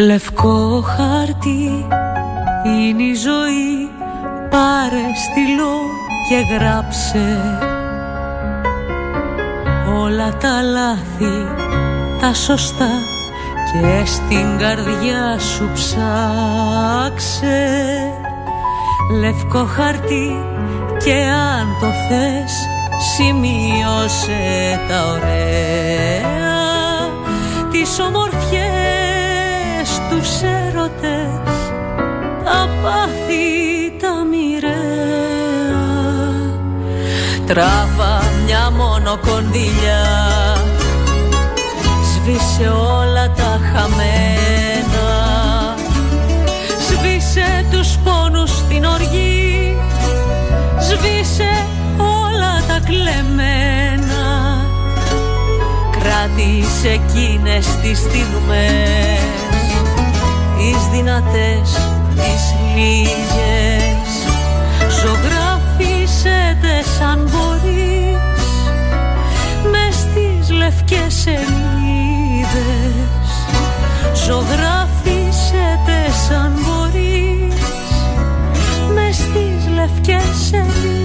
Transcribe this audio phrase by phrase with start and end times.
[0.00, 1.86] Λευκό χάρτη
[2.64, 3.90] είναι η ζωή.
[4.50, 5.78] Πάρε στυλό
[6.28, 7.38] και γράψε.
[10.02, 11.46] Όλα τα λάθη,
[12.20, 12.90] τα σωστά
[13.72, 16.08] Και στην καρδιά σου ψάξε.
[19.20, 20.44] Λευκό χαρτί
[21.04, 22.66] και αν το θες
[23.14, 26.38] Σημείωσε τα ωραία.
[27.70, 28.69] Τις ομορφιές
[30.30, 31.56] τους έρωτες
[32.44, 35.84] τα πάθη τα μοιραία.
[37.46, 40.02] Τράβα μια μόνο κονδύλια
[42.12, 45.08] σβήσε όλα τα χαμένα.
[46.88, 49.76] Σβήσε τους πόνους στην οργή
[50.80, 54.24] σβήσε όλα τα κλεμμένα.
[55.90, 59.39] Κράτησε εκείνες τις στιγμές
[60.60, 61.70] τις δυνατές,
[62.14, 64.10] τις λίγες.
[65.00, 68.18] Ζωγράφισε τες αν μπορείς
[69.70, 72.60] Μες στις λευκές σελίδες.
[74.26, 77.54] Ζωγράφισε τες αν μπορείς
[78.94, 80.99] Μες στις λευκές σελίδες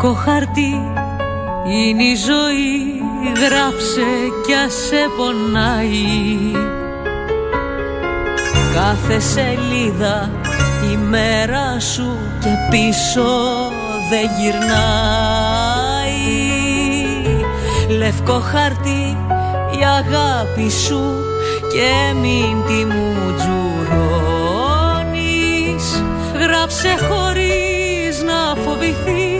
[0.00, 0.74] Λευκό χαρτί
[1.64, 3.02] είναι η ζωή.
[3.36, 4.06] Γράψε
[4.46, 6.52] κι ας σε πονάει.
[8.74, 10.30] Κάθε σελίδα
[10.92, 13.28] η μέρα σου και πίσω
[14.10, 14.78] δεν γυρνάει.
[17.98, 19.16] Λευκό χαρτί
[19.78, 21.24] η αγάπη σου
[21.72, 24.74] και μην τη μου τζουρώνεις
[26.34, 29.37] Γράψε χωρίς να φοβηθείς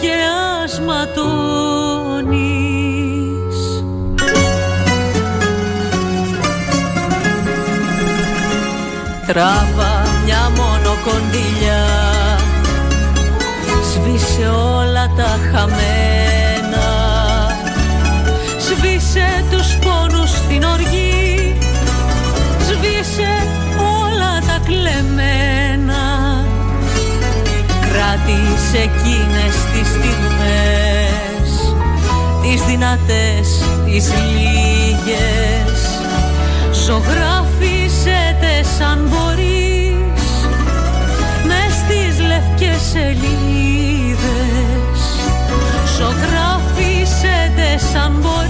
[0.00, 0.14] και
[0.64, 1.88] ασματώνεις.
[9.26, 11.86] Τράβα μια μόνο κοντιλιά
[13.92, 16.27] Σβήσε όλα τα χαμένα
[28.28, 31.74] κράτησε εκείνες τις στιγμές
[32.42, 33.48] Τις δυνατές,
[33.84, 35.80] τις λίγες.
[36.86, 40.30] Ζωγράφισε τες αν μπορείς
[41.46, 44.28] Μες στις λευκές σελίδες.
[45.98, 48.47] Ζωγράφισε τες αν μπορείς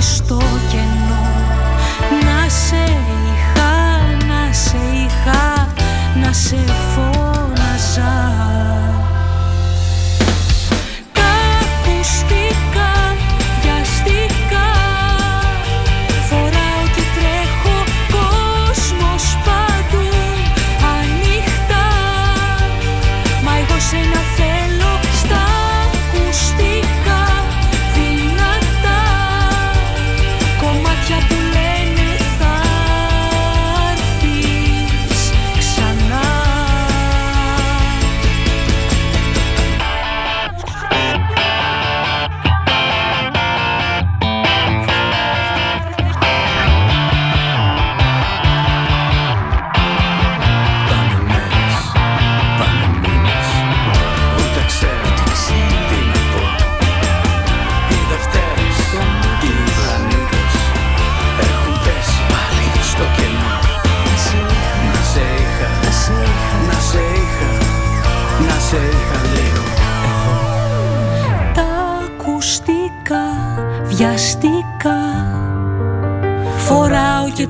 [0.00, 0.38] στο
[0.70, 1.26] κενό.
[2.24, 3.74] Να σε είχα,
[4.26, 5.68] να σε είχα,
[6.22, 6.56] να σε
[6.94, 8.55] φώναζα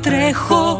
[0.06, 0.78] trejo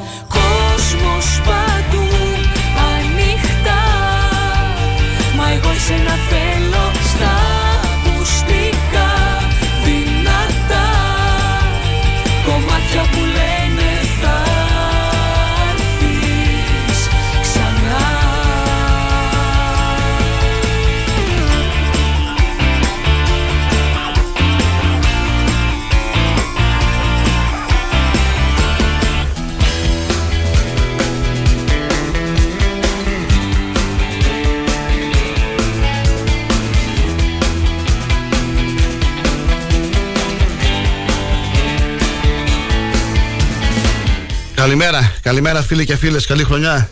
[45.26, 46.88] Καλημέρα, καλημέρα φίλοι και φίλες, καλή χρονιά.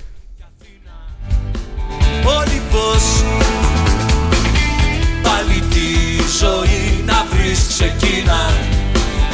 [2.24, 3.24] Όλοι πως
[5.22, 8.34] πάλι τη ζωή να βρεις ξεκίνα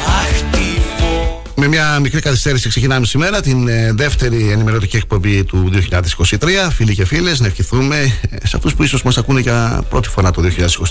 [0.05, 1.41] Αχ τι φω...
[1.55, 5.71] Με μια μικρή καθυστέρηση ξεκινάμε σήμερα την ε, δεύτερη ενημερωτική εκπομπή του
[6.19, 6.47] 2023.
[6.71, 7.97] Φίλοι και φίλες, να ευχηθούμε
[8.29, 10.41] ε, σε αυτούς που ίσως μας ακούνε για πρώτη φορά το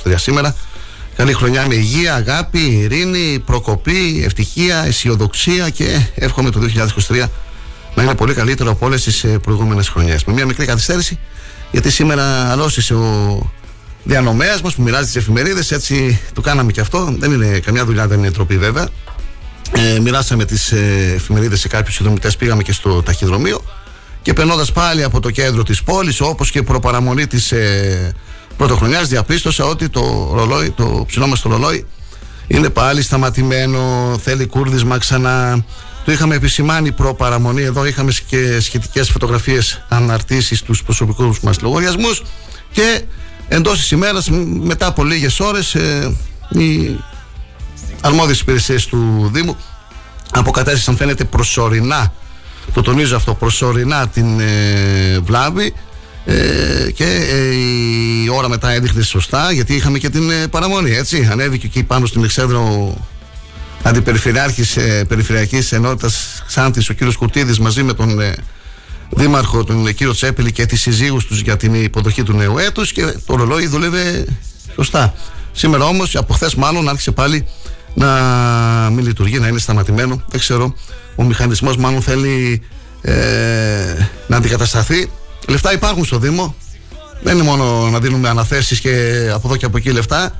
[0.04, 0.56] 2023 σήμερα.
[1.16, 6.60] Καλή χρονιά με υγεία, αγάπη, ειρήνη, προκοπή, ευτυχία, αισιοδοξία και εύχομαι το
[7.08, 7.24] 2023
[7.94, 10.24] να είναι πολύ καλύτερο από όλες τις προηγούμενες χρονιές.
[10.24, 11.18] Με μια μικρή καθυστέρηση,
[11.70, 13.50] γιατί σήμερα αλώσισε ο
[14.04, 15.70] διανομέας μας που μοιράζει τις εφημερίδες.
[15.70, 17.14] Έτσι το κάναμε και αυτό.
[17.18, 18.88] Δεν είναι καμιά δουλειά, δεν είναι τροπή βέβαια.
[19.72, 23.62] Ε, μοιράσαμε τις ε, εφημερίδες σε κάποιους συνδρομητές, πήγαμε και στο ταχυδρομείο
[24.22, 28.12] και περνώντας πάλι από το κέντρο της πόλης, όπως και προπαραμονή της ε,
[28.56, 31.86] πρωτοχρονιάς, διαπίστωσα ότι το ρολόι, το ψηλό μα το ρολόι,
[32.46, 33.80] είναι πάλι σταματημένο.
[34.22, 35.64] Θέλει κούρδισμα ξανά.
[36.04, 37.62] Το είχαμε επισημάνει προ-παραμονή.
[37.62, 42.22] Εδώ είχαμε και σχετικές φωτογραφίες αναρτήσεις στους προσωπικούς μας λογαριασμούς.
[42.72, 43.02] Και
[43.48, 44.30] εντός της ημέρας,
[44.62, 46.16] μετά από λίγες ώρες, ε,
[46.48, 46.96] οι
[48.00, 49.56] αρμόδιες υπηρεσίες του Δήμου
[50.30, 52.12] αποκατέστησαν, φαίνεται, προσωρινά.
[52.72, 55.74] Το τονίζω αυτό, προσωρινά την ε, βλάβη.
[56.24, 57.54] Ε, και ε,
[58.24, 62.06] η ώρα μετά έδειχνε σωστά γιατί είχαμε και την ε, παραμονή έτσι ανέβηκε εκεί πάνω
[62.06, 62.94] στην Εξέδρο
[63.82, 68.34] Αντιπεριφερειάρχης ε, Περιφερειακής Ενότητας Ξάνθης ο κύριος Κουρτίδης μαζί με τον ε,
[69.10, 72.92] Δήμαρχο τον ε, κύριο Τσέπελη και τις συζύγους τους για την υποδοχή του νέου έτους
[72.92, 74.26] και το ρολόι δούλευε
[74.74, 75.14] σωστά.
[75.52, 77.46] Σήμερα όμως από χθες μάλλον άρχισε πάλι
[77.94, 78.08] να
[78.92, 80.22] μην λειτουργεί, να είναι σταματημένο.
[80.28, 80.74] Δεν ξέρω,
[81.16, 82.62] ο μηχανισμός μάλλον θέλει
[83.00, 83.14] ε,
[84.26, 85.10] να αντικατασταθεί.
[85.48, 86.54] Λεφτά υπάρχουν στο Δήμο.
[87.22, 88.90] Δεν είναι μόνο να δίνουμε αναθέσεις και
[89.34, 90.32] από εδώ και από εκεί λεφτά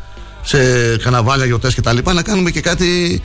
[0.42, 0.58] σε
[0.96, 1.98] καναβάλια, γιορτές κτλ.
[2.12, 3.22] Να κάνουμε και κάτι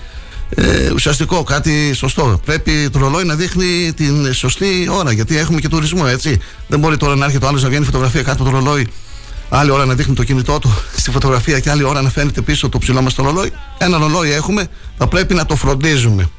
[0.50, 2.40] ε, ουσιαστικό, κάτι σωστό.
[2.46, 6.40] Πρέπει το ρολόι να δείχνει την σωστή ώρα, γιατί έχουμε και τουρισμό, έτσι.
[6.68, 8.88] Δεν μπορεί τώρα να έρχεται ο άλλος να βγαίνει φωτογραφία κάτω από το ρολόι,
[9.50, 12.70] άλλη ώρα να δείχνει το κινητό του στη φωτογραφία και άλλη ώρα να φαίνεται πίσω
[12.70, 13.52] το ψηλό μας το ρολόι.
[13.78, 14.68] Ένα ρολόι έχουμε,
[14.98, 16.30] θα πρέπει να το φροντίζουμε.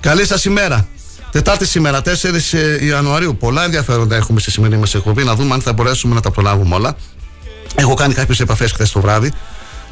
[0.00, 0.88] Καλή σας ημέρα.
[1.30, 2.08] Τετάρτη σήμερα, 4
[2.52, 3.36] ε, Ιανουαρίου.
[3.36, 5.24] Πολλά ενδιαφέροντα έχουμε στη σημερινή μας εκπομπή.
[5.24, 6.96] Να δούμε αν θα μπορέσουμε να τα προλάβουμε όλα.
[7.74, 9.32] Έχω κάνει κάποιες επαφές χθες το βράδυ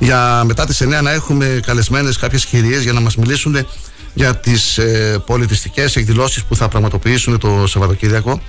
[0.03, 3.67] για μετά τις 9 να έχουμε καλεσμένες κάποιες κυρίες για να μας μιλήσουν
[4.15, 8.41] για τις ε, πολιτιστικές εκδηλώσεις που θα πραγματοποιήσουν το Σαββατοκύριακο.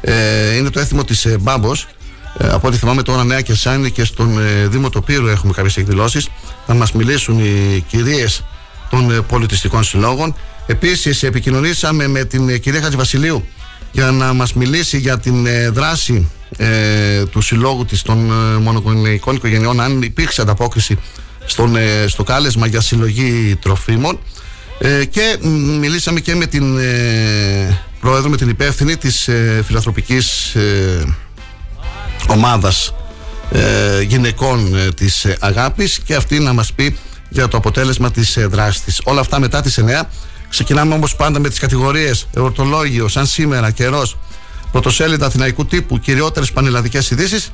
[0.00, 1.86] Ε, είναι το έθιμο της ε, Μπάμπος.
[2.38, 5.76] Ε, από ό,τι θυμάμαι τώρα Νέα και Σάνι και στον ε, Δήμο Τοπύρου έχουμε κάποιες
[5.76, 6.28] εκδηλώσεις.
[6.66, 8.44] Θα μας μιλήσουν οι κυρίες
[8.90, 10.34] των ε, πολιτιστικών συλλόγων.
[10.66, 13.46] Επίσης επικοινωνήσαμε με την ε, κυρία Χατζηβασιλείου
[13.92, 19.80] για να μας μιλήσει για την δράση ε, του συλλόγου της των ε, μονογονεϊκών οικογενειών
[19.80, 20.98] αν υπήρξε ανταπόκριση
[21.44, 24.18] στον, ε, στο κάλεσμα για συλλογή τροφίμων.
[24.78, 25.38] Ε, και
[25.80, 30.56] μιλήσαμε και με την ε, πρόεδρο, με την υπεύθυνη της ε, φιλανθρωπικής
[32.28, 32.94] ομάδας
[34.06, 36.96] γυναικών της Αγάπης και αυτή να μας πει
[37.28, 39.00] για το αποτέλεσμα της δράσης της.
[39.04, 40.08] Όλα αυτά μετά τις 9
[40.48, 42.26] Ξεκινάμε όμως πάντα με τις κατηγορίες.
[42.34, 44.16] Εορτολόγιος, σαν σήμερα, καιρός,
[44.74, 47.50] πρωτοσέλιδα αθηναϊκού τύπου, κυριότερες πανελλαδικές ειδήσεις.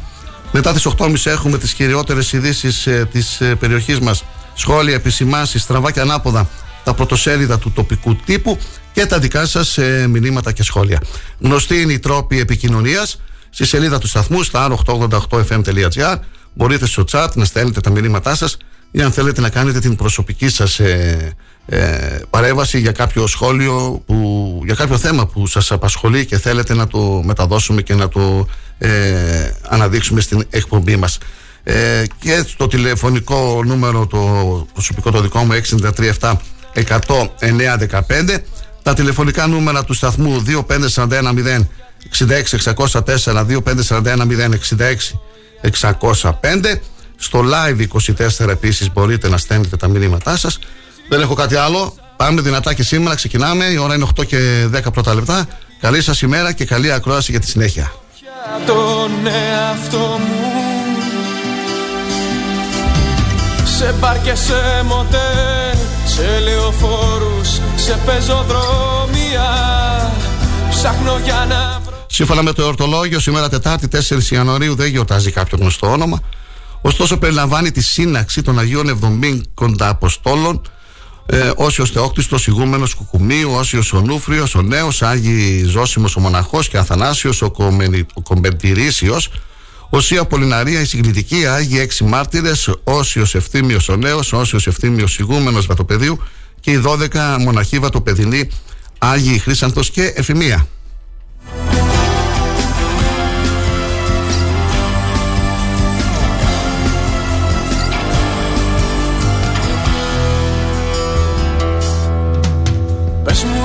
[0.53, 4.25] Μετά τις 8.30 έχουμε τις κυριότερες ειδήσεις ε, της ε, περιοχής μας.
[4.55, 6.49] Σχόλια, επισημάσεις, στραβά και ανάποδα
[6.85, 8.59] τα πρωτοσέλιδα του τοπικού τύπου
[8.93, 11.01] και τα δικά σας ε, μηνύματα και σχόλια.
[11.41, 16.17] Γνωστοί είναι οι τρόποι επικοινωνίας στη σελίδα του σταθμού star888fm.gr.
[16.55, 18.57] Μπορείτε στο chat να στέλνετε τα μηνύματά σας
[18.91, 21.33] ή αν θέλετε να κάνετε την προσωπική σας ε,
[21.73, 26.87] ε, παρέμβαση για κάποιο σχόλιο, που, για κάποιο θέμα που σας απασχολεί και θέλετε να
[26.87, 28.47] το μεταδώσουμε και να το
[28.79, 28.91] ε,
[29.69, 31.19] αναδείξουμε στην εκπομπή μας.
[31.63, 34.19] Ε, και το τηλεφωνικό νούμερο το
[34.73, 35.61] προσωπικό το δικό μου
[36.19, 36.33] 637
[36.75, 36.99] 100
[37.41, 38.39] 915
[38.83, 41.67] τα τηλεφωνικά νούμερα του σταθμού 2541 0
[42.19, 43.47] 66 604
[43.89, 44.17] 2541
[44.79, 44.97] 066
[45.93, 46.79] 605
[47.17, 47.87] στο live
[48.39, 50.59] 24 επίσης μπορείτε να στέλνετε τα μηνύματά σας
[51.11, 51.95] δεν έχω κάτι άλλο.
[52.17, 53.15] Πάμε δυνατά και σήμερα.
[53.15, 53.65] Ξεκινάμε.
[53.65, 55.49] Η ώρα είναι 8 και 10 πρώτα λεπτά.
[55.81, 57.93] Καλή σας ημέρα και καλή ακρόαση για τη συνέχεια.
[58.67, 60.53] τον εαυτό μου
[63.65, 69.49] Σε μπαρ και σε μοτέλ Σε λεωφόρους Σε πεζοδρόμια
[70.71, 75.59] Ψάχνω για να βρω Σύμφωνα με το εορτολόγιο, σήμερα Τετάρτη 4 Ιανουαρίου δεν γιορτάζει κάποιο
[75.61, 76.21] γνωστό όνομα.
[76.81, 78.99] Ωστόσο, περιλαμβάνει τη σύναξη των Αγίων
[79.55, 80.63] κοντά Αποστόλων,
[81.27, 86.79] ε, Όσιο Θεόκτιστος, ηγούμενος Κουκουμίου, Όσιο ο Νούφριο, ο Νέος, Άγιοι Ζώσιμος ο Μοναχός και
[86.79, 87.53] Αθανάσιος ο,
[88.15, 89.21] ο Κομπεντηρίσιο,
[89.91, 96.23] Οσία Πολυναρία, η συγκλητική, Άγιοι Έξι Μάρτυρες, Όσιο Ευθύμιος ο Νέος, Όσιο Ευθύμιος ηγούμενος Βατοπεδίου
[96.61, 98.51] και οι 12 μοναχοί Βατοπεδινοί,
[98.99, 100.67] Άγιοι Χρήσανθο και Εφημία.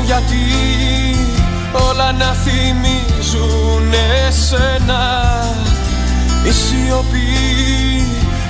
[0.05, 0.43] Γιατί
[1.89, 3.93] όλα να θυμίζουν
[4.27, 5.03] εσένα.
[6.43, 8.07] Η σιωπή,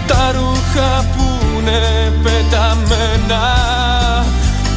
[0.08, 3.44] τα ρούχα που είναι πεταμένα.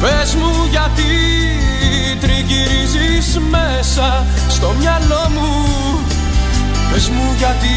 [0.01, 1.11] Πες μου γιατί
[2.19, 5.99] τριγυρίζεις μέσα στο μυαλό μου.
[6.91, 7.75] Πες μου γιατί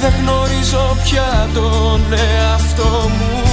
[0.00, 3.51] δεν γνωρίζω πια τον εαυτό μου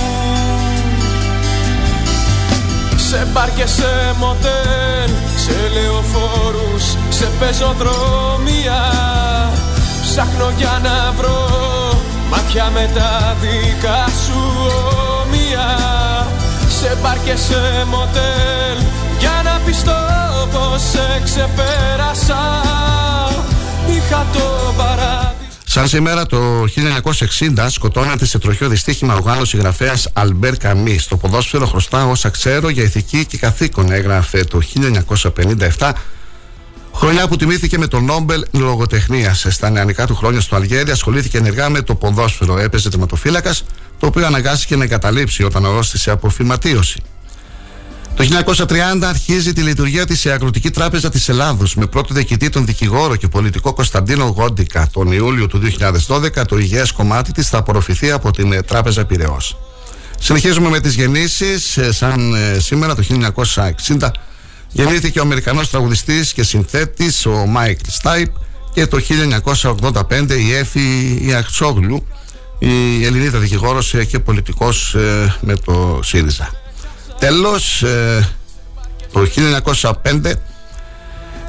[3.10, 8.82] σε μπαρ και σε μοτέλ Σε λεωφόρους, σε πεζοδρόμια.
[10.02, 11.50] Ψάχνω για να βρω
[12.30, 14.42] Μάτια με τα δικά σου
[15.22, 15.68] όμοια.
[16.80, 18.78] Σε μπαρ και σε μοτέλ
[19.20, 20.00] Για να πιστώ
[20.52, 22.42] πως σε ξεπέρασα.
[23.88, 25.29] Είχα το παράδειγμα
[25.72, 26.64] Σαν σήμερα το
[27.40, 30.98] 1960 σκοτώνατε σε τροχιό δυστύχημα ο Γάλλος συγγραφέας Αλμπέρ Καμί.
[30.98, 34.60] Στο ποδόσφαιρο χρωστά όσα ξέρω για ηθική και καθήκον έγραφε το
[35.78, 35.92] 1957
[36.94, 39.46] Χρονιά που τιμήθηκε με τον Νόμπελ λογοτεχνίας.
[39.50, 42.58] Στα νεανικά του χρόνια στο Αλγέρι ασχολήθηκε ενεργά με το ποδόσφαιρο.
[42.58, 43.64] Έπαιζε τερματοφύλακας,
[44.00, 47.02] το οποίο αναγκάστηκε να εγκαταλείψει όταν αρρώστησε από φυματίωση.
[48.16, 52.66] Το 1930 αρχίζει τη λειτουργία της η Αγροτική Τράπεζα της Ελλάδος με πρώτο διοικητή τον
[52.66, 54.88] δικηγόρο και πολιτικό Κωνσταντίνο Γόντικα.
[54.94, 55.62] Τον Ιούλιο του
[56.08, 59.58] 2012 το υγιές κομμάτι της θα απορροφηθεί από την ε, Τράπεζα Πυραιός.
[60.20, 61.78] Συνεχίζουμε με τις γεννήσεις.
[61.78, 63.04] Ε, σαν ε, σήμερα το
[63.88, 64.10] 1960
[64.72, 68.32] Γεννήθηκε ο Αμερικανός τραγουδιστής και συνθέτης ο Μάικλ Στάιπ
[68.74, 69.00] και το
[69.62, 72.08] 1985 η Έφη Ιαξόγλου
[72.60, 76.52] η Ελληνίδα δικηγόρος και πολιτικός ε, με το ΣΥΡΙΖΑ.
[77.20, 78.30] Τέλος, ε,
[79.12, 80.34] το 1905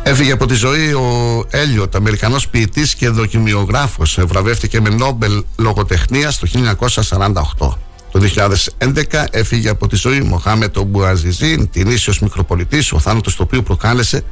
[0.03, 4.19] έφυγε από τη ζωή ο Έλιοτ, Αμερικανός ποιητής και δοκιμιογράφος.
[4.27, 7.79] Βραβεύτηκε με Νόμπελ λογοτεχνίας το 1948.
[8.11, 13.63] Το 2011 έφυγε από τη ζωή Μοχάμετο Μπουαζιζή, την ίσιος μικροπολιτής, ο θάνατος το οποίο
[13.63, 14.25] προκάλεσε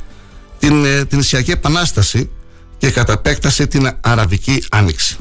[0.59, 2.31] την, ε, την Ισιακή Επανάσταση
[2.79, 5.17] και κατά επέκταση την Αραβική Άνοιξη.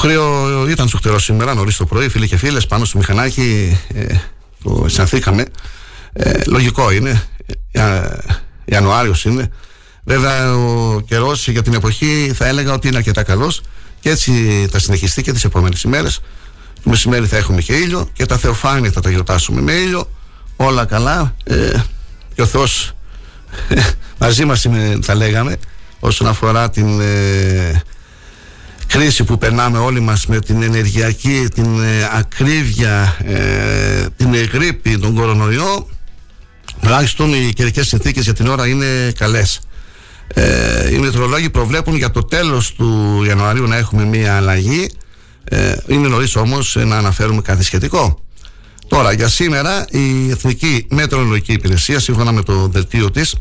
[0.00, 4.14] Χρέο ήταν σου χτερό σήμερα, νωρίς το πρωί, φίλοι και φίλες, πάνω στο μηχανάκι ε,
[4.62, 5.44] το αισθανθήκαμε.
[6.12, 7.22] Ε, λογικό είναι.
[7.72, 8.00] Ε,
[8.64, 9.48] Ιανουάριος είναι.
[10.04, 13.62] Βέβαια, ο καιρός για την εποχή θα έλεγα ότι είναι αρκετά καλός
[14.00, 16.20] και έτσι θα συνεχιστεί και τις επόμενες ημέρες.
[16.82, 20.10] Το μεσημέρι θα έχουμε και ήλιο και τα θεοφάνεια θα τα γιορτάσουμε με ήλιο.
[20.56, 21.34] Όλα καλά.
[21.44, 21.72] Ε,
[22.34, 22.92] και ο Θεός
[23.68, 23.80] ε,
[24.18, 24.66] μαζί μας
[25.02, 25.56] θα λέγαμε
[26.00, 27.82] όσον αφορά την ε,
[28.90, 35.14] κρίση που περνάμε όλοι μας με την ενεργειακή, την ε, ακρίβεια, ε, την εγρήπη, τον
[35.14, 35.88] κορονοϊό
[36.80, 39.60] τουλάχιστον οι καιρικές συνθήκες για την ώρα είναι καλές.
[40.34, 44.90] Ε, οι μετρολόγοι προβλέπουν για το τέλος του Ιανουαρίου να έχουμε μία αλλαγή
[45.44, 48.18] ε, είναι νωρίς όμως να αναφέρουμε κάτι σχετικό.
[48.88, 53.34] Τώρα για σήμερα η Εθνική Μετρολογική Υπηρεσία σύμφωνα με το δελτίο της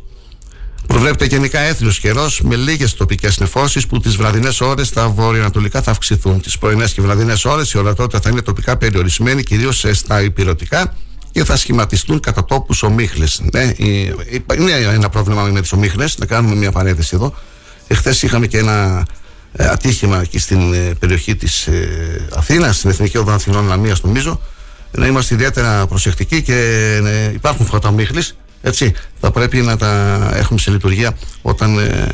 [0.89, 5.91] Προβλέπεται γενικά έθριο καιρός με λίγες τοπικές νεφώσει που τις βραδινές ώρες στα βορειοανατολικά θα
[5.91, 6.41] αυξηθούν.
[6.41, 10.93] Τις πρωινές και βραδινές ώρες η ορατότητα θα είναι τοπικά περιορισμένη, κυρίως στα υπηρετικά
[11.31, 13.41] και θα σχηματιστούν κατά τόπους ομίχλες.
[13.51, 16.17] Ναι, είναι ένα πρόβλημα με τις ομίχλες.
[16.17, 17.33] Να κάνουμε μια παρένθεση εδώ.
[17.87, 19.05] Εχθές είχαμε και ένα
[19.53, 24.41] ε, ατύχημα εκεί στην ε, περιοχή της ε, Αθήνας, στην Εθνική Οδό Αθηνών Λαμίας, νομίζω.
[24.91, 27.01] Να είμαστε ιδιαίτερα προσεκτικοί και
[27.33, 32.07] υπάρχουν φωτομίχλες έτσι, θα πρέπει να τα έχουμε σε λειτουργία όταν ε,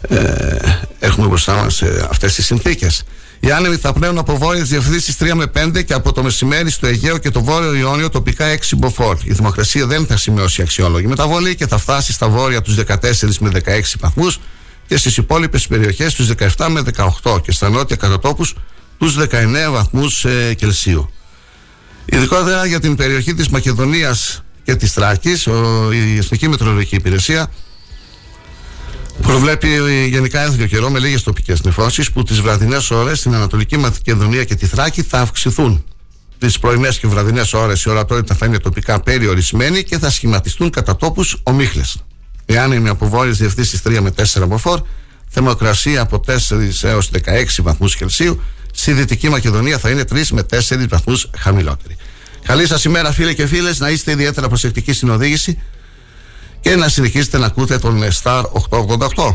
[0.00, 0.56] ε,
[0.98, 3.02] έχουμε μπροστά μας ε, αυτές τις συνθήκες.
[3.40, 6.86] Οι άνεμοι θα πνέουν από βόρειες διευθύνσεις 3 με 5 και από το μεσημέρι στο
[6.86, 9.16] Αιγαίο και το βόρειο Ιόνιο τοπικά 6 μποφόρ.
[9.24, 12.96] Η θερμοκρασία δεν θα σημειώσει αξιόλογη μεταβολή και θα φτάσει στα βόρεια τους 14
[13.40, 14.40] με 16 βαθμούς
[14.86, 16.82] και στις υπόλοιπες περιοχές τους 17 με
[17.22, 18.54] 18 και στα νότια κατατόπους
[18.98, 19.26] τους 19
[19.70, 21.10] βαθμούς ε, Κελσίου.
[22.04, 25.30] Ειδικότερα για την περιοχή της Μακεδονίας και της Θράκη,
[25.92, 27.50] η Εθνική Μετρολογική Υπηρεσία
[29.22, 29.68] προβλέπει
[30.08, 34.54] γενικά έθριο καιρό με λίγες τοπικές νεφώσει που τις βραδινές ώρες στην Ανατολική Μακεδονία και
[34.54, 35.84] τη Θράκη θα αυξηθούν.
[36.38, 40.96] Τις πρωινές και βραδινές ώρες η ορατότητα θα είναι τοπικά περιορισμένη και θα σχηματιστούν κατά
[40.96, 41.96] τόπους ομίχλες.
[42.46, 44.80] Εάν είναι από βόρειε διευθύνσεις 3 με 4 μποφόρ,
[45.28, 46.36] θερμοκρασία από 4
[46.82, 51.96] έως 16 βαθμούς Κελσίου, στη Δυτική Μακεδονία θα είναι 3 με 4 βαθμούς χαμηλότερη.
[52.42, 55.58] Καλή σας ημέρα φίλε και φίλες, να είστε ιδιαίτερα προσεκτικοί στην οδήγηση
[56.60, 59.34] και να συνεχίσετε να ακούτε τον Star 888.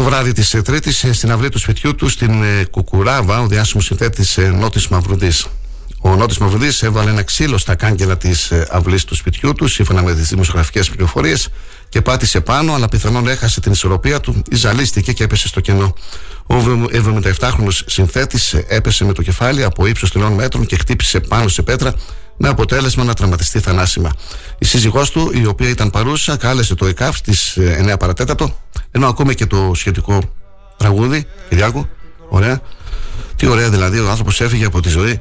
[0.00, 4.88] Το βράδυ της Τρίτης στην αυλή του σπιτιού του στην Κουκουράβα ο διάσημος συνθέτης Νότης
[4.88, 5.46] Μαυρουδής.
[6.00, 10.14] Ο Νότης Μαυρουδής έβαλε ένα ξύλο στα κάγκελα της αυλής του σπιτιού του, σύμφωνα με
[10.14, 11.48] τις δημοσιογραφικές πληροφορίες,
[11.88, 15.94] και πάτησε πάνω, αλλά πιθανόν έχασε την ισορροπία του ή ζαλίστηκε και έπεσε στο κενό.
[16.46, 16.54] Ο
[16.92, 21.94] 77χρονο συνθέτης έπεσε με το κεφάλι από ύψος τριών μέτρων και χτύπησε πάνω σε πέτρα
[22.42, 24.10] με αποτέλεσμα να τραυματιστεί θανάσιμα.
[24.58, 28.56] Η σύζυγός του, η οποία ήταν παρούσα, κάλεσε το ΕΚΑΦ στις 9 παρατέτατο,
[28.90, 30.20] ενώ ακούμε και το σχετικό
[30.76, 31.26] τραγούδι.
[31.48, 31.88] Κυριάκο,
[32.28, 32.60] ωραία.
[33.36, 35.20] Τι ωραία δηλαδή, ο άνθρωπος έφυγε από τη ζωή.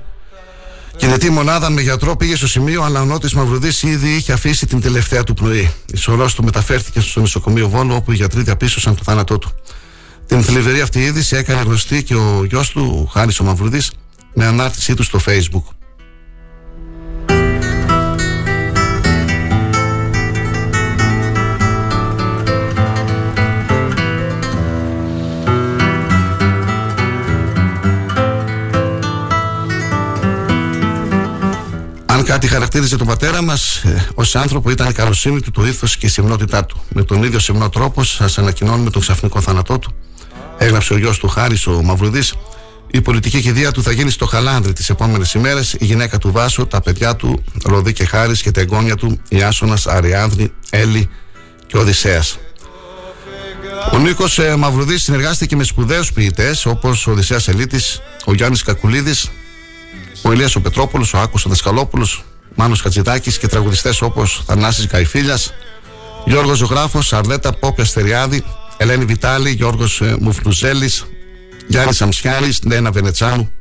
[0.96, 4.82] Κινητή μονάδα με γιατρό πήγε στο σημείο, αλλά ο Νότης Μαυρουδής ήδη είχε αφήσει την
[4.82, 5.72] τελευταία του πνοή.
[5.94, 9.52] Η σωρός του μεταφέρθηκε στο νοσοκομείο Βόλο, όπου οι γιατροί διαπίστωσαν το θάνατό του.
[10.26, 13.92] Την θλιβερή αυτή είδηση έκανε γνωστή και ο γιος του, ο Χάρης ο Μαυρουδής,
[14.34, 15.79] με ανάρτησή του στο Facebook.
[32.30, 36.06] Κάτι χαρακτήριζε τον πατέρα μας ε, ως άνθρωπο, ήταν η καλοσύνη του, το ήθος και
[36.06, 36.82] η σεμνότητά του.
[36.94, 39.94] Με τον ίδιο σεμνό τρόπο, σας ανακοινώνουμε τον ξαφνικό θάνατό του.
[40.58, 42.34] Έγραψε ο γιος του Χάρης, ο Μαυρουδής.
[42.92, 45.74] Η πολιτική κηδεία του θα γίνει στο Χαλάνδρι τις επόμενες ημέρες.
[45.80, 49.42] Η γυναίκα του Βάσο, τα παιδιά του, Ροδί και Χάρης και τα εγγόνια του, η
[49.42, 51.10] Άσονας, Αριάνδρη, Έλλη
[51.68, 52.38] και Οδυσσέας.
[53.94, 59.30] Ο Νίκος ε, Μαυρουδής συνεργάστηκε με σπουδαίους ποιητές όπως ο Οδυσσέας Ελίτης, ο Γιάννης Κακουλίδης,
[60.22, 62.24] ο Ηλίας ο Πετρόπουλος, ο Άκος ο Δασκαλόπουλος,
[62.56, 65.54] Μάνος Χατζηδάκης και τραγουδιστές όπως Θανάσης Καϊφίλιας,
[66.26, 68.44] Γιώργος Ζωγράφος, Αρδέτα Πόπια Στεριάδη,
[68.78, 71.06] Ελένη Βιτάλη, Γιώργος ε, Μουφλουζέλης,
[71.68, 73.52] Γιάννη Αμσιάλης, Νένα Βενετσάνου,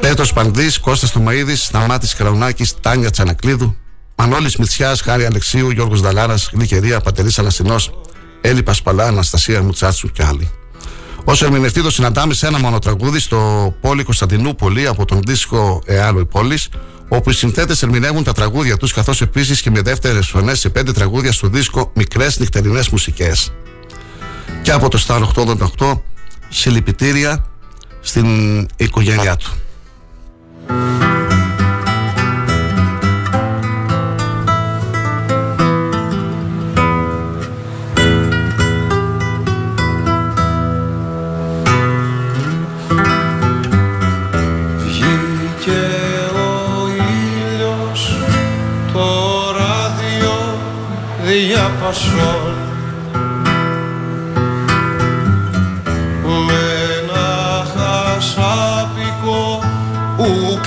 [0.00, 3.76] Πέτρος Πανδής, Κώστας Τομαίδης, Σταμάτης Κραουνάκης, Τάνια Τσανακλίδου,
[4.14, 7.90] Μανώλης Μητσιάς, Χάρη Αλεξίου, Γιώργος Δαλάρας, Γλυκερία, Πατερίς Αναστινός,
[8.40, 10.50] Έλλη Πασπαλά, Αναστασία Μουτσάτσου και άλλοι.
[11.24, 16.20] Ω ερμηνευτή το συναντάμε σε ένα μόνο τραγούδι στο πόλη Κωνσταντινούπολη από τον δίσκο Εάλο
[16.20, 16.68] η Πόλης,
[17.08, 20.92] όπου οι συνθέτες ερμηνεύουν τα τραγούδια τους, καθώς επίσης και με δεύτερες φωνές σε πέντε
[20.92, 23.52] τραγούδια στο δίσκο Μικρές Νυχτερινές Μουσικές.
[24.62, 25.22] Και από το Star
[25.78, 26.00] 888
[26.48, 27.44] συλληπιτήρια
[28.00, 28.26] στην
[28.76, 29.52] οικογένειά του.
[51.32, 52.54] Διαπασών
[56.46, 56.62] με
[57.02, 59.40] ένα χασάπικο
[60.16, 60.60] που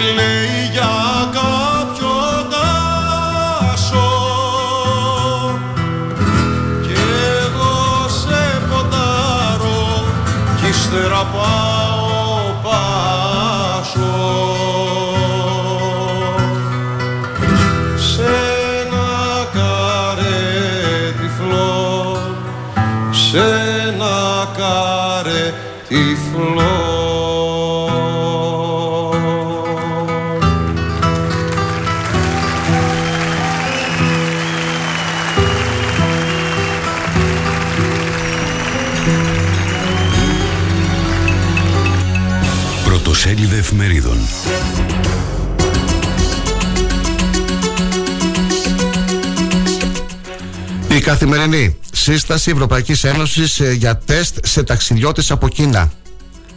[51.05, 55.91] καθημερινή σύσταση Ευρωπαϊκής Ένωσης ε, για τεστ σε ταξιδιώτες από Κίνα.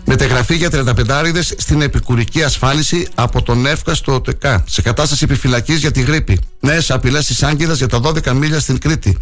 [0.05, 4.65] Μετεγραφή για 35 στην επικουρική ασφάλιση από τον ΕΦΚΑ στο ΟΤΕΚΑ.
[4.67, 6.39] Σε κατάσταση επιφυλακής για τη γρήπη.
[6.61, 9.19] Νέες απειλές της Άγκυδα για τα 12 μίλια στην Κρήτη.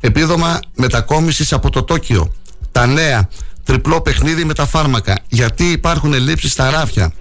[0.00, 2.34] Επίδομα μετακόμισης από το Τόκιο.
[2.72, 3.28] Τα νέα.
[3.64, 5.18] Τριπλό παιχνίδι με τα φάρμακα.
[5.28, 7.12] Γιατί υπάρχουν ελλείψεις στα ράφια.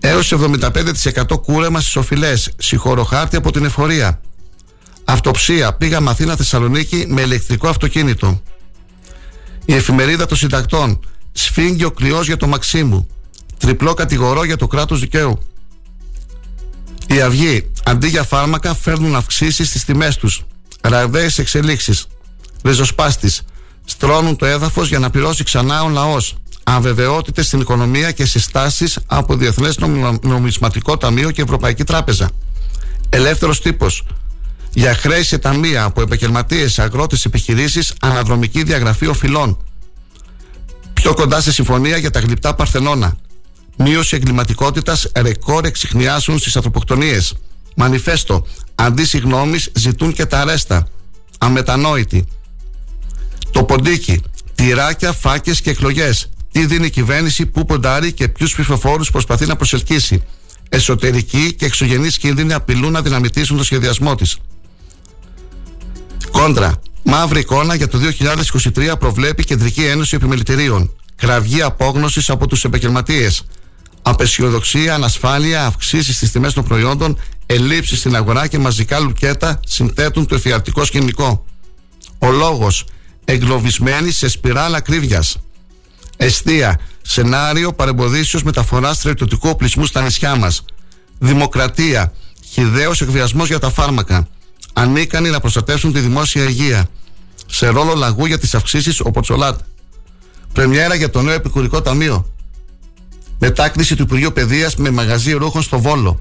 [0.00, 2.50] Έως 75% κούρεμα στις οφειλές.
[2.58, 4.20] Συγχωροχάρτη από την εφορία.
[5.04, 5.72] Αυτοψία.
[5.72, 8.42] Πήγαμε Αθήνα Θεσσαλονίκη με ηλεκτρικό αυτοκίνητο.
[9.64, 11.00] Η εφημερίδα των συντακτών.
[11.32, 13.06] Σφίγγει ο κλειός για το Μαξίμου.
[13.58, 15.38] Τριπλό κατηγορό για το κράτος δικαίου.
[17.06, 17.70] Η Αυγή.
[17.84, 20.42] Αντί για φάρμακα φέρνουν αυξήσεις στις τιμές τους.
[20.80, 22.06] Ραγδαίες εξελίξεις.
[22.64, 23.42] Ριζοσπάστης.
[23.84, 26.36] Στρώνουν το έδαφος για να πληρώσει ξανά ο λαός.
[26.62, 29.78] Αβεβαιότητες στην οικονομία και συστάσεις από Διεθνές
[30.22, 32.30] Νομισματικό Ταμείο και Ευρωπαϊκή Τράπεζα.
[33.08, 34.04] Ελεύθερος τύπος.
[34.74, 39.58] Για χρέη σε ταμεία από επαγγελματίες, αγρότες, επιχειρήσεις, αναδρομική διαγραφή οφειλών.
[40.92, 43.16] Πιο κοντά σε συμφωνία για τα γλυπτά Παρθενώνα.
[43.76, 47.34] Μείωση εγκληματικότητας, ρεκόρ εξηχνιάσεων στις ανθρωποκτονίες.
[47.76, 48.46] Μανιφέστο.
[48.74, 50.88] Αντί συγγνώμη, ζητούν και τα αρέστα.
[51.38, 52.24] Αμετανόητοι.
[53.50, 54.20] Το ποντίκι.
[54.54, 56.28] Τυράκια, φάκες και εκλογές.
[56.52, 60.22] Τι δίνει η κυβέρνηση, πού ποντάρει και ποιους ψηφοφόρους προσπαθεί να προσελκύσει.
[60.68, 64.36] Εσωτερικοί και εξωγενείς κίνδυνοι απειλούν να δυναμητήσουν το σχεδιασμό της.
[66.32, 66.72] Κόντρα.
[67.02, 67.98] Μαύρη εικόνα για το
[68.76, 70.90] 2023 προβλέπει Κεντρική Ένωση Επιμελητηρίων.
[71.16, 73.42] Κραυγή απόγνωσης από τους επαγγελματίες.
[74.02, 80.34] Απεσιοδοξία, ανασφάλεια, αυξήσεις στις τιμές των προϊόντων, ελλείψεις στην αγορά και μαζικά λουκέτα συνθέτουν το
[80.34, 81.44] εφιαλτικό σκηνικό.
[82.18, 82.84] Ο λόγος.
[83.24, 85.36] Εγκλωβισμένοι σε σπιράλα κρύβιας.
[86.16, 86.80] Εστία.
[87.02, 90.64] Σενάριο παρεμποδίσεως μεταφορά στρατιωτικού οπλισμού στα νησιά μας.
[91.18, 92.12] Δημοκρατία.
[92.50, 94.28] Χιδαίο εκβιασμός για τα φάρμακα.
[94.72, 96.88] Ανίκανοι να προστατεύσουν τη δημόσια υγεία.
[97.46, 99.60] Σε ρόλο λαγού για τις αυξήσεις ο Ποτσολάτ.
[100.52, 102.26] Πρεμιέρα για το νέο επικουρικό ταμείο.
[103.38, 106.20] Μετάκριση του Υπουργείου Παιδείας με μαγαζί ρούχων στο Βόλο.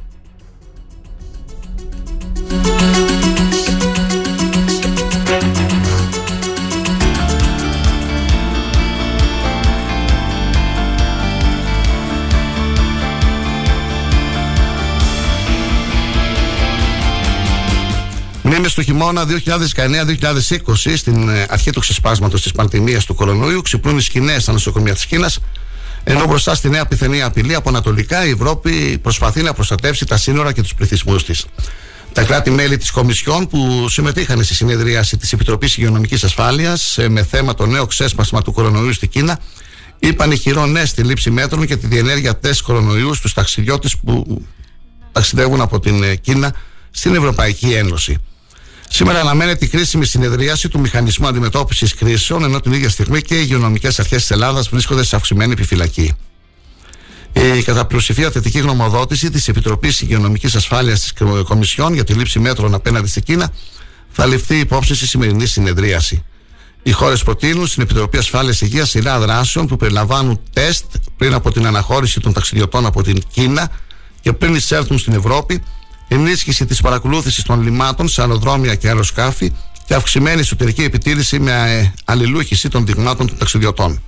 [18.77, 19.25] Μνήμε στο χειμώνα
[20.85, 24.93] 2019-2020, στην ε, αρχή του ξεσπάσματος της πανδημίας του κορονοϊού, ξυπνούν οι σκηνές στα νοσοκομεία
[24.93, 25.39] της Κίνας.
[26.03, 30.51] Ενώ μπροστά στη νέα πιθανή απειλή από ανατολικά, η Ευρώπη προσπαθεί να προστατεύσει τα σύνορα
[30.51, 31.45] και τους πληθυσμούς της.
[32.13, 37.53] Τα κράτη-μέλη της Κομισιόν που συμμετείχαν στη συνεδρίαση της Επιτροπής Υγειονομικής Ασφάλειας ε, με θέμα
[37.53, 39.39] το νέο ξέσπασμα του κορονοϊού στη Κίνα,
[39.99, 44.45] είπαν ηχηρό ναι στη λήψη μέτρων για τη διενέργεια τεστ κορονοϊού στους ταξιδιώτες που
[45.11, 46.53] ταξιδεύουν από την ε, Κίνα
[46.91, 48.17] στην Ευρωπαϊκή Ένωση.
[48.93, 53.39] Σήμερα αναμένεται η κρίσιμη συνεδρίαση του Μηχανισμού Αντιμετώπισης Κρίσεων, ενώ την ίδια στιγμή και οι
[53.41, 56.13] υγειονομικές αρχές της Ελλάδας βρίσκονται σε αυξημένη επιφυλακή.
[57.33, 62.73] Η κατά πλειοψηφία θετική γνωμοδότηση της Επιτροπής Υγειονομικής Ασφάλειας της Κομισιόν για τη λήψη μέτρων
[62.73, 63.51] απέναντι στην Κίνα
[64.09, 66.23] θα ληφθεί υπόψη στη σημερινή συνεδρίαση.
[66.83, 70.85] Οι χώρες προτείνουν στην Επιτροπή Ασφάλειας Υγείας σειρά δράσεων που περιλαμβάνουν τεστ
[71.17, 73.71] πριν από την αναχώρηση των ταξιδιωτών από την Κίνα
[74.21, 75.63] και πριν εισέλθουν στην Ευρώπη
[76.15, 79.51] ενίσχυση της παρακολούθησης των λιμάτων σε αεροδρόμια και αεροσκάφη
[79.85, 84.01] και αυξημένη εσωτερική επιτήρηση με ε, αλληλούχηση των δειγμάτων των ταξιδιωτών.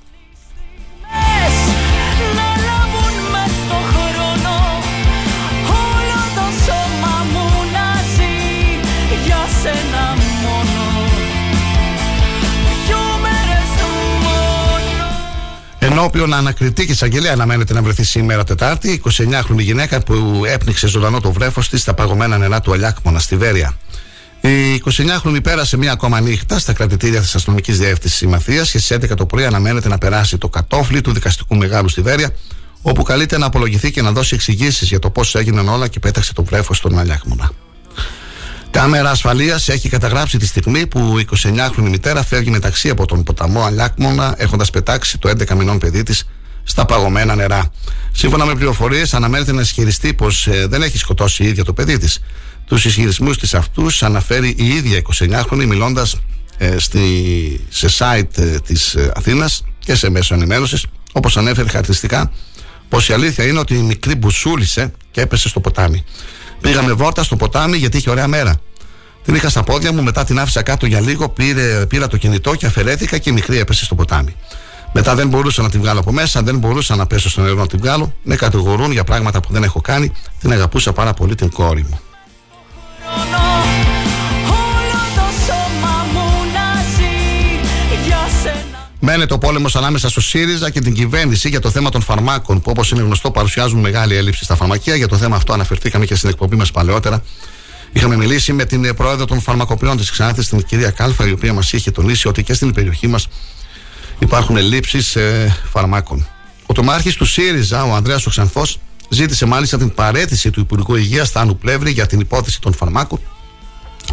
[15.83, 21.31] Ενώπιον ανακριτή και εισαγγελέα αναμένεται να βρεθεί σήμερα Τετάρτη 29χρονη γυναίκα που έπνιξε ζωντανό το
[21.31, 23.77] βρέφος της στα παγωμένα νερά του Αλιάκμονα στη Βέρεια.
[24.41, 29.15] Η 29χρονη πέρασε μία ακόμα νύχτα στα κρατητήρια της αστυνομικής διεύθυνσης Μαθία και στις 11
[29.15, 32.33] το πρωί αναμένεται να περάσει το κατόφλι του δικαστικού μεγάλου στη Βέρεια,
[32.81, 36.33] όπου καλείται να απολογηθεί και να δώσει εξηγήσεις για το πώς έγιναν όλα και πέταξε
[36.33, 37.51] το βρέφος στον Αλιάκμονα.
[38.73, 43.63] Κάμερα ασφαλείας έχει καταγράψει τη στιγμή που η 29χρονη μητέρα φεύγει μεταξύ από τον ποταμό
[43.63, 46.27] Αλιάκμονα, έχοντας πετάξει το 11 μηνών παιδί της
[46.63, 47.71] στα παγωμένα νερά.
[48.11, 51.97] Σύμφωνα με πληροφορίες, αναμένεται να ισχυριστεί πως ε, δεν έχει σκοτώσει η ίδια το παιδί
[51.97, 52.19] της.
[52.65, 56.15] Τους ισχυρισμούς της αυτούς αναφέρει η ίδια 29χρονη, μιλώντας
[56.57, 56.75] ε,
[57.69, 62.31] σε site ε, της ε, Αθήνας και σε μέσο ενημέρωσης, όπως ανέφερε χαρακτηριστικά,
[62.89, 66.03] πως η αλήθεια είναι ότι η μικρή μπουσούλησε και έπεσε στο ποτάμι.
[66.63, 68.55] Πήγαμε βόρτα στο ποτάμι γιατί είχε ωραία μέρα.
[69.23, 72.55] Την είχα στα πόδια μου, μετά την άφησα κάτω για λίγο, πήρε, πήρα το κινητό
[72.55, 74.35] και αφαιρέθηκα και η μικρή έπεσε στο ποτάμι.
[74.93, 77.67] Μετά δεν μπορούσα να την βγάλω από μέσα, δεν μπορούσα να πέσω στο νερό να
[77.67, 78.13] την βγάλω.
[78.23, 80.11] Με κατηγορούν για πράγματα που δεν έχω κάνει.
[80.39, 81.99] Την αγαπούσα πάρα πολύ την κόρη μου.
[89.05, 92.71] Μένεται ο πόλεμος ανάμεσα στο ΣΥΡΙΖΑ και την κυβέρνηση για το θέμα των φαρμάκων, που
[92.71, 94.95] όπως είναι γνωστό παρουσιάζουν μεγάλη έλλειψη στα φαρμακεία.
[94.95, 97.23] Για το θέμα αυτό αναφερθήκαμε και στην εκπομπή μας παλαιότερα.
[97.91, 101.73] Είχαμε μιλήσει με την πρόεδρο των φαρμακοποιών της Ξάνθης, την κυρία Κάλφα, η οποία μας
[101.73, 103.27] είχε τονίσει ότι και στην περιοχή μας
[104.19, 106.27] υπάρχουν ελλείψεις ε, φαρμάκων.
[106.65, 111.57] Ο τομάρχης του ΣΥΡΙΖΑ, ο Ανδρέας Οξανθός, ζήτησε μάλιστα την παρέτηση του Υπουργού Υγείας Θάνου
[111.57, 113.19] Πλεύρη για την υπόθεση των φαρμάκων,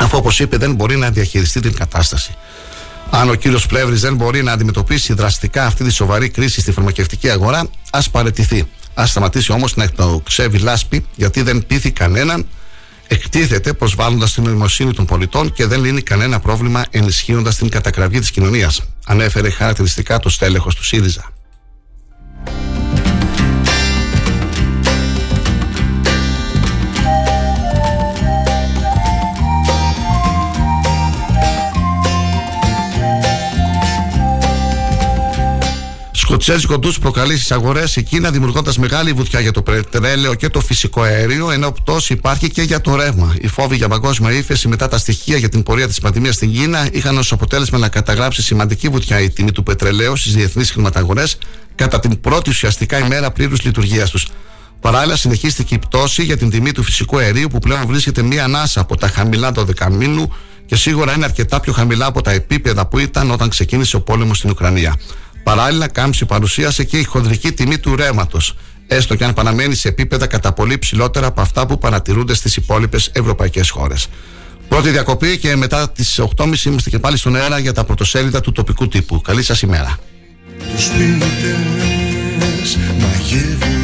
[0.00, 2.34] αφού όπως είπε δεν μπορεί να διαχειριστεί την κατάσταση.
[3.10, 7.30] Αν ο κύριος Πλεύρης δεν μπορεί να αντιμετωπίσει δραστικά αυτή τη σοβαρή κρίση στη φαρμακευτική
[7.30, 8.68] αγορά, ας παρετηθεί.
[9.00, 12.46] Α σταματήσει όμως να εκτοξεύει λάσπη, γιατί δεν πείθει κανέναν,
[13.06, 18.30] εκτίθεται προσβάλλοντας την νοημοσύνη των πολιτών και δεν λύνει κανένα πρόβλημα ενισχύοντας την κατακραυγή της
[18.30, 18.82] κοινωνίας.
[19.06, 21.32] Ανέφερε χαρακτηριστικά το στέλεχος του ΣΥΡΙΖΑ.
[36.40, 40.60] Τσέζικο ντους προκαλείς στι αγορές η Κίνα, δημιουργώντας μεγάλη βουτιά για το πετρέλαιο και το
[40.60, 43.34] φυσικό αέριο, ενώ πτώση υπάρχει και για το ρεύμα.
[43.40, 46.88] Οι φόβοι για παγκόσμια ύφεση μετά τα στοιχεία για την πορεία της πανδημίας στην Κίνα
[46.92, 51.38] είχαν ως αποτέλεσμα να καταγράψει σημαντική βουτιά η τιμή του πετρελαίου στις διεθνείς χρηματαγορές
[51.74, 54.26] κατά την πρώτη ουσιαστικά ημέρα πλήρους λειτουργίας τους.
[54.80, 58.80] Παράλληλα, συνεχίστηκε η πτώση για την τιμή του φυσικού αερίου που πλέον βρίσκεται μία ανάσα
[58.80, 60.34] από τα χαμηλά του δεκαμήνου
[60.66, 64.38] και σίγουρα είναι αρκετά πιο χαμηλά από τα επίπεδα που ήταν όταν ξεκίνησε ο πόλεμος
[64.38, 64.96] στην Ουκρανία.
[65.42, 70.26] Παράλληλα, κάμψη παρουσίασε και η χονδρική τιμή του ρεύματος, έστω και αν παραμένει σε επίπεδα
[70.26, 74.06] κατά πολύ ψηλότερα από αυτά που παρατηρούνται στις υπόλοιπες ευρωπαϊκές χώρες.
[74.68, 78.52] Πρώτη διακοπή και μετά τις 8.30 είμαστε και πάλι στον αέρα για τα πρωτοσέλιδα του
[78.52, 79.20] τοπικού τύπου.
[79.20, 79.98] Καλή σας ημέρα.
[80.72, 80.90] Τους
[82.98, 83.80] μαγεύουν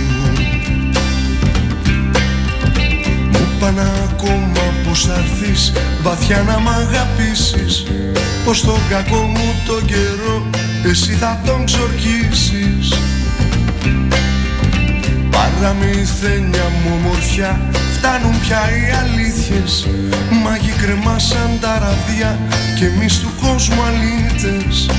[3.33, 4.56] Μου πάνε ακόμα
[4.97, 7.85] πως θα έρθεις βαθιά να μ' αγαπήσεις.
[8.45, 10.51] Πως τον κακό μου τον καιρό
[10.85, 12.99] εσύ θα τον ξορκίσεις.
[15.31, 17.61] Παραμυθένια μου ομορφιά
[17.97, 19.87] φτάνουν πια οι αλήθειες.
[20.45, 22.39] Μάγοι κρεμάσαν τα ραδιά
[22.79, 24.91] και εμείς του κόσμου αλήτες.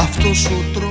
[0.00, 0.89] Αυτός ο τρόπος δεν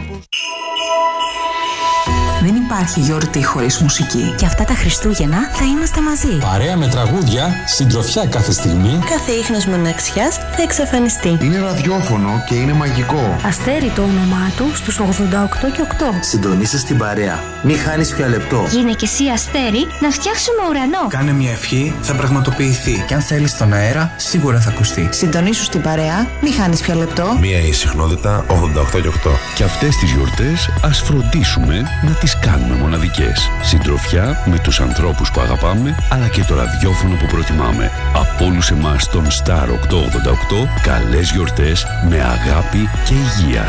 [2.69, 4.33] υπάρχει γιορτή χωρίς μουσική.
[4.37, 6.37] Και αυτά τα Χριστούγεννα θα είμαστε μαζί.
[6.51, 8.99] Παρέα με τραγούδια, συντροφιά κάθε στιγμή.
[9.09, 11.37] Κάθε ίχνος μοναξιάς θα εξαφανιστεί.
[11.41, 13.37] Είναι ραδιόφωνο και είναι μαγικό.
[13.45, 16.19] Αστέρι το όνομά του στους 88 και 8.
[16.21, 17.39] Συντονίστε στην παρέα.
[17.63, 18.65] Μη χάνεις πια λεπτό.
[18.69, 21.07] Γίνε και εσύ αστέρι να φτιάξουμε ουρανό.
[21.07, 23.03] Κάνε μια ευχή, θα πραγματοποιηθεί.
[23.07, 25.09] Και αν θέλεις τον αέρα, σίγουρα θα ακουστεί.
[25.11, 27.37] Συντονίσου στην παρέα, μη χάνεις πια λεπτό.
[27.39, 29.31] Μία η συχνότητα 88 και 8.
[29.55, 33.49] Και αυτές τις γιορτές ας φροντίσουμε να τις τις κάνουμε μοναδικές.
[33.61, 37.91] Συντροφιά με τους ανθρώπους που αγαπάμε, αλλά και το ραδιόφωνο που προτιμάμε.
[38.13, 43.67] Από όλους εμάς τον Star 888, καλές γιορτές με αγάπη και υγεία.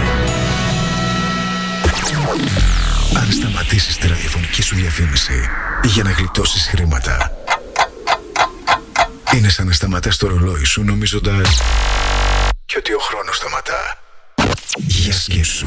[3.16, 5.48] Αν σταματήσεις τη ραδιοφωνική σου διαφήμιση
[5.84, 7.32] για να γλιτώσεις χρήματα,
[9.34, 11.60] είναι σαν να σταματάς το ρολόι σου νομίζοντας
[12.66, 13.98] και ότι ο χρόνος σταματά.
[14.76, 15.66] Για σκέψου.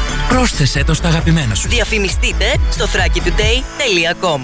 [0.31, 1.67] Πρόσθεσέ το στα αγαπημένα σου.
[1.67, 4.39] Διαφημιστείτε στο thrakitoday.com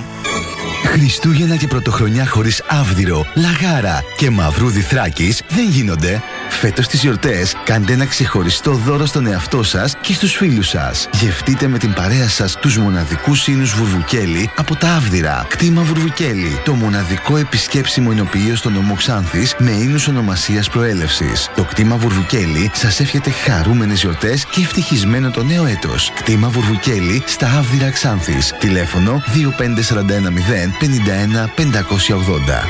[0.86, 6.21] Χριστούγεννα και πρωτοχρονιά χωρίς άβδηρο, λαγάρα και μαυρούδι θράκης δεν γίνονται.
[6.50, 11.10] Φέτος τις γιορτές κάντε ένα ξεχωριστό δώρο στον εαυτό σας και στους φίλους σας.
[11.13, 15.45] Γευτείτε με την παρέα σας τους μοναδικούς ίνους Βουρβουκέλη από τα Άβδηρα.
[15.50, 16.60] Κτήμα Βουρβουκέλη.
[16.65, 21.50] Το μοναδικό επισκέψιμο ενοποιείο στο νομό Ξάνθης με ίνους ονομασίας προέλευσης.
[21.56, 25.77] Το κτήμα Βουρβουκέλη σας εύχεται χαρούμενες γιορτές και ευτυχισμένο το νέο έτο.
[26.16, 28.54] Κτήμα Βουρβουκέλη στα Άβδηρα Ξάνθης.
[28.60, 32.63] Τηλέφωνο 25410 51 580.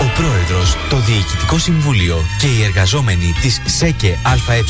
[0.00, 4.62] Ο Πρόεδρος, το Διοικητικό Συμβούλιο και οι εργαζόμενοι της ΣΕΚΕ ΑΕ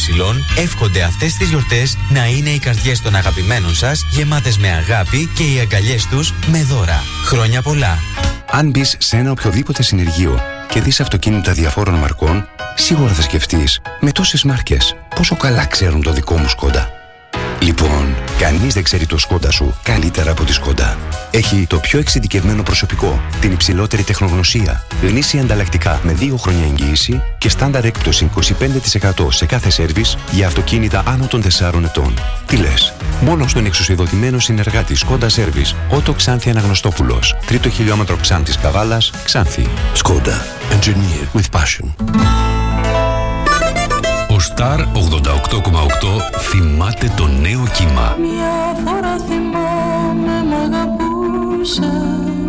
[0.63, 5.43] εύχονται αυτές τις γιορτές να είναι οι καρδιές των αγαπημένων σας γεμάτες με αγάπη και
[5.43, 7.03] οι αγκαλιές τους με δώρα.
[7.25, 7.99] Χρόνια πολλά!
[8.51, 14.13] Αν μπεις σε ένα οποιοδήποτε συνεργείο και δεις αυτοκίνητα διαφόρων μαρκών, σίγουρα θα σκεφτείς με
[14.13, 16.96] τόσες μάρκες πόσο καλά ξέρουν το δικό μου σκόντα.
[17.61, 20.99] Λοιπόν, κανείς δεν ξέρει το σκόντα σου καλύτερα από τη σκόντα.
[21.31, 27.49] Έχει το πιο εξειδικευμένο προσωπικό, την υψηλότερη τεχνογνωσία, γνήσια ανταλλακτικά με 2 χρόνια εγγύηση και
[27.49, 28.31] στάνταρ έκπτωση
[29.21, 32.15] 25% σε κάθε σέρβις για αυτοκίνητα άνω των 4 ετών.
[32.47, 39.11] Τι λες, μόνο στον εξουσιοδοτημένο συνεργάτη Σκόντα Σέρβις, Ότο Ξάνθη Αναγνωστόπουλος, τρίτο χιλιόμετρο Ξάνθης Καβάλας,
[39.25, 39.69] Ξάνθη.
[39.93, 40.47] Σκόντα.
[40.71, 41.95] Engineer with passion.
[44.37, 44.85] Ο Star 88,8
[46.39, 48.17] θυμάται το νέο κύμα.
[48.21, 51.81] Μια φορά θυμάμαι μ' αγαπούσες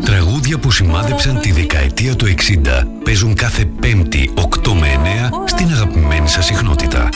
[0.05, 4.87] Τραγούδια που σημάδεψαν τη δεκαετία του 60 παίζουν κάθε πέμπτη 8 με
[5.25, 7.09] 9 στην αγαπημένη σας συχνότητα.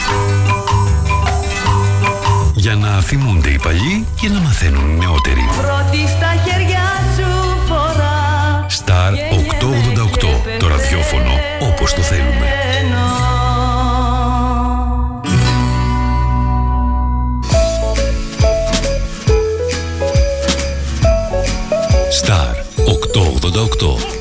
[2.56, 5.50] Για να θυμούνται οι παλιοί και να μαθαίνουν οι νεότεροι.
[5.62, 6.84] Πρώτη στα χέρια
[7.16, 10.58] σου φορά Star 888.
[10.60, 11.32] Το ραδιόφωνο
[11.70, 12.46] όπως το θέλουμε.
[23.44, 24.21] ודוקטור.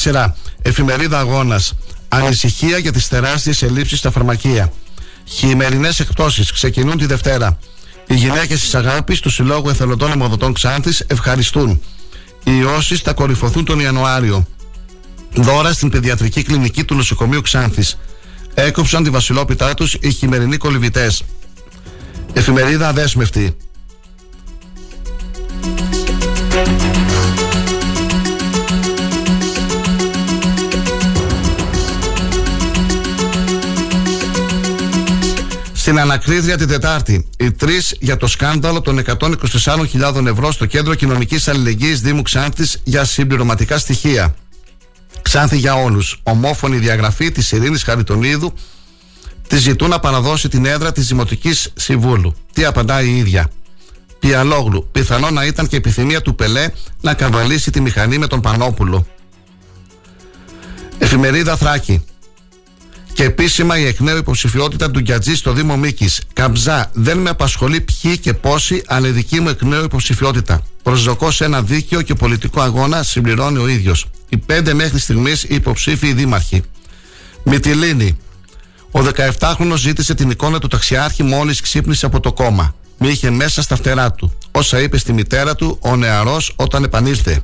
[0.00, 0.36] Σειρά.
[0.62, 1.72] Εφημερίδα Αγώνας.
[2.08, 4.72] Ανησυχία για τις τεράστιες ελλείψεις στα φαρμακεία.
[5.24, 7.58] Χειμερινές εκπτώσεις ξεκινούν τη Δευτέρα.
[8.06, 11.82] Οι γυναίκες της Αγάπης του Συλλόγου Εθελοντών Αιμοδοτών Ξάνθης ευχαριστούν.
[12.44, 14.46] Οι ιώσει θα κορυφωθούν τον Ιανουάριο.
[15.34, 17.98] Δώρα στην παιδιατρική κλινική του νοσοκομείου Ξάνθης.
[18.54, 21.22] Έκοψαν τη βασιλόπιτά τους οι χειμερινοί κολυβητές.
[22.32, 23.56] Εφημερίδα Αδέσμευτη.
[36.10, 41.48] Στην ανακρίδια την Τετάρτη, οι τρεις για το σκάνδαλο των 124.000 ευρώ στο κέντρο κοινωνικής
[41.48, 44.34] αλληλεγγύης Δήμου Ξάνθης για συμπληρωματικά στοιχεία.
[45.22, 46.20] Ξάνθη για όλους.
[46.22, 48.52] Ομόφωνη διαγραφή της Ειρήνης Χαριτονίδου.
[49.48, 52.34] Τη ζητούν να παραδώσει την έδρα της Δημοτικής Συμβούλου.
[52.52, 53.50] Τι απαντάει η ίδια.
[54.18, 54.88] Πιαλόγλου.
[54.92, 59.06] Πιθανό να ήταν και επιθυμία του Πελέ να καβαλήσει τη μηχανή με τον Πανόπουλο.
[60.98, 62.04] Εφημερίδα Θράκη.
[63.20, 66.08] Και επίσημα η εκ νέου υποψηφιότητα του Γκιατζή στο Δήμο Μίκη.
[66.32, 70.62] Καμπζά, δεν με απασχολεί ποιοι και πόσοι, αλλά η δική μου εκ νέου υποψηφιότητα.
[70.82, 74.06] Προσδοκώ σε ένα δίκαιο και πολιτικό αγώνα, συμπληρώνει ο ίδιος.
[74.28, 76.62] Οι πέντε μέχρι στιγμής υποψήφιοι δήμαρχοι.
[77.44, 78.18] Μυτιλίνη.
[78.90, 79.00] Ο
[79.38, 82.74] 17χρονο ζήτησε την εικόνα του ταξιάρχη μόλις ξύπνησε από το κόμμα.
[82.98, 84.32] Μη είχε μέσα στα φτερά του.
[84.50, 87.40] Όσα είπε στη μητέρα του ο νεαρός όταν επανήλθε.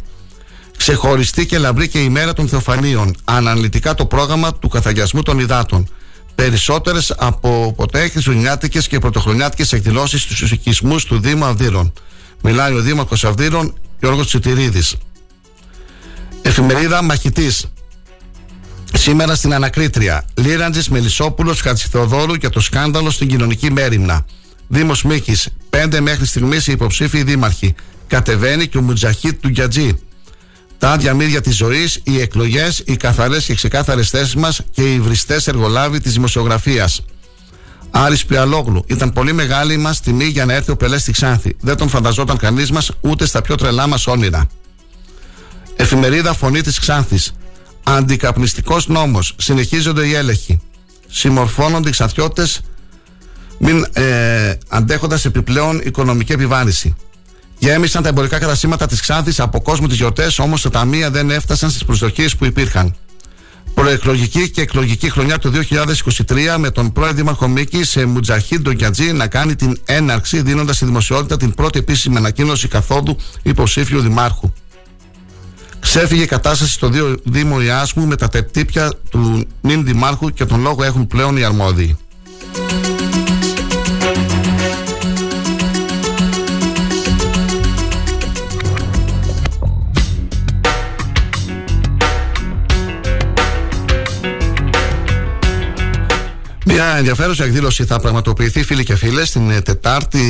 [0.77, 3.17] Ξεχωριστή και λαμπρή και η μέρα των Θεοφανίων.
[3.25, 5.89] Αναλυτικά το πρόγραμμα του καθαγιασμού των υδάτων.
[6.35, 11.93] Περισσότερες από ποτέ χριστουγεννιάτικε και πρωτοχρονιάτικες εκδηλώσεις στους οικισμούς του Δήμου Αυδείρων.
[12.43, 14.97] Μιλάει ο Δήμαρχος Αυδείρων Γιώργος Τσιτηρίδης.
[16.43, 17.67] Εφημερίδα Μαχητής.
[18.93, 20.25] Σήμερα στην Ανακρίτρια.
[20.35, 24.27] Λίραντζης Μελισσόπουλος Χατζηθεοδόρου για το σκάνδαλο στην κοινωνική μέρημνα.
[24.69, 25.37] Δήμος Μίκη.
[25.71, 27.75] Πέντε μέχρι στιγμής οι υποψήφιοι δήμαρχοι.
[28.07, 29.99] Κατεβαίνει και ο Μουτζαχίτ του Γκιατζή.
[30.79, 35.01] Τα άδεια μύρια της ζωής, οι εκλογές, οι καθαρές και ξεκάθαρες θέσεις μας και οι
[35.01, 37.05] βριστέ εργολάβοι της δημοσιογραφίας.
[37.91, 38.85] Άρης Πιαλόγλου.
[38.87, 41.57] Ήταν πολύ μεγάλη μας τιμή για να έρθει ο Πελές στη Ξάνθη.
[41.61, 44.47] Δεν τον φανταζόταν κανείς μας ούτε στα πιο τρελά μας όνειρα.
[45.77, 47.33] Εφημερίδα Φωνή της Ξάνθης.
[47.83, 49.35] Αντικαπνιστικός νόμος.
[49.37, 50.61] Συνεχίζονται οι έλεγχοι.
[51.09, 52.47] Συμμορφώνονται οι ξαθιώτε
[53.59, 56.95] μην ε, αντέχοντας επιπλέον οικονομική επιβάρηση.
[57.59, 61.71] Γέμισαν τα εμπορικά καταστήματα της Ξάνθης από κόσμο τις γιορτές, όμως τα ταμεία δεν έφτασαν
[61.71, 62.95] στις προσδοκίες που υπήρχαν.
[63.75, 65.53] Προεκλογική και εκλογική χρονιά του
[66.29, 70.85] 2023 με τον πρώην Δήμαρχο Μίκης σε Μουτζαχίν Ντογκιατζή να κάνει την έναρξη, δίνοντας στη
[70.85, 74.53] δημοσιότητα την πρώτη επίσημη ανακοίνωση καθόδου υποψήφιου Δημάρχου.
[75.81, 76.91] Ξέφυγε η κατάσταση στο
[77.25, 81.97] Δήμο Ιάσμου με τα τερτύπια του νυν Δημάρχου και τον λόγο έχουν πλέον οι αρμόδιοι.
[96.99, 100.21] Μια ενδιαφέρουσα εκδήλωση θα πραγματοποιηθεί, φίλοι και φίλες, την ε, Τετάρτη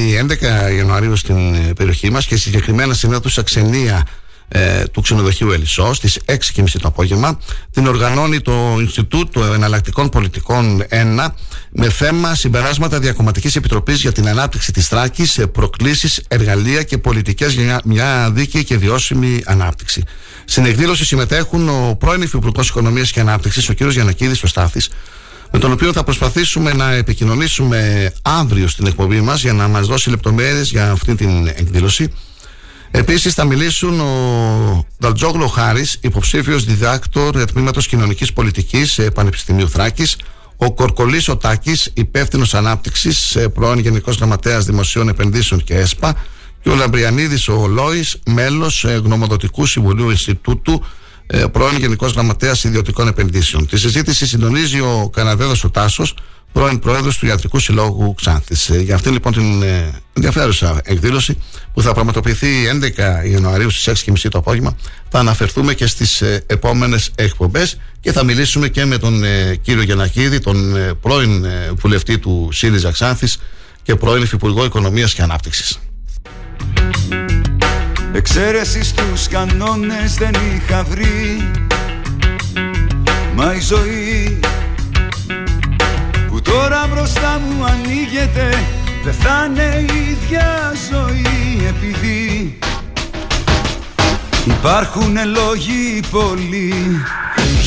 [0.71, 4.07] 11 Ιανουαρίου στην ε, περιοχή μας και συγκεκριμένα στην αίθουσα Ξενία
[4.49, 7.39] ε, του ξενοδοχείου Ελισσό στις 6.30 το απόγευμα.
[7.71, 11.27] Την οργανώνει το Ινστιτούτο Εναλλακτικών Πολιτικών 1
[11.71, 17.81] με θέμα συμπεράσματα Διακομματικής Επιτροπής για την Ανάπτυξη της Θράκης, προκλήσεις, εργαλεία και πολιτικές για
[17.85, 20.03] μια δίκαιη και βιώσιμη ανάπτυξη.
[20.45, 23.83] Στην εκδήλωση συμμετέχουν ο πρώην Υφυπουργός Οικονομίας και Ανάπτυξης, ο κ.
[23.83, 24.81] Γιανακίδης Στάθη,
[25.53, 30.11] με τον οποίο θα προσπαθήσουμε να επικοινωνήσουμε αύριο στην εκπομπή μας για να μας δώσει
[30.11, 32.13] λεπτομέρειες για αυτή την εκδήλωση.
[32.91, 40.17] Επίσης θα μιλήσουν ο Δαλτζόγλο Χάρης, υποψήφιος διδάκτορ τμήματος κοινωνικής πολιτικής Πανεπιστημίου Θράκης,
[40.57, 46.17] ο Κορκολής Οτάκης, υπεύθυνος ανάπτυξης, πρώην Γενικός Γραμματέας Δημοσίων Επενδύσεων και ΕΣΠΑ
[46.63, 50.85] και ο Λαμπριανίδης ο Λόης, μέλος γνωμοδοτικού Συμβουλίου Ινστιτούτου
[51.27, 53.67] ε, πρώην Γενικός Γραμματέας Ιδιωτικών Επενδύσεων.
[53.67, 56.15] Τη συζήτηση συντονίζει ο Καναδέδος ο Τάσος,
[56.53, 58.71] πρώην Πρόεδρος του Ιατρικού Συλλόγου Ξάνθης.
[58.71, 61.39] Ε, για αυτήν λοιπόν την ε, ενδιαφέρουσα εκδήλωση
[61.75, 62.49] που θα πραγματοποιηθεί
[63.25, 64.77] 11 Ιανουαρίου στις 6.30 το απόγευμα,
[65.09, 69.83] θα αναφερθούμε και στις ε, επόμενες εκπομπές και θα μιλήσουμε και με τον ε, κύριο
[69.83, 73.39] Γιανακίδη, τον ε, πρώην ε, βουλευτή του ΣΥΡΙΖΑ Ξάνθης
[73.83, 75.79] και πρώην Υφυπουργό Οικονομίας και Ανάπτυξης.
[78.17, 81.51] Εξαίρεσης στους κανόνες δεν είχα βρει.
[83.35, 84.41] Μα η ζωή
[86.29, 88.59] που τώρα μπροστά μου ανοίγεται
[89.05, 92.59] Δεν θα είναι η ίδια ζωή επειδή
[94.47, 96.75] Υπάρχουν λόγοι πολλοί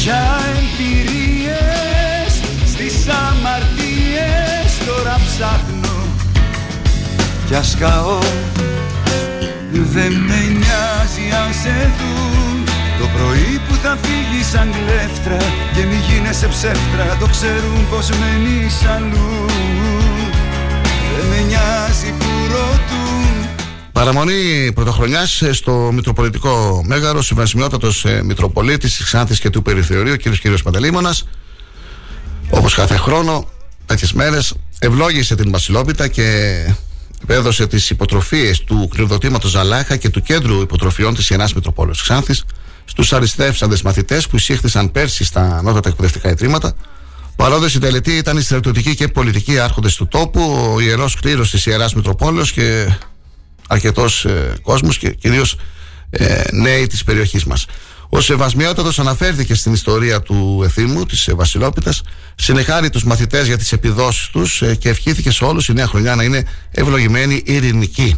[0.03, 6.07] για εμπειρίες Στις αμαρτίες τώρα ψάχνω.
[7.47, 8.19] Κι ασκαώ
[9.93, 12.63] δεν με νοιάζει αν σε δουν
[12.99, 15.37] Το πρωί που θα φύγεις σαν κλέφτρα
[15.75, 19.45] Και μη γίνεσαι ψεύτρα Το ξέρουν πως μένεις αλλού
[21.17, 23.09] Δεν με νοιάζει που ρωτούν
[23.91, 30.21] Παραμονή πρωτοχρονιάς στο Μητροπολιτικό Μέγαρο, συμβασμιότατος ε, Μητροπολίτης της Ξάνθης και του Περιθεωρίου, κ.
[30.21, 30.61] κ.
[30.63, 31.15] Παντελήμονα.
[32.49, 33.49] Όπως κάθε χρόνο,
[33.85, 36.23] τέτοιες μέρες, ευλόγησε την Βασιλόπιτα και
[37.27, 42.43] έδωσε τις υποτροφίες του κληροδοτήματος Ζαλάχα και του κέντρου υποτροφιών της Ιενά Μητροπόλεως Ξάνθης
[42.85, 46.73] στους αριστεύσαντες μαθητές που εισήχθησαν πέρσι στα ανώτατα εκπαιδευτικά ιδρύματα.
[47.35, 51.65] Παρόντες η τελετή ήταν οι στρατιωτικοί και πολιτικοί άρχοντες του τόπου, ο ιερός κλήρος της
[51.65, 52.97] Ιεράς Μητροπόλεως και
[53.67, 55.55] αρκετός ε, κόσμος και κυρίως
[56.09, 57.65] ε, νέοι της περιοχής μας.
[58.09, 62.01] Ο Σεβασμιότατος αναφέρθηκε στην ιστορία του Εθήμου, της ε, Βασιλόπιτας,
[62.35, 66.15] συνεχάρη τους μαθητές για τις επιδόσεις τους ε, και ευχήθηκε σε όλους η νέα χρονιά
[66.15, 68.15] να είναι ευλογημένη, ειρηνική.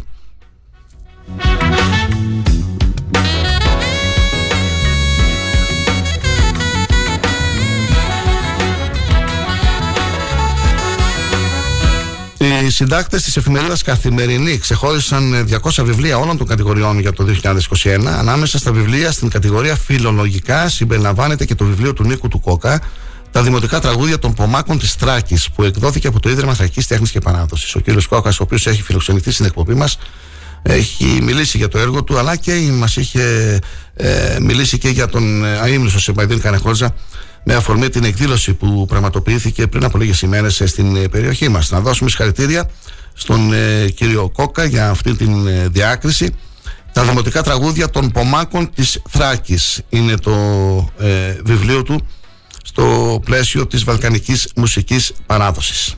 [12.64, 17.26] Οι συντάκτες της εφημερίδας Καθημερινή ξεχώρισαν 200 βιβλία όλων των κατηγοριών για το
[17.82, 18.06] 2021.
[18.18, 22.80] Ανάμεσα στα βιβλία στην κατηγορία Φιλολογικά συμπεριλαμβάνεται και το βιβλίο του Νίκου του Κόκα,
[23.30, 27.18] τα δημοτικά τραγούδια των Πομάκων της Τράκης, που εκδόθηκε από το Ίδρυμα Θρακής Τέχνης και
[27.18, 27.74] Επανάδοσης.
[27.74, 28.02] Ο κ.
[28.08, 29.98] Κόκας, ο οποίος έχει φιλοξενηθεί στην εκπομπή μας,
[30.62, 33.58] έχει μιλήσει για το έργο του, αλλά και μας είχε
[33.94, 36.94] ε, μιλήσει και για τον ε, αίμνησο Σεμπαϊδίν Κανεχόλζα,
[37.44, 41.70] με αφορμή την εκδήλωση που πραγματοποιήθηκε πριν από λίγες ημέρες ε, στην ε, περιοχή μας.
[41.70, 42.70] Να δώσουμε συγχαρητήρια
[43.14, 46.34] στον ε, κύριο Κόκα για αυτή την ε, διάκριση.
[46.92, 50.32] Τα δημοτικά τραγούδια των Πομάκων της Θράκης είναι το
[51.44, 52.06] βιβλίο του
[52.64, 55.96] στο πλαίσιο της βαλκανικής μουσικής παράδοσης.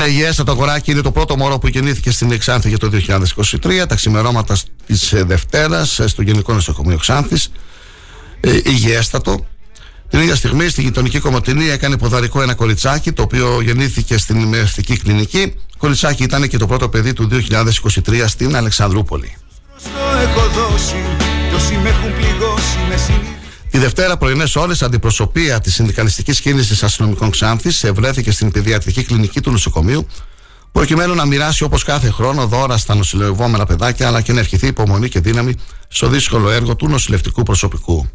[0.00, 2.90] Ένα υγιέστατο αγοράκι είναι το πρώτο μωρό που γεννήθηκε στην Εξάνθη για το
[3.62, 3.84] 2023.
[3.88, 7.50] Τα ξημερώματα της ε, Δευτέρας ε, στο Γενικό Νοσοκομείο Ξάνθη.
[8.40, 9.46] Ε, υγιέστατο.
[10.10, 14.96] Την ίδια στιγμή στη γειτονική Κομωτινή έκανε ποδαρικό ένα κοριτσάκι το οποίο γεννήθηκε στην ημερευτική
[14.96, 15.54] κλινική.
[15.78, 19.36] Κοριτσάκι ήταν και το πρώτο παιδί του 2023 στην Αλεξανδρούπολη.
[23.70, 29.50] Τη Δευτέρα πρωινέ ώρε, αντιπροσωπεία της συνδικαλιστικής κίνησης αστυνομικών Ξάνθης ευρέθηκε στην παιδιατρική κλινική του
[29.50, 30.06] νοσοκομείου,
[30.72, 35.08] προκειμένου να μοιράσει όπως κάθε χρόνο δώρα στα νοσηλευόμενα παιδάκια, αλλά και να ευχηθεί υπομονή
[35.08, 35.54] και δύναμη
[35.88, 38.08] στο δύσκολο έργο του νοσηλευτικού προσωπικού.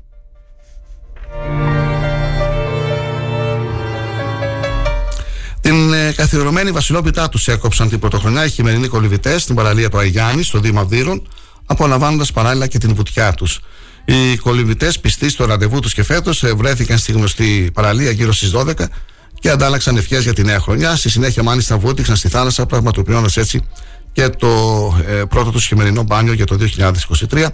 [5.62, 10.44] Την ε, καθιερωμένη βασιλόπιτά τους έκοψαν την πρωτοχρονιά οι χειμερινοί κολυβητές στην παραλία του Αγιάννη,
[10.44, 11.28] στο Δήμα Δύρων,
[11.66, 13.60] απολαμβάνοντας παράλληλα και την βουτιά τους.
[14.06, 18.52] Οι κολυμβητέ πιστοί στο ραντεβού τους και φέτος ε, βρέθηκαν στη γνωστή παραλία γύρω στις
[18.56, 18.74] 12
[19.40, 20.96] και αντάλλαξαν ευχές για τη νέα χρονιά.
[20.96, 23.62] Στη συνέχεια, μάλιστα, βούτυξαν στη θάλασσα, πραγματοποιώντας έτσι
[24.12, 24.48] και το
[25.08, 26.58] ε, πρώτο τους χειμερινό μπάνιο για το
[27.30, 27.48] 2023.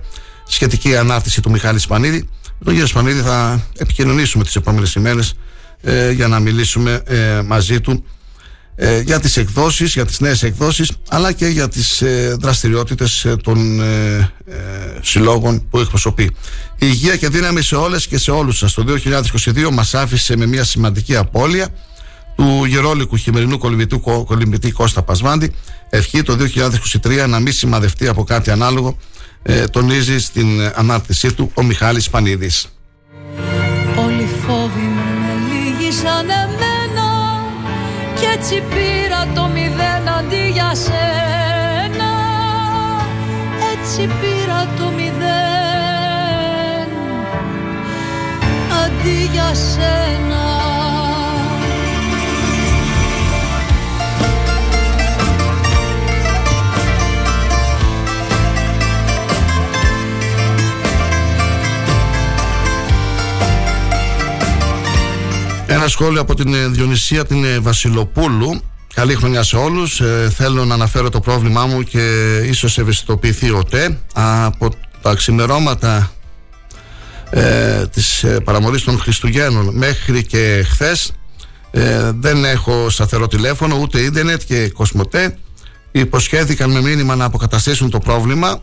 [0.47, 2.17] Σχετική ανάρτηση του Μιχάλη Σπανίδη.
[2.17, 5.33] Με τον κύριο Σπανίδη θα επικοινωνήσουμε τις επόμενες ημέρες
[5.81, 8.05] ε, για να μιλήσουμε ε, μαζί του
[8.75, 13.35] ε, για τις εκδόσεις, για τις νέες εκδόσεις αλλά και για τις ε, δραστηριότητες ε,
[13.35, 14.15] των ε,
[14.45, 14.55] ε,
[15.01, 16.23] συλλόγων που εκπροσωπεί.
[16.23, 16.35] Η
[16.77, 18.73] υγεία και δύναμη σε όλες και σε όλους σας.
[18.73, 21.67] Το 2022 μας άφησε με μια σημαντική απώλεια
[22.35, 23.57] του γερόλικου χειμερινού
[24.25, 25.53] κολυμπητή Κώστα Πασβάντη.
[25.89, 26.37] Ευχή το
[27.03, 28.97] 2023 να μην σημαδευτεί από κάτι ανάλογο
[29.71, 32.67] τονίζει στην ανάρτησή του ο Μιχάλης Πανίδης.
[33.95, 35.31] Όλοι φόβοι μου με
[35.79, 36.70] κι
[38.33, 42.11] έτσι πήρα το μηδέν αντί για σένα.
[43.73, 46.89] Έτσι πήρα το μηδέν
[48.83, 50.50] αντί για σένα
[65.81, 68.61] Ένα σχόλιο από την ε, Διονυσία την ε, Βασιλοπούλου.
[68.93, 69.99] Καλή χρονιά σε όλους.
[69.99, 73.99] Ε, θέλω να αναφέρω το πρόβλημά μου και ίσως ευαισθητοποιηθεί ο ΤΕ.
[74.13, 74.69] Από
[75.01, 76.11] τα ξημερώματα
[77.29, 81.11] ε, της παραμονής των Χριστουγέννων μέχρι και χθες.
[82.19, 85.37] δεν έχω σταθερό τηλέφωνο ούτε ίντερνετ και κοσμοτέ
[85.91, 88.61] υποσχέθηκαν με μήνυμα να αποκαταστήσουν το πρόβλημα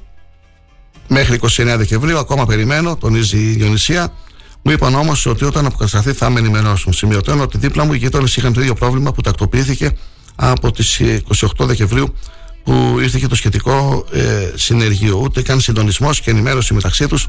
[1.09, 4.13] μέχρι 29 Δεκεμβρίου ακόμα περιμένω τονίζει η Διονυσία
[4.69, 6.93] μου είπαν όμως ότι όταν αποκατασταθεί θα με ενημερώσουν.
[6.93, 9.91] Σημειωτώνω ότι δίπλα μου οι γείτονες είχαν το ίδιο πρόβλημα που τακτοποιήθηκε
[10.35, 11.01] από τις
[11.59, 12.15] 28 Δεκεμβρίου
[12.65, 15.21] που ήρθε και το σχετικό ε, συνεργείο.
[15.23, 17.29] Ούτε καν συντονισμός και ενημέρωση μεταξύ τους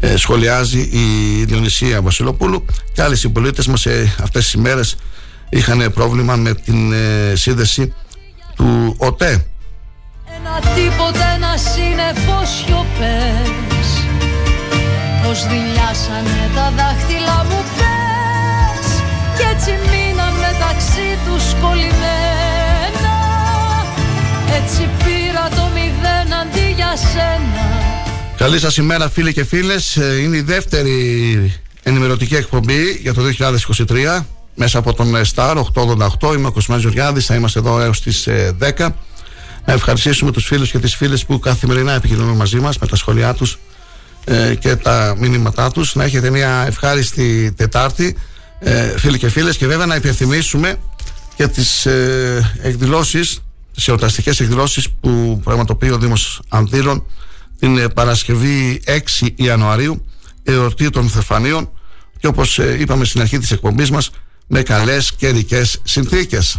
[0.00, 4.96] ε, σχολιάζει η Διονυσία Βασιλοπούλου και άλλοι συμπολίτες μας σε αυτές τις ημέρες
[5.48, 7.94] είχαν πρόβλημα με την ε, σύνδεση
[8.54, 9.46] του ΟΤΕ.
[10.36, 13.77] Ένα τίποτε ένα σύννεφο σιωπές
[15.28, 18.86] Πως δηλιάσανε τα δάχτυλα μου πες.
[19.36, 23.16] Κι έτσι μείναν μεταξύ τους κολλημένα.
[24.58, 27.64] Έτσι πήρα το μηδέν αντί για σένα.
[28.36, 29.96] Καλή σας ημέρα φίλοι και φίλες.
[29.96, 30.92] Ε, Είναι η δεύτερη
[31.82, 35.56] ενημερωτική εκπομπή για το 2023 μέσα από τον Star
[36.20, 38.88] 888 είμαι ο Κοσμάς Ζουριάδης θα είμαστε εδώ έως τις 10 ε,
[39.64, 43.34] να ευχαριστήσουμε τους φίλους και τις φίλες που καθημερινά επικοινωνούν μαζί μας με τα σχόλιά
[43.34, 43.58] τους
[44.28, 48.16] ε, και τα μηνύματά τους να έχετε μια ευχάριστη Τετάρτη
[48.58, 50.78] ε, φίλοι και φίλες και βέβαια να υπενθυμίσουμε
[51.36, 53.40] και τις ε, εκδηλώσεις
[53.74, 57.04] τις εορταστικές εκδηλώσεις που πραγματοποιεί ο Δήμος Ανδύρων
[57.58, 58.82] την ε, Παρασκευή
[59.20, 60.04] 6 Ιανουαρίου
[60.42, 61.70] εορτή των Θεφανίων
[62.18, 64.10] και όπως ε, είπαμε στην αρχή της εκπομπής μας
[64.46, 66.58] με καλές καιρικέ συνθήκες.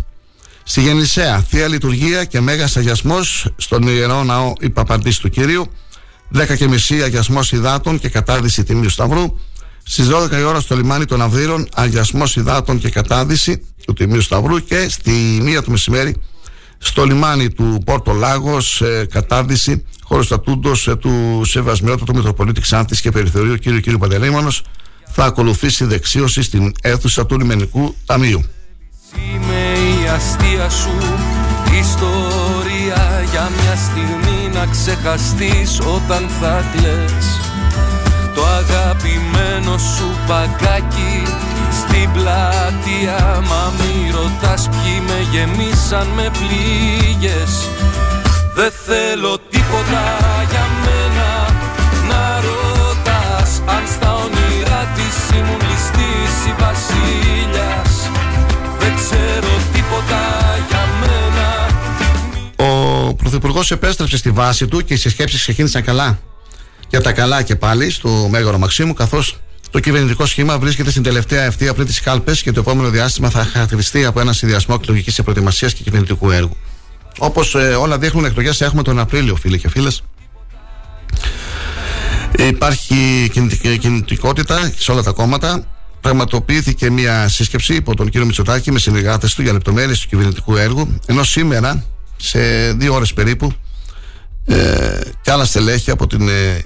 [0.63, 5.71] Στη Γεννησέα, Θεία Λειτουργία και Μέγας Αγιασμός στον Ιερό Ναό Υπαπαντής του Κυρίου
[6.35, 9.37] 10 και μισή Αγιασμός Υδάτων και Κατάδυση Τιμίου Σταυρού
[9.83, 14.59] στις 12 η ώρα στο λιμάνι των Αυδείρων Αγιασμός Υδάτων και Κατάδυση του Τιμίου Σταυρού
[14.59, 15.11] και στη
[15.41, 16.15] μία του μεσημέρι
[16.77, 23.11] στο λιμάνι του Πόρτο Λάγος ε, κατάρτιση χώρο στατούντο ε, του Σεβασμιότατου Μητροπολίτη Ξάνθης και
[23.11, 23.81] Περιθωρίου κ.
[23.81, 23.97] κ.
[23.97, 24.63] Παντελήμωνος
[25.11, 28.43] θα ακολουθήσει δεξίωση στην αίθουσα του Λιμενικού Ταμείου.
[29.15, 30.91] Είμαι η αστεία σου
[31.79, 34.28] ιστορία για μια στιγμή
[34.59, 37.27] να ξεχαστείς όταν θα κλαις.
[38.35, 41.23] Το αγαπημένο σου παγκάκι
[41.79, 47.53] στην πλατεία Μα μη ρωτάς ποιοι με γεμίσαν με πλήγες.
[48.55, 50.03] Δεν θέλω τίποτα
[50.49, 51.29] για μένα.
[52.09, 57.93] Να ρωτάς Αν στα όνειρά της ήμουν ληστής ή βασίλιας.
[58.79, 60.19] Δεν ξέρω τίποτα.
[60.19, 60.38] για μένα
[63.29, 66.19] Ο Πρωθυπουργός επέστρεψε στη βάση του και οι συσκέψεις ξεκίνησαν καλά
[66.89, 69.37] για τα καλά και πάλι στο Μέγαρο Μαξίμου, καθώς
[69.71, 73.43] το κυβερνητικό σχήμα βρίσκεται στην τελευταία ευθεία πριν τι κάλπε και το επόμενο διάστημα θα
[73.43, 76.57] χαρακτηριστεί από ένα συνδυασμό εκλογικής προετοιμασία και κυβερνητικού έργου.
[77.17, 80.03] Όπως ε, όλα δείχνουν, εκλογές έχουμε τον Απρίλιο, φίλε και φίλες.
[82.37, 83.31] Υπάρχει
[83.79, 85.67] κινητικότητα σε όλα τα κόμματα.
[86.01, 90.99] Πραγματοποιήθηκε μια σύσκεψη υπό τον κύριο Μητσοτάκη με συνεργάτες του για λεπτομέρειες του κυβερνητικού έργου.
[91.05, 91.83] Ενώ σήμερα,
[92.19, 93.53] σε δύο ώρες περίπου,
[94.45, 96.61] ε, και άλλα στελέχη από την ε,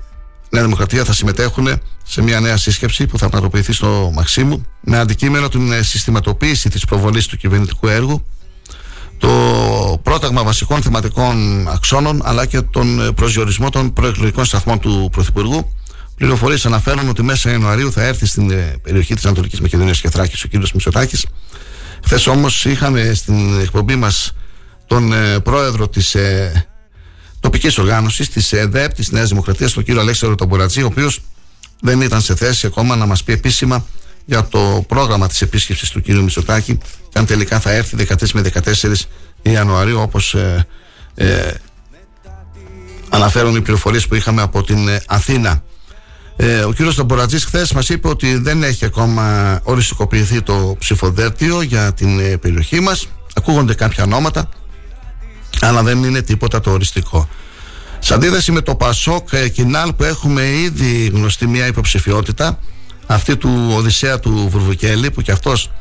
[0.50, 1.68] Νέα Δημοκρατία θα συμμετέχουν
[2.04, 6.86] σε μια νέα σύσκεψη που θα πραγματοποιηθεί στο Μαξίμου με αντικείμενο την ε, συστηματοποίηση της
[6.86, 8.24] προβολής του κυβερνητικού έργου
[9.18, 15.74] το πρόταγμα βασικών θεματικών αξώνων αλλά και τον ε, προσδιορισμό των προεκλογικών σταθμών του Πρωθυπουργού.
[16.16, 20.44] Πληροφορίες αναφέρουν ότι μέσα Ιανουαρίου θα έρθει στην ε, περιοχή της Ανατολικής Μακεδονίας και Θράκης
[20.44, 20.54] ο κ.
[20.54, 21.26] Μητσοτάκης.
[22.04, 24.34] Χθες όμως είχαμε στην εκπομπή μας
[24.88, 25.14] τον
[25.44, 26.16] πρόεδρο της
[27.40, 31.22] τοπικής οργάνωσης, της ΕΔΕΠ, της Νέας Δημοκρατίας, τον κύριο Αλέξανδρο Τομπορατζή, ο οποίος
[31.82, 33.86] δεν ήταν σε θέση ακόμα να μας πει επίσημα
[34.26, 36.78] για το πρόγραμμα της επίσκεψης του κύριου Μητσοτάκη
[37.10, 38.94] και αν τελικά θα έρθει 13 με 14
[39.42, 40.68] Ιανουαρίου όπως ε,
[41.16, 41.52] ε,
[43.10, 45.64] αναφέρουν οι πληροφορίες που είχαμε από την ε, Αθήνα.
[46.36, 51.94] Ε, ο κύριος Τομπορατζή χθες μας είπε ότι δεν έχει ακόμα οριστικοποιηθεί το ψηφοδέλτιο για
[51.94, 53.08] την ε, περιοχή μας.
[53.34, 54.50] Ακούγονται κάποια ονόματα
[55.62, 57.30] αλλά δεν είναι τίποτα το οριστικό.
[58.00, 62.60] Σε αντίθεση με το Πασόκ ε, Κινάλ που έχουμε ήδη γνωστή μια υποψηφιότητα
[63.06, 65.72] αυτή του Οδυσσέα του Βουρβουκέλη που και αυτός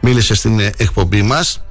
[0.00, 1.62] μίλησε στην ε, εκπομπή μας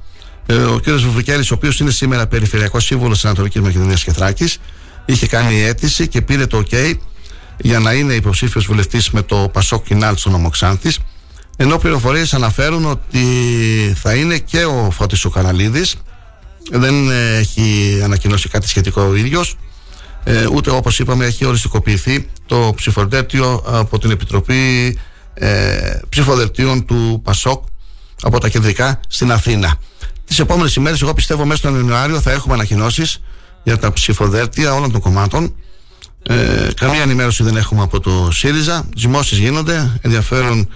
[0.46, 0.88] ε, ο κ.
[0.90, 4.58] Βουρβουκέλης ο οποίος είναι σήμερα περιφερειακός σύμβολος της Ανατολικής Μακεδονίας και Θράκης
[5.04, 6.94] είχε κάνει αίτηση και πήρε το OK
[7.56, 10.98] για να είναι υποψήφιος βουλευτής με το Πασόκ Κινάλ στον Ομοξάνθης
[11.56, 13.26] ενώ πληροφορίες αναφέρουν ότι
[13.96, 15.96] θα είναι και ο Φώτης ο Καναλίδης
[16.70, 19.56] δεν ε, έχει ανακοινώσει κάτι σχετικό ο ίδιος.
[20.24, 24.98] Ε, ούτε όπως είπαμε έχει οριστικοποιηθεί το ψηφοδέλτιο από την Επιτροπή
[25.34, 27.64] ε, Ψηφοδελτίων του ΠΑΣΟΚ
[28.22, 29.74] από τα κεντρικά στην Αθήνα.
[30.24, 33.20] Τις επόμενες ημέρες εγώ πιστεύω μέσα στον Ιανουάριο θα έχουμε ανακοινώσεις
[33.62, 35.54] για τα ψηφοδέλτια όλων των κομμάτων.
[36.22, 38.88] Ε, καμία ενημέρωση δεν έχουμε από το ΣΥΡΙΖΑ.
[38.96, 40.68] Ζυμώσεις γίνονται, ενδιαφέρον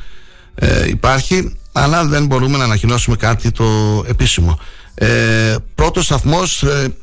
[0.55, 3.65] ε, υπάρχει αλλά δεν μπορούμε να ανακοινώσουμε κάτι το
[4.09, 4.59] επίσημο
[5.03, 6.95] ε, πρώτος σταθμός, ε,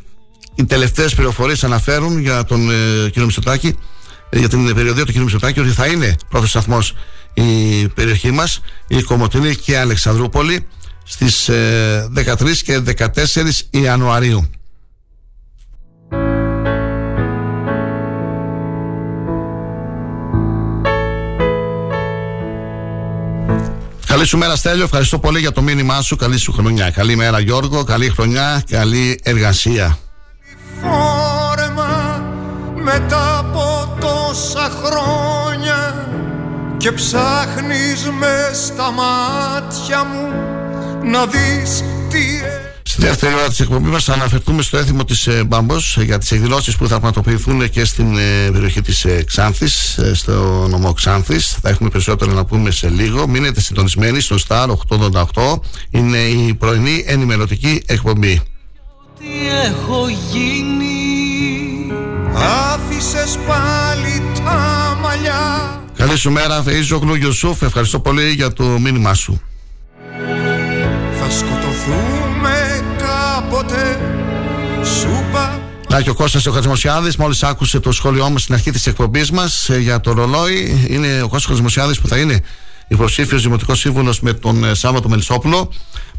[0.55, 3.17] οι τελευταίες πληροφορίες αναφέρουν για τον ε, κ.
[3.17, 3.75] Μητσοτάκη,
[4.29, 5.15] ε, για την περιοδία του κ.
[5.15, 6.93] Μητσοτάκη, ότι θα είναι πρώτος σταθμός
[7.33, 10.67] η περιοχή μας, η Κομωτινή και η Αλεξανδρούπολη,
[11.03, 11.49] στις
[12.13, 14.49] 13 και 14 Ιανουαρίου.
[24.17, 26.89] Καλή σου μέρα Στέλιο, ευχαριστώ πολύ για το μήνυμά σου, καλή σου χρονιά.
[26.89, 29.97] Καλή μέρα Γιώργο, καλή χρονιά, καλή εργασία.
[32.83, 36.07] μετά από τόσα χρόνια
[36.77, 40.33] και ψάχνεις μες στα μάτια μου
[41.03, 42.25] να δεις τι
[42.97, 46.31] Στη δεύτερη ώρα της εκπομπής μας θα αναφερθούμε στο έθιμο της ε, Μπάμπος για τις
[46.31, 51.57] εκδηλώσεις που θα πραγματοποιηθούν και στην ε, περιοχή της ε, Ξάνθης, στο νομό Ξάνθης.
[51.61, 53.27] Θα έχουμε περισσότερο να πούμε σε λίγο.
[53.27, 54.67] Μείνετε συντονισμένοι στο Star
[55.33, 55.59] 888.
[55.89, 58.41] Είναι η πρωινή ενημερωτική εκπομπή.
[59.19, 59.25] Τι
[59.65, 60.95] έχω γίνει
[62.73, 67.61] Άφησες πάλι τα μαλλιά Καλή σου μέρα, Φεΐζογλου Γιουσούφ.
[67.61, 69.41] Ευχαριστώ πολύ για το μήνυμά σου.
[71.19, 72.36] Θα σκοτωθούμε
[73.67, 73.99] κάποτε
[74.83, 78.87] Σούπα να και ο Κώστας ο Χατζημοσιάδης μόλις άκουσε το σχόλιο μας στην αρχή της
[78.87, 82.41] εκπομπής μας ε, για το ρολόι είναι ο Κώστας Χατζημοσιάδης που θα είναι
[82.87, 85.71] υποψήφιος δημοτικός σύμβουλος με τον ε, Σάββατο Μελισσόπουλο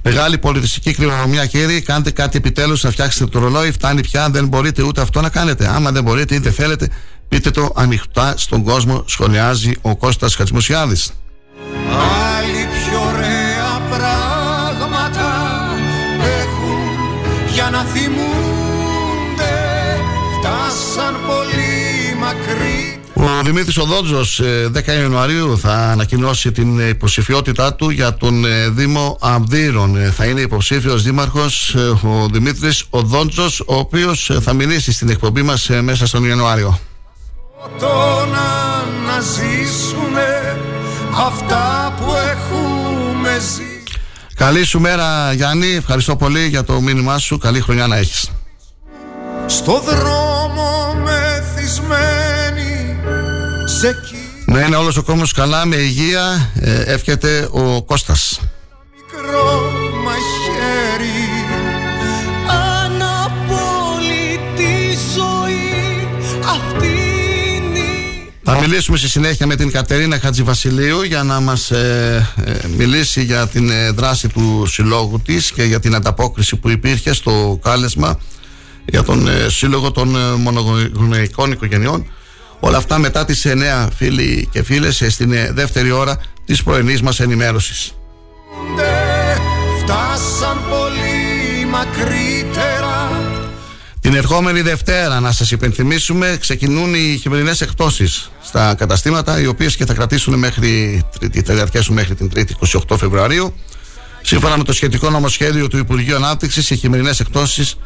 [0.02, 1.80] Μεγάλη πολιτιστική κληρονομιά, κύριε.
[1.80, 3.72] Κάντε κάτι επιτέλους να φτιάξετε το ρολόι.
[3.72, 4.30] Φτάνει πια.
[4.30, 5.68] Δεν μπορείτε ούτε αυτό να κάνετε.
[5.68, 6.88] Άμα δεν μπορείτε ή δεν θέλετε,
[7.28, 9.04] πείτε το ανοιχτά στον κόσμο.
[9.06, 11.10] Σχολιάζει ο Κώστας Χατζημοσιάδης.
[12.38, 15.47] Άλλοι πιο ωραία πράγματα έχουν
[17.70, 19.52] για να θυμούνται.
[20.38, 23.00] Φτάσαν πολύ μακρύ.
[23.14, 24.20] Ο Δημήτρης Οδόντζο
[24.74, 29.96] 10 ε, Ιανουαρίου θα ανακοινώσει την υποψηφιότητά του για τον ε, Δήμο Αμβύρων.
[29.96, 35.68] Ε, θα είναι υποψήφιος δήμαρχος ο Δημήτρης Οδόντζο, ο οποίος θα μιλήσει στην εκπομπή μας
[35.80, 36.78] μέσα στον Ιανουάριο.
[39.06, 40.58] να ζήσουμε
[41.26, 43.77] αυτά που έχουμε ζήσει.
[44.38, 47.38] Καλή σου μέρα Γιάννη, ευχαριστώ πολύ για το μήνυμά σου.
[47.38, 48.30] Καλή χρονιά να έχεις.
[49.46, 52.96] Στο δρόμο μεθυσμένη
[53.64, 53.94] σε
[54.46, 58.40] Να είναι όλος ο κόσμος καλά με υγεία ε, εύχεται ο Κώστας
[58.94, 59.70] Μικρό
[60.04, 61.27] μαχαίρι
[68.60, 73.70] μιλήσουμε στη συνέχεια με την Κατερίνα Χατζηβασιλείου για να μας ε, ε, μιλήσει για την
[73.70, 78.20] ε, δράση του συλλόγου της και για την ανταπόκριση που υπήρχε στο κάλεσμα
[78.84, 82.06] για τον Σύλλογο των Μονογονεϊκών Οικογενειών
[82.60, 87.92] Όλα αυτά μετά τις 9 φίλοι και φίλες στην δεύτερη ώρα της πρωινής μας ενημέρωσης.
[89.82, 93.27] Φτάσαν πολύ μακρύτερα
[94.00, 99.86] την ερχόμενη Δευτέρα, να σας υπενθυμίσουμε, ξεκινούν οι χειμερινές εκτόσεις στα καταστήματα, οι οποίες και
[99.86, 101.02] θα κρατήσουν μέχρι,
[101.44, 103.54] θα διαρκέσουν μέχρι την 3η 28 Φεβρουαρίου.
[104.22, 107.76] Σύμφωνα με το σχετικό νομοσχέδιο του Υπουργείου Ανάπτυξης, οι χειμερινές εκτόσεις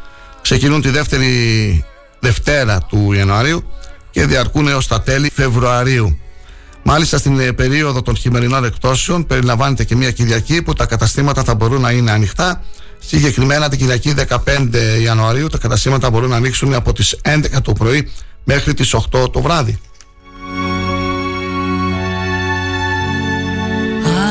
[0.41, 1.85] ξεκινούν τη δεύτερη
[2.19, 3.63] Δευτέρα του Ιανουαρίου
[4.11, 6.17] και διαρκούν έως τα τέλη Φεβρουαρίου.
[6.83, 11.55] Μάλιστα στην ε, περίοδο των χειμερινών εκτόσεων περιλαμβάνεται και μια Κυριακή που τα καταστήματα θα
[11.55, 12.63] μπορούν να είναι ανοιχτά.
[13.05, 14.39] Συγκεκριμένα την Κυριακή 15
[15.03, 18.11] Ιανουαρίου τα καταστήματα μπορούν να ανοίξουν από τις 11 το πρωί
[18.43, 19.79] μέχρι τις 8 το βράδυ.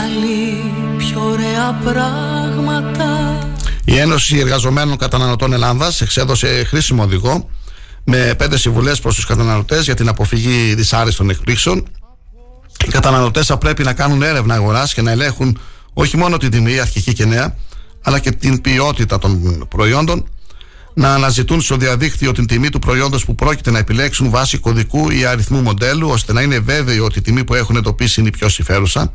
[0.04, 3.38] Άλλη πιο ωραία πράγματα
[3.84, 7.48] Η Ένωση Εργαζομένων Καταναλωτών Ελλάδας εξέδωσε χρήσιμο οδηγό
[8.04, 11.88] με πέντε συμβουλές προς τους καταναλωτές για την αποφυγή δυσάρεστων εκπλήξεων.
[12.86, 15.58] Οι καταναλωτές θα πρέπει να κάνουν έρευνα αγοράς και να ελέγχουν
[15.92, 17.56] όχι μόνο την τιμή, αρχική και νέα,
[18.02, 20.24] αλλά και την ποιότητα των προϊόντων,
[20.94, 25.24] να αναζητούν στο διαδίκτυο την τιμή του προϊόντος που πρόκειται να επιλέξουν βάσει κωδικού ή
[25.24, 28.48] αριθμού μοντέλου, ώστε να είναι βέβαιοι ότι η τιμή που έχουν εντοπίσει είναι η πιο
[28.48, 29.12] συμφέρουσα,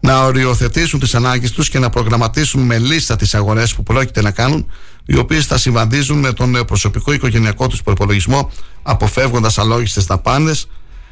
[0.00, 4.30] να οριοθετήσουν τις ανάγκες τους και να προγραμματίσουν με λίστα τις αγορές που πρόκειται να
[4.30, 4.66] κάνουν,
[5.06, 8.50] οι οποίες θα συμβαδίζουν με τον προσωπικό οικογενειακό τους προπολογισμό,
[8.82, 10.66] αποφεύγοντας αλόγιστες δαπάνες,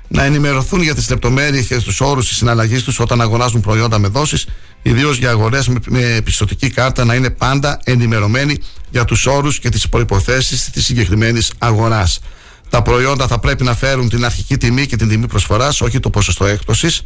[0.09, 4.09] να ενημερωθούν για τις λεπτομέρειες και τους όρους της συναλλαγής τους όταν αγοράζουν προϊόντα με
[4.09, 4.46] δόσεις,
[4.82, 8.58] ιδίως για αγορές με πιστοτική κάρτα, να είναι πάντα ενημερωμένοι
[8.90, 12.20] για τους όρους και τις προποθέσει της συγκεκριμένης αγοράς.
[12.68, 16.10] Τα προϊόντα θα πρέπει να φέρουν την αρχική τιμή και την τιμή προσφοράς, όχι το
[16.10, 17.02] ποσοστό έκπτωσης.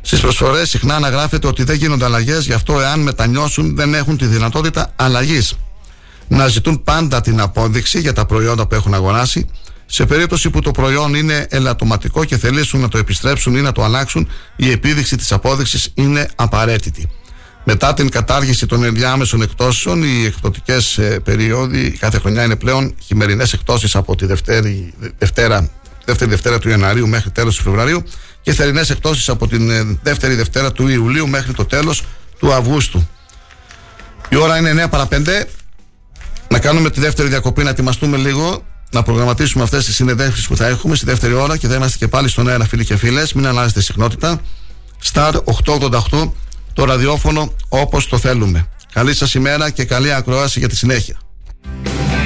[0.00, 4.26] Στις προσφορές συχνά αναγράφεται ότι δεν γίνονται αλλαγές, γι' αυτό εάν μετανιώσουν δεν έχουν τη
[4.26, 5.54] δυνατότητα αλλαγής.
[6.28, 9.46] Να ζητούν πάντα την απόδειξη για τα προϊόντα που έχουν αγοράσει.
[9.86, 13.84] Σε περίπτωση που το προϊόν είναι ελαττωματικό και θελήσουν να το επιστρέψουν ή να το
[13.84, 17.08] αλλάξουν, η επίδειξη της απόδειξης είναι απαραίτητη.
[17.64, 23.52] Μετά την κατάργηση των ενδιάμεσων εκτόσεων, οι εκπτωτικές ε, περίοδοι κάθε χρονιά είναι πλέον χειμερινές
[23.52, 25.70] εκτόσεις από τη Δευτέρη, Δευτέρα,
[26.04, 28.02] δεύτερη Δευτέρα του Ιανουαρίου μέχρι τέλος του Φεβρουαρίου
[28.42, 32.02] και θερινές εκτόσεις από την ε, δεύτερη Δευτέρα του Ιουλίου μέχρι το τέλος
[32.38, 33.08] του Αυγούστου.
[34.28, 35.44] Η ώρα είναι 9 παρα 5.
[36.48, 38.64] Να κάνουμε τη δεύτερη διακοπή, να ετοιμαστούμε λίγο,
[38.96, 42.08] να προγραμματίσουμε αυτές τις συνεδέξει που θα έχουμε στη δεύτερη ώρα και θα είμαστε και
[42.08, 43.32] πάλι στον αέρα, φίλοι και φίλες.
[43.32, 44.40] Μην αλλάζετε συχνότητα.
[45.12, 45.32] Star
[45.64, 46.32] 888,
[46.72, 48.68] το ραδιόφωνο όπως το θέλουμε.
[48.92, 51.16] Καλή σας ημέρα και καλή ακρόαση για τη συνέχεια.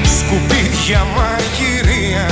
[0.02, 2.28] Σκουπίδια μαγειρία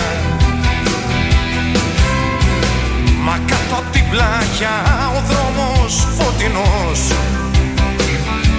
[3.47, 4.84] Κάτω απ' την πλάγια
[5.16, 7.01] ο δρόμος φωτεινός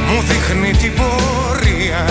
[0.07, 2.05] Μου δείχνει την πορεία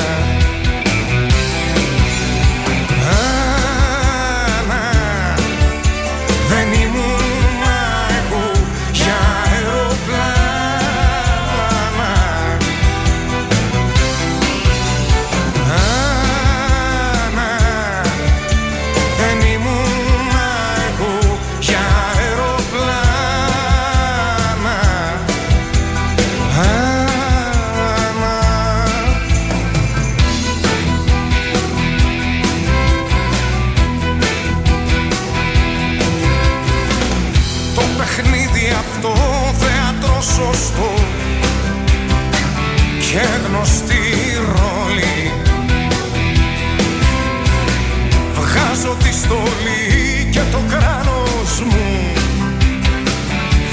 [49.29, 52.13] στολή και το κράνος μου.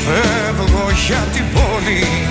[0.03, 2.24] Φεύγω για την πόλη.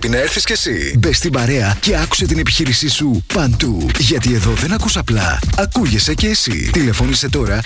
[0.00, 0.94] Πρέπει να έρθεις κι εσύ.
[0.98, 3.86] Μπες στην παρέα και άκουσε την επιχείρησή σου παντού.
[3.98, 6.70] Γιατί εδώ δεν ακούς απλά, ακούγεσαι κι εσύ.
[6.72, 7.60] Τηλεφώνησε τώρα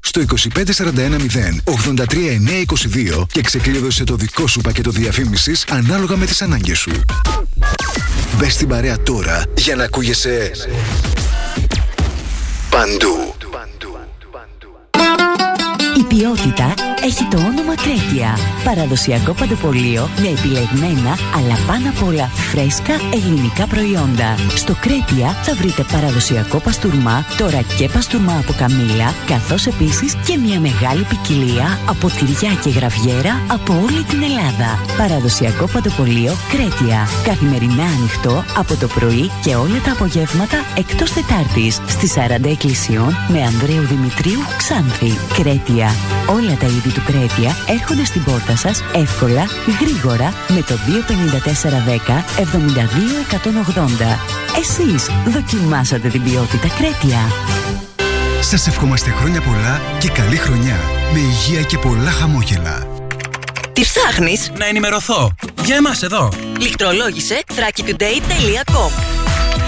[0.00, 0.34] στο 25410
[1.64, 6.92] 83922 και ξεκλείδωσε το δικό σου πακέτο διαφήμισης ανάλογα με τις ανάγκες σου.
[8.38, 10.50] Μπες στην παρέα τώρα για να ακούγεσαι
[12.70, 13.34] παντού.
[15.98, 16.74] Η ποιότητα
[17.04, 18.38] έχει το όνομα Κρέτια.
[18.64, 24.34] Παραδοσιακό παντοπολείο με επιλεγμένα αλλά πάνω απ' όλα φρέσκα ελληνικά προϊόντα.
[24.54, 30.60] Στο Κρέτια θα βρείτε παραδοσιακό παστούρμα, τώρα και παστούρμα από καμήλα, καθώς επίσης και μια
[30.60, 34.70] μεγάλη ποικιλία από τυριά και γραβιέρα από όλη την Ελλάδα.
[34.96, 36.98] Παραδοσιακό παντοπολείο Κρέτια.
[37.24, 43.42] Καθημερινά ανοιχτό από το πρωί και όλα τα απογεύματα εκτός Τετάρτης στις 40 εκκλησιών με
[43.42, 45.12] Ανδρέου Δημητρίου Ξάνθη.
[45.34, 46.17] Κρέτια.
[46.30, 49.46] Όλα τα είδη του Κρέτια έρχονται στην πόρτα σας εύκολα,
[49.80, 54.18] γρήγορα με το 25410 72180.
[54.58, 57.18] Εσείς δοκιμάσατε την ποιότητα Κρέτια.
[58.40, 60.76] Σας ευχόμαστε χρόνια πολλά και καλή χρονιά
[61.12, 62.86] με υγεία και πολλά χαμόγελα.
[63.72, 65.34] Τι ψάχνεις; Να ενημερωθώ.
[65.64, 66.28] Για εμάς εδώ.
[66.60, 68.90] Λιχτρολόγησε thrakitoday.com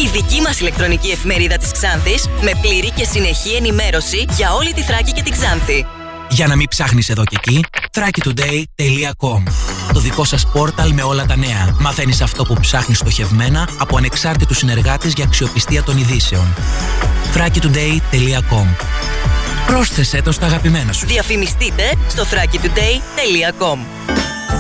[0.01, 4.83] Η δική μας ηλεκτρονική εφημερίδα της Ξάνθης με πλήρη και συνεχή ενημέρωση για όλη τη
[4.83, 5.87] Θράκη και την Ξάνθη.
[6.31, 9.43] Για να μην ψάχνεις εδώ και εκεί, thrakitoday.com
[9.93, 11.77] Το δικό σας πόρταλ με όλα τα νέα.
[11.81, 16.55] Μαθαίνεις αυτό που ψάχνεις στοχευμένα από ανεξάρτητους συνεργάτες για αξιοπιστία των ειδήσεων.
[17.35, 18.67] thrakitoday.com
[19.67, 21.07] Πρόσθεσέ το στα αγαπημένα σου.
[21.07, 23.79] Διαφημιστείτε στο thrakitoday.com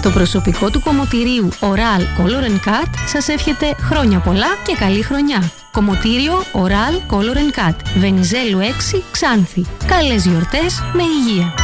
[0.02, 5.52] Το προσωπικό του κομμωτηρίου Oral Color Cut σας εύχεται χρόνια πολλά και καλή χρονιά.
[5.72, 7.74] Κομμωτήριο Oral Color Cut.
[7.96, 9.66] Βενιζέλου 6 Ξάνθη.
[9.86, 11.54] Καλές γιορτές με υγεία.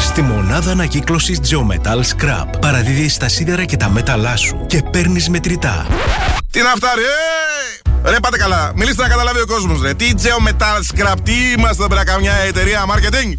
[0.00, 5.86] Στη μονάδα ανακύκλωσης Geometal Scrap παραδίδεις τα σίδερα και τα μέταλλά σου και παίρνεις μετρητά.
[6.50, 8.10] Τι να φτάρει, ε!
[8.10, 9.94] Ρε πάτε καλά, μιλήστε να καταλάβει ο κόσμος ρε.
[9.94, 13.38] Τι Geometal Scrap, τι είμαστε εδώ πέρα καμιά εταιρεία marketing;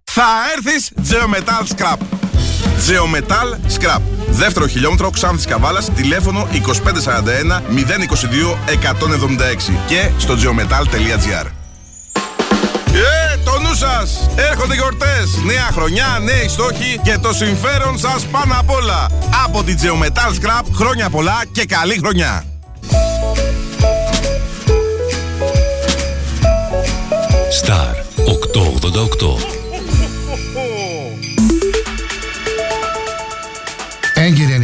[0.13, 0.23] Θα
[0.55, 1.97] έρθεις Geometal Scrap.
[2.87, 4.01] Geometal Scrap.
[4.29, 11.45] Δεύτερο χιλιόμετρο Ξάνθης Καβάλας, τηλέφωνο 2541 022 176 και στο geometal.gr.
[12.93, 14.29] Ε, το νου σας!
[14.35, 19.09] Έρχονται γιορτές, νέα χρονιά, νέοι στόχοι και το συμφέρον σας πάνω απ' όλα.
[19.45, 22.45] Από την Geometal Scrap, χρόνια πολλά και καλή χρονιά.
[27.61, 27.95] Star
[28.25, 29.60] 888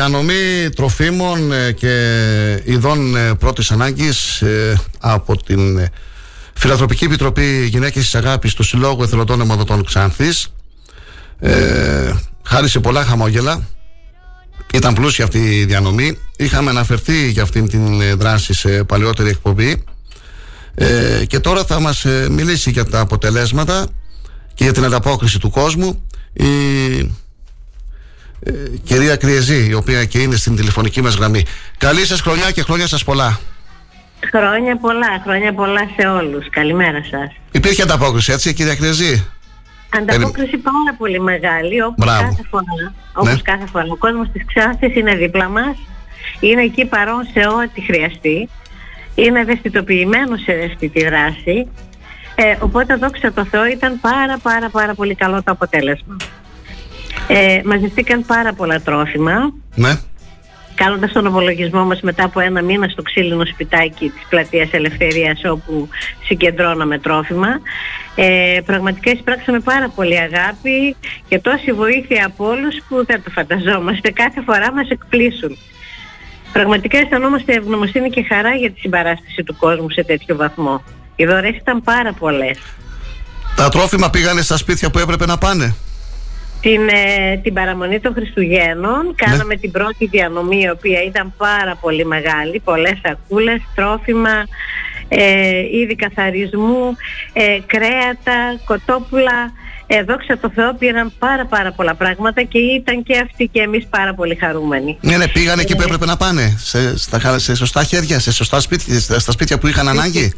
[0.00, 5.88] Διανομή τροφίμων ε, και ειδών ε, πρώτης ανάγκης ε, από την
[6.54, 10.52] Φιλανθρωπική Επιτροπή Γυναίκες της Αγάπης του Συλλόγου Εθελοντών Αιμοδοτών Ξάνθης.
[11.38, 13.62] Ε, χάρισε πολλά χαμόγελα.
[14.72, 16.18] Ήταν πλούσια αυτή η διανομή.
[16.36, 19.84] Είχαμε αναφερθεί για αυτήν την δράση σε παλαιότερη εκπομπή.
[20.74, 23.86] Ε, και τώρα θα μας μιλήσει για τα αποτελέσματα
[24.54, 26.02] και για την ανταπόκριση του κόσμου.
[26.32, 26.46] Η
[28.40, 28.52] ε,
[28.84, 31.44] κυρία Κριεζή, η οποία και είναι στην τηλεφωνική μας γραμμή.
[31.78, 33.40] Καλή σας χρονιά και χρόνια σας πολλά.
[34.32, 36.48] Χρόνια πολλά, χρόνια πολλά σε όλους.
[36.50, 37.32] Καλημέρα σας.
[37.50, 39.26] Υπήρχε ανταπόκριση, έτσι, κυρία Κριεζή.
[39.98, 42.94] Ανταπόκριση πάρα πολύ μεγάλη, όπως κάθε φορά.
[43.12, 43.40] Όπως ναι.
[43.42, 43.84] κάθε φορά.
[43.88, 45.76] Ο κόσμος της Ξάνθης είναι δίπλα μας.
[46.40, 48.48] Είναι εκεί παρόν σε ό,τι χρειαστεί.
[49.14, 51.68] Είναι ευαισθητοποιημένος σε αυτή τη δράση.
[52.34, 56.16] Ε, οπότε δόξα τω Θεώ ήταν πάρα πάρα πάρα πολύ καλό το αποτέλεσμα.
[57.32, 59.52] Ε, μαζευτήκαν πάρα πολλά τρόφιμα.
[59.74, 59.98] Ναι.
[60.74, 65.88] Κάνοντας τον απολογισμό μας μετά από ένα μήνα στο ξύλινο σπιτάκι της πλατείας Ελευθερίας, όπου
[66.24, 67.48] συγκεντρώναμε τρόφιμα.
[68.14, 70.96] Ε, πραγματικά εισπράξαμε πάρα πολύ αγάπη
[71.28, 74.10] και τόση βοήθεια από όλους που δεν το φανταζόμαστε.
[74.10, 75.56] Κάθε φορά μας εκπλήσουν.
[76.52, 80.82] Πραγματικά αισθανόμαστε ευγνωμοσύνη και χαρά για τη συμπαράσταση του κόσμου σε τέτοιο βαθμό.
[81.16, 82.58] Οι δωρεές ήταν πάρα πολλές.
[83.56, 85.74] Τα τρόφιμα πήγανε στα σπίτια που έπρεπε να πάνε
[86.60, 89.06] την, ε, την παραμονή των Χριστουγέννων.
[89.06, 89.12] Ναι.
[89.26, 92.60] Κάναμε την πρώτη διανομή, η οποία ήταν πάρα πολύ μεγάλη.
[92.64, 94.44] Πολλές σακούλες, τρόφιμα,
[95.08, 96.96] ε, είδη καθαρισμού,
[97.32, 99.52] ε, κρέατα, κοτόπουλα.
[99.92, 103.86] Ε, δόξα τω Θεώ πήραν πάρα πάρα πολλά πράγματα και ήταν και αυτοί και εμείς
[103.90, 104.98] πάρα πολύ χαρούμενοι.
[105.00, 108.60] Ναι, ναι, πήγανε εκεί που έπρεπε να πάνε, σε, στα, σε σωστά χέρια, σε σωστά
[108.60, 110.34] σπίτια, στα σπίτια που είχαν ανάγκη.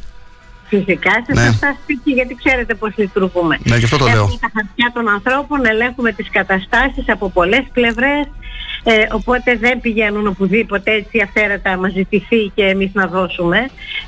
[0.73, 1.47] Φυσικά σε ναι.
[1.47, 3.59] σωστά σπίτια γιατί ξέρετε πώς λειτουργούμε.
[3.63, 4.15] Ναι, γι' αυτό το λέω.
[4.15, 8.27] Έχουμε τα χαρτιά των ανθρώπων, ελέγχουμε τις καταστάσεις από πολλές πλευρές.
[8.85, 13.59] Ε, οπότε δεν πηγαίνουν οπουδήποτε έτσι αφαίρετα μας ζητηθεί και εμείς να δώσουμε.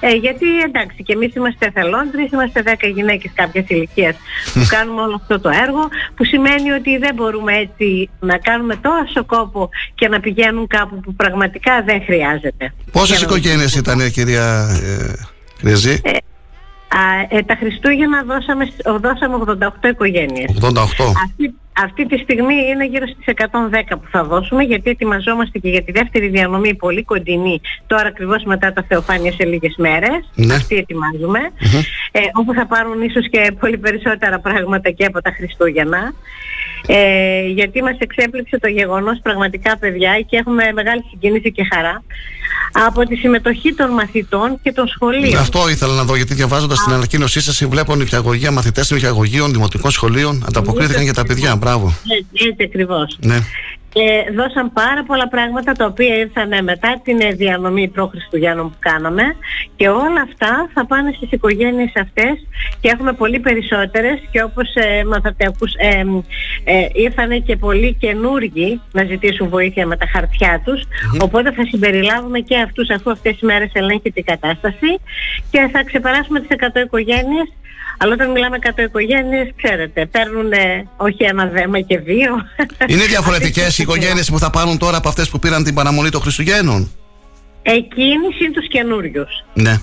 [0.01, 4.17] Ε, γιατί εντάξει και εμείς είμαστε εθελόντρες, είμαστε 10 γυναίκες κάποιας ηλικίας
[4.55, 9.25] που κάνουμε όλο αυτό το έργο που σημαίνει ότι δεν μπορούμε έτσι να κάνουμε τόσο
[9.25, 12.75] κόπο και να πηγαίνουν κάπου που πραγματικά δεν χρειάζεται.
[12.93, 14.47] Πόσες οικογένειες ήταν κυρία
[15.63, 16.23] ε,
[17.31, 18.65] Ε, ε, τα Χριστούγεννα δώσαμε,
[19.01, 20.51] δώσαμε 88 οικογένειες.
[20.61, 21.13] 88.
[21.25, 23.53] Αυτή, αυτή τη στιγμή είναι γύρω στις 110
[23.89, 28.73] που θα δώσουμε γιατί ετοιμαζόμαστε και για τη δεύτερη διανομή πολύ κοντινή τώρα ακριβώς μετά
[28.73, 30.31] τα Θεοφάνεια σε λίγες μέρες.
[30.35, 30.55] Ναι.
[30.55, 31.39] Αυτή ετοιμάζουμε.
[32.13, 36.13] Ε, όπου θα πάρουν ίσως και πολύ περισσότερα πράγματα και από τα Χριστούγεννα.
[36.87, 42.03] Ε, γιατί μας εξέπληξε το γεγονός πραγματικά παιδιά και έχουμε μεγάλη συγκίνηση και χαρά
[42.87, 45.41] από τη συμμετοχή των μαθητών και των σχολείων.
[45.41, 50.45] Αυτό ήθελα να δω γιατί διαβάζοντας την ανακοίνωσή σας βλέπω νηπιαγωγεία, μαθητές νηπιαγωγείων, δημοτικών σχολείων
[50.49, 51.57] ανταποκρίθηκαν για τα παιδιά.
[51.65, 51.87] Μπράβο.
[51.87, 53.19] Έτσι, έτσι ακριβώς.
[53.21, 53.39] Ναι.
[53.95, 59.23] Και δώσαν πάρα πολλά πράγματα τα οποία ήρθαν μετά την διανομή προ-Χριστουγέννων που κάναμε.
[59.77, 62.47] Και όλα αυτά θα πάνε στις οικογένειες αυτές
[62.81, 64.19] και έχουμε πολύ περισσότερες.
[64.31, 65.45] Και όπως ε, μάθατε
[65.77, 66.05] ε,
[66.65, 70.83] ε, ήρθαν και πολλοί καινούργοι να ζητήσουν βοήθεια με τα χαρτιά τους.
[71.21, 74.91] Οπότε θα συμπεριλάβουμε και αυτούς αφού αυτές οι μέρες ελέγχεται η κατάσταση.
[75.51, 77.49] Και θα ξεπεράσουμε τις 100 οικογένειες
[77.99, 80.51] Αλλά όταν μιλάμε κατά οικογένειες, ξέρετε, παίρνουν
[80.97, 82.45] όχι ένα δέμα και δύο.
[82.87, 86.21] Είναι διαφορετικές οι οικογένειες που θα πάρουν τώρα από αυτές που πήραν την παραμονή των
[86.21, 86.91] Χριστουγέννων;
[87.63, 89.27] Εκείνοι είναι τους καινούριου.
[89.55, 89.81] Ναι.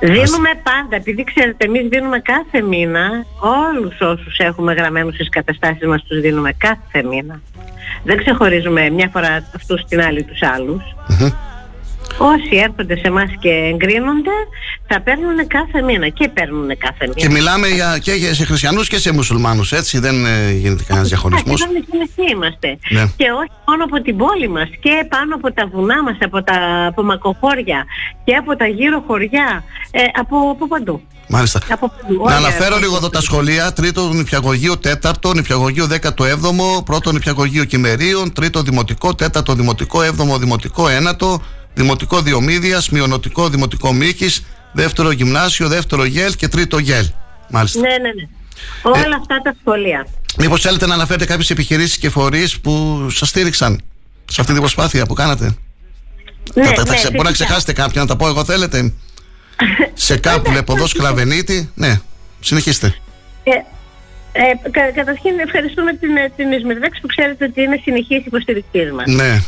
[0.00, 3.08] Δίνουμε πάντα, επειδή ξέρετε, εμείς δίνουμε κάθε μήνα,
[3.40, 7.40] όλους όσους έχουμε γραμμένους στις καταστάσεις μας, τους δίνουμε κάθε μήνα.
[8.04, 10.82] Δεν ξεχωρίζουμε μια φορά αυτούς την άλλη τους άλλους.
[12.18, 14.30] Όσοι έρχονται σε εμάς και εγκρίνονται,
[14.88, 17.14] θα παίρνουν κάθε μήνα και παίρνουν κάθε μήνα.
[17.14, 21.08] Και μιλάμε για, και για- σε χριστιανούς και σε μουσουλμάνους, έτσι, δεν ε, γίνεται κανένας
[21.08, 21.62] διαχωρισμός.
[21.62, 22.78] Εδώ με είμαστε.
[22.90, 23.04] Ναι.
[23.16, 26.86] Και όχι μόνο από την πόλη μας και πάνω από τα βουνά μας, από τα
[26.88, 27.84] από μακοχώρια
[28.24, 31.00] και από τα γύρω χωριά, ε, από, από παντού.
[31.28, 31.60] Μάλιστα.
[31.70, 32.14] Από παντού.
[32.14, 32.84] Να Όλοι αναφέρω έρχονται.
[32.84, 33.72] λίγο εδώ τα σχολεία.
[33.72, 40.88] Τρίτο νηπιαγωγείο, τέταρτο νηπιαγωγείο, δέκατο έβδομο, πρώτο νηπιαγωγείο Κυμερίων, τρίτο δημοτικό, τέταρτο δημοτικό, έβδομο δημοτικό,
[40.88, 41.42] ένατο,
[41.80, 44.42] δημοτικό Διομήδια, μειονοτικό δημοτικό Μήκης,
[44.72, 47.06] δεύτερο γυμνάσιο, δεύτερο γέλ και τρίτο γέλ.
[47.50, 47.80] Μάλιστα.
[47.80, 48.28] Ναι, ναι, ναι.
[48.82, 50.06] Όλα αυτά τα σχολεία.
[50.38, 53.80] Μήπως θέλετε να αναφέρετε κάποιες επιχειρήσεις και φορείς που σας στήριξαν
[54.24, 55.56] σε αυτή την προσπάθεια που κάνατε;
[56.54, 57.44] Ναι, Θα τα- τα ναι, ξε- Μπορεί να φυσικά.
[57.44, 58.92] ξεχάσετε κάποια, να τα πω εγώ θέλετε.
[59.94, 61.70] σε κάπου βλέπω εδώ Σκλαβενίτη.
[61.74, 62.00] Ναι,
[62.40, 62.94] συνεχίστε.
[63.42, 63.50] Ε,
[64.32, 69.06] ε, κα, καταρχήν ευχαριστούμε την, ε, την Ισμυρδέξ που ξέρετε ότι είναι συνεχής υποστηρικτής μας.
[69.06, 69.42] Ναι.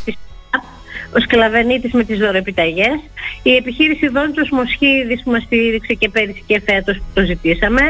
[1.15, 2.99] Ο Σκλαβενίτης με τις δωρεπιταγές,
[3.43, 7.81] η επιχείρηση Δόντζος Μοσχίδης που μας στήριξε και πέρυσι και φέτος που το ζητήσαμε,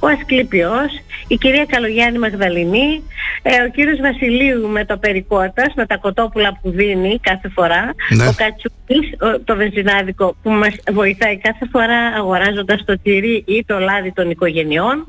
[0.00, 0.90] ο Ασκλήπιος,
[1.28, 3.02] η κυρία Καλογιάννη Μαγδαληνή,
[3.42, 8.26] ε, ο κύριος Βασιλείου με το Περικότας, με τα κοτόπουλα που δίνει κάθε φορά, Ναι.
[8.26, 13.78] ο Κατσούκης, ο- το βενζινάδικο που μας βοηθάει κάθε φορά αγοράζοντας το τυρί ή το
[13.78, 15.06] λάδι των οικογενειών,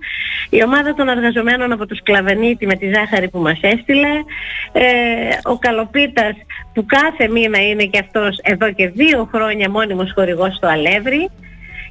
[0.50, 4.08] η ομάδα των εργαζομένων από το Σκλαβενίτη με τη ζάχαρη που μας έστειλε,
[4.72, 4.84] ε,
[5.44, 6.36] ο Καλοπίτας
[6.74, 11.30] που κάθε μήνα είναι και αυτός εδώ και δύο χρόνια μόνιμος χορηγός στο Αλεύρι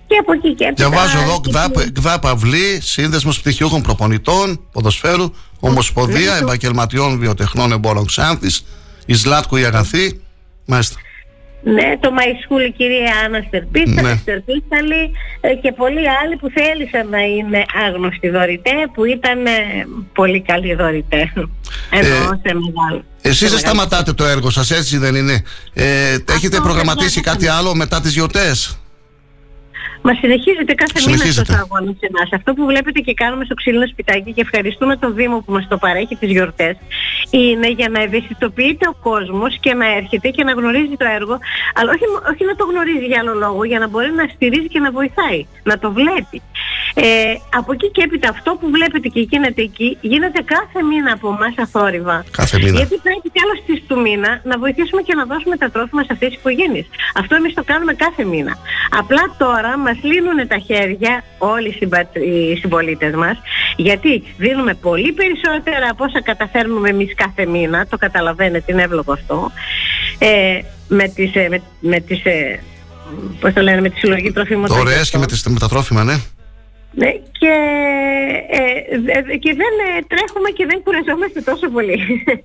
[0.06, 0.88] και από εκεί και έπειτα...
[0.88, 6.38] Διαβάζω εδώ ΚΔΑ, ΚΔΑ Παυλή, Σύνδεσμος Πτυχιούχων Προπονητών, Ποδοσφαίρου, Ομοσπονδία Ναι.
[6.38, 8.64] Επαγγελματιών Βιοτεχνών Εμπόρων Ξάνθης,
[9.06, 10.20] Ισλάτκου η Αγαθή.
[10.64, 11.00] Μάλιστα.
[11.62, 14.16] Ναι, το Μαϊσκούλ η κυρία Άννα Στερπίτσα, Ναι.
[14.16, 15.10] Στερπίτσαλη
[15.40, 19.50] ε, και πολλοί άλλοι που θέλησαν να είναι άγνωστοι δωρητέ, που ήταν ε,
[20.12, 21.32] πολύ καλοί δωρητέ.
[21.90, 23.04] Εννοώ σε μεγάλο.
[23.22, 28.00] Εσείς δεν σταματάτε το έργο σας, έτσι δεν είναι; Ε, έχετε προγραμματίσει κάτι άλλο μετά
[28.00, 28.78] τις γιορτές;
[30.02, 31.52] Μα συνεχίζεται κάθε μήνα Συνεχίζεται.
[31.52, 32.28] αυτό αγώνα σε εμάς.
[32.32, 35.76] Αυτό που βλέπετε και κάνουμε στο ξύλινο σπιτάκι και ευχαριστούμε τον Δήμο που μας το
[35.76, 36.76] παρέχει τις γιορτές,
[37.30, 41.38] είναι για να ευαισθητοποιείται ο κόσμος και να έρχεται και να γνωρίζει το έργο,
[41.74, 44.78] αλλά όχι, όχι να το γνωρίζει για άλλο λόγο, για να μπορεί να στηρίζει και
[44.78, 46.42] να βοηθάει, να το βλέπει.
[46.94, 51.28] Ε, από εκεί και έπειτα αυτό που βλέπετε και γίνεται εκεί γίνεται κάθε μήνα από
[51.28, 52.24] εμάς αθόρυβα.
[52.30, 52.76] Κάθε μήνα.
[52.78, 56.28] Γιατί πρέπει τέλο της του μήνα να βοηθήσουμε και να δώσουμε τα τρόφιμα σε αυτές
[56.28, 56.86] τις οικογένειες.
[57.14, 58.54] Αυτό εμείς το κάνουμε κάθε μήνα.
[59.00, 63.36] Απλά τώρα μας λύνουν τα χέρια όλοι οι, συμπα- οι συμπολίτες μας,
[63.76, 67.86] γιατί δίνουμε πολύ περισσότερα από όσα καταφέρνουμε εμείς κάθε μήνα.
[67.86, 69.50] Το καταλαβαίνετε, είναι εύλογο αυτό.
[70.18, 70.58] Ε,
[70.88, 72.60] με τις, ε, με, με τις, ε,
[73.40, 74.68] πώς το λένε, με τη συλλογή τροφίμων.
[74.68, 76.14] των Ωραίες και με, τις, με τα τρόφιμα, ναι.
[76.90, 77.52] Ναι, και,
[78.50, 81.98] ε, δε- και δεν ε, τρέχουμε και δεν κουραζόμαστε τόσο πολύ.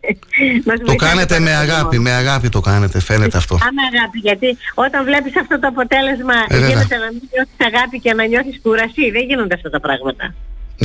[0.68, 1.72] Μας Το βοηθάει κάνετε με πάρα πολύ.
[1.72, 3.56] αγάπη, με αγάπη το κάνετε, φαίνεται αυτό.
[3.68, 6.68] Άμε αγάπη, γιατί όταν βλέπεις αυτό το αποτέλεσμα Ε, βέβαια.
[6.68, 10.34] γίνεται να μην νιώθεις αγάπη και να νιώθεις κούραση, δεν γίνονται αυτά τα πράγματα.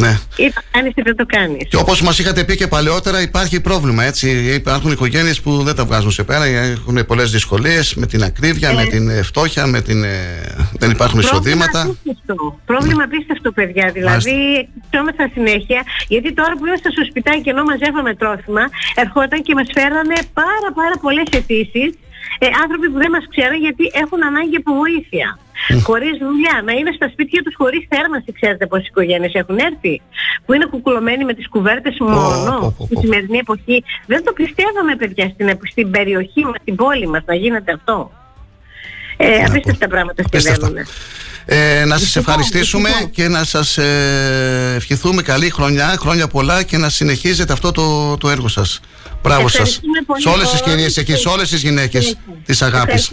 [0.01, 0.19] Ναι.
[0.37, 1.69] Ή το κάνεις ή δεν το κάνεις.
[1.69, 4.05] Και όπως μας είχατε πει και παλαιότερα, υπάρχει πρόβλημα.
[4.05, 4.29] Έτσι.
[4.55, 8.85] Υπάρχουν οικογένειες που δεν τα βγάζουν σε πέρα, έχουν πολλές δυσκολίες με την ακρίβεια, με
[8.85, 10.17] την ε, φτώχεια, με την, ε,
[10.79, 11.71] δεν υπάρχουν εισοδήματα.
[11.71, 12.61] Πρόβλημα απίστευτο.
[12.65, 13.91] Πρόβλημα απίστευτο, παιδιά.
[13.95, 18.65] Δηλαδή, εκτιόμεθα συνέχεια, γιατί τώρα που είμαστε στο σπιτάκι ενώ μαζεύαμε τρόφιμα,
[18.95, 21.91] ερχόταν και μας φέρανε πάρα πάρα πολλές αιτήσεις.
[22.39, 25.29] Ε, άνθρωποι που δεν μας ξέρουν γιατί έχουν ανάγκη από βοήθεια.
[25.89, 28.33] Χωρίς δουλειά, να είναι στα σπίτια τους χωρίς θέρμανση.
[28.33, 30.01] Ξέρετε πόσες οικογένειες έχουν έρθει,
[30.45, 33.85] που είναι κουκουλωμένοι με τις κουβέρτες μόνο στη σημερινή εποχή.
[34.07, 38.13] Δεν το πιστεύαμε, παιδιά, στην, στην περιοχή μας, στην πόλη μας να γίνεται αυτό.
[39.17, 40.87] Ε, απίστευτα πράγματα συμβαίνουν.
[41.51, 46.89] Ε, να σας ευχαριστήσουμε και να σας ε, ευχηθούμε καλή χρονιά, χρόνια πολλά και να
[46.89, 48.81] συνεχίζετε αυτό το, το έργο σας.
[49.23, 49.59] Μπράβο σας.
[49.59, 53.11] Ευχαριστούμε πολύ Σε όλες τις όλους κυρίες εκεί, σε όλες τις γυναίκες της αγάπης.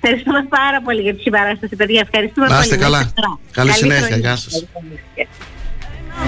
[0.00, 2.00] Ευχαριστούμε, ευχαριστούμε πάρα πολύ για τη συμπαράσταση, παιδιά.
[2.00, 2.82] Ευχαριστούμε Να είστε πολύ.
[2.82, 3.00] καλά.
[3.00, 3.38] είστε καλά.
[3.52, 4.06] Καλή συνέχεια.
[4.06, 4.16] χρονιά.
[4.26, 4.64] Γεια σας.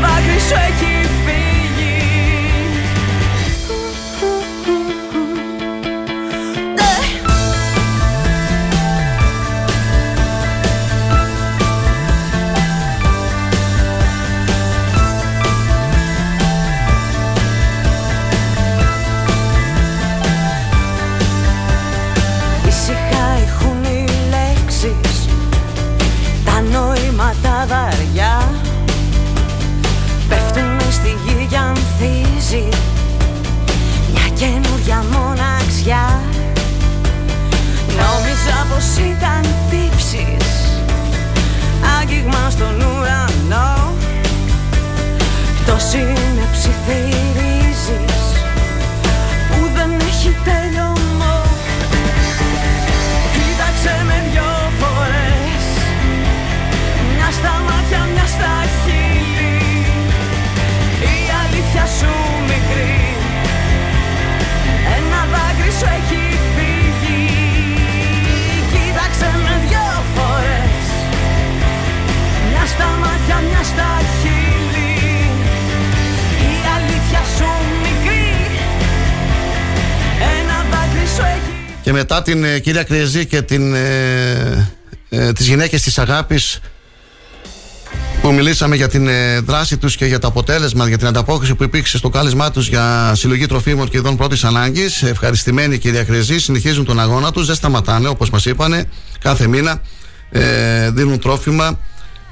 [0.01, 1.50] δάκρυ σου έχει
[38.81, 39.41] πως ήταν
[39.71, 40.81] τύψεις
[42.01, 43.95] Άγγιγμα στον ουρανό.
[81.91, 84.71] Και μετά την ε, κυρία Κρυεζή και την, ε,
[85.09, 86.61] ε, τις γυναίκες της αγάπης
[88.23, 91.63] που μιλήσαμε για την ε, δράση τους και για το αποτέλεσμα, για την ανταπόκριση που
[91.63, 95.03] υπήρξε στο κάλεσμά τους για συλλογή τροφίμων και ειδών πρώτης ανάγκης.
[95.03, 98.85] Ευχαριστημένοι κυρία Κρυεζή, συνεχίζουν τον αγώνα τους, δεν σταματάνε όπως μας είπανε
[99.21, 99.81] κάθε μήνα.
[100.31, 101.79] Ε, δίνουν τρόφιμα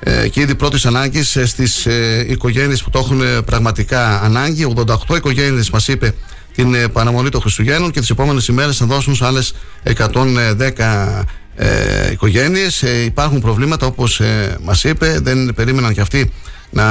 [0.01, 4.75] ε, και ήδη πρώτης ανάγκης ε, στις ε, οικογένειες που το έχουν ε, πραγματικά ανάγκη.
[5.09, 6.15] 88 οικογένειες μας είπε
[6.59, 9.55] την ε, παραμονή των Χριστουγέννων και τις επόμενες ημέρες θα δώσουν σε άλλες
[9.85, 11.25] 110
[11.55, 12.83] ε, οικογένειες.
[12.83, 16.33] Ε, υπάρχουν προβλήματα όπως ε, μας είπε, δεν περίμεναν και αυτοί
[16.71, 16.85] να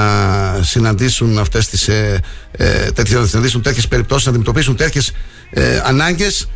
[0.62, 2.20] συναντήσουν αυτές τις ε,
[2.52, 5.12] ε, τέτοιες, να συναντήσουν τέτοιες περιπτώσεις, να αντιμετωπίσουν τέτοιες
[5.50, 6.50] ε, ανάγκες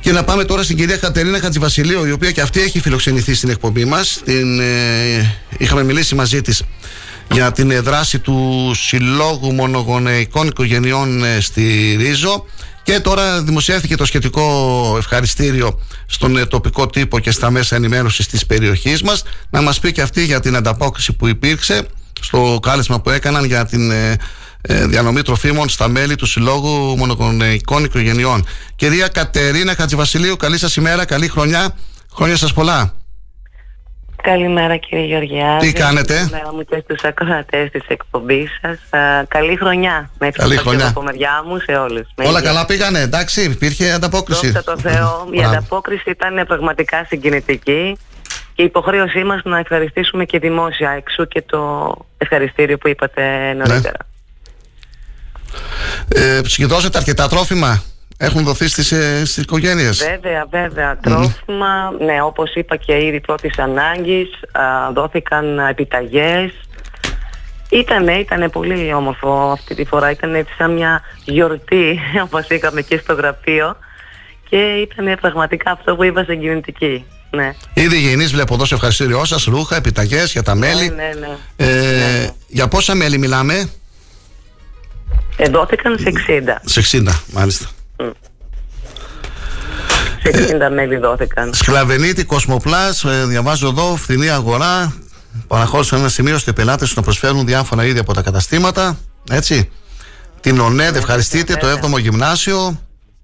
[0.00, 3.48] και να πάμε τώρα στην κυρία Κατερίνα Χατζηβασιλείου, η οποία και αυτή έχει φιλοξενηθεί στην
[3.48, 4.20] εκπομπή μας.
[4.24, 6.62] Την, ε, είχαμε μιλήσει μαζί της
[7.32, 12.44] για την ε, δράση του Συλλόγου Μονογονεϊκών Οικογενειών ε, στη Ρίζο.
[12.84, 18.46] Και τώρα δημοσιεύθηκε το σχετικό ευχαριστήριο στον ε, τοπικό τύπο και στα μέσα ενημέρωσης της
[18.46, 19.22] περιοχής μας.
[19.50, 21.86] Να μας πει και αυτή για την ανταπόκριση που υπήρξε
[22.20, 24.16] στο κάλεσμα που έκαναν για την ε,
[24.60, 28.46] ε, διανομή τροφίμων στα μέλη του Συλλόγου Μονογονεϊκών Οικογενειών.
[28.76, 31.76] Κυρία Κατερίνα Χατζηβασιλείου, καλή σας ημέρα, καλή χρονιά.
[32.14, 32.94] Χρόνια σας πολλά.
[34.30, 35.66] Καλημέρα κύριε Γεωργιάδη.
[35.66, 39.00] Τι κάνετε; Καλημέρα μου και στους ακροατές της εκπομπής σας.
[39.00, 40.10] Α, καλή χρονιά.
[40.18, 40.86] Με Καλή χρονιά.
[40.88, 42.06] από μεριά μου σε όλους.
[42.16, 42.50] Με Όλα υγεία.
[42.50, 44.50] καλά πήγανε, εντάξει, υπήρχε ανταπόκριση.
[44.50, 45.50] Δόξα τω Θεώ, η Μπράβο.
[45.56, 47.96] ανταπόκριση ήταν πραγματικά συγκινητική
[48.54, 53.98] και η υποχρέωσή μας να ευχαριστήσουμε και δημόσια εξού και το ευχαριστήριο που είπατε νωρίτερα.
[56.08, 57.82] Ε, συγκεντρώσετε αρκετά τρόφιμα;
[58.16, 59.98] Έχουν δοθεί στις, ε, στις οικογένειες.
[59.98, 60.96] Βέβαια, βέβαια.
[60.96, 66.52] Τρόφιμα, ναι, όπως είπα και ήδη πρώτης ανάγκης, α, δόθηκαν επιταγές.
[67.70, 70.10] Ήτανε, ήτανε πολύ όμορφο αυτή τη φορά.
[70.10, 73.76] Ήταν έτσι σαν μια γιορτή, όπως είχαμε και στο γραφείο.
[74.48, 77.04] Και ήταν πραγματικά αυτό που είπα συγκινητική.
[77.30, 77.54] Ναι.
[77.74, 80.88] Ήδη υγιεινής βλέπω εδώ σε ευχαριστήριό σας, ρούχα, επιταγές για τα μέλη.
[80.88, 81.26] Ναι, ναι,
[81.56, 81.70] ναι.
[81.70, 83.70] Ε, Για πόσα μέλη μιλάμε;
[85.36, 86.60] Ε, δόθηκαν σε 60.
[86.64, 87.68] Σε 60, μάλιστα.
[90.22, 91.54] Σε 60 μέλη δόθηκαν.
[91.54, 94.92] Σκλαβενίτη, Κοσμοπλάς, ε, διαβάζω εδώ, φθηνή αγορά.
[95.46, 98.98] Παραχώρησαν ένα σημείο ώστε οι πελάτες να προσφέρουν διάφορα είδη από τα καταστήματα.
[99.30, 99.70] Έτσι.
[100.40, 102.80] Την ΟΝΕΔ, ευχαριστείτε, το 7ο Γυμνάσιο,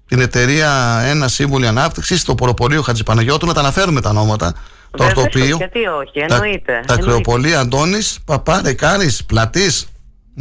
[0.07, 4.53] την εταιρεία Ένα Σύμβουλη Ανάπτυξης, το Ποροπολείο Χατζηπαναγιώτου, να τα αναφέρουμε τα ονόματα.
[4.91, 6.83] Το Βέβαια, Ορτοπείο, Γιατί όχι, τα, εννοείται.
[6.85, 7.03] τα εννοείται.
[7.03, 9.87] Κρεοπολία Αντώνης, Παπά, Δεκάρη, Πλατής.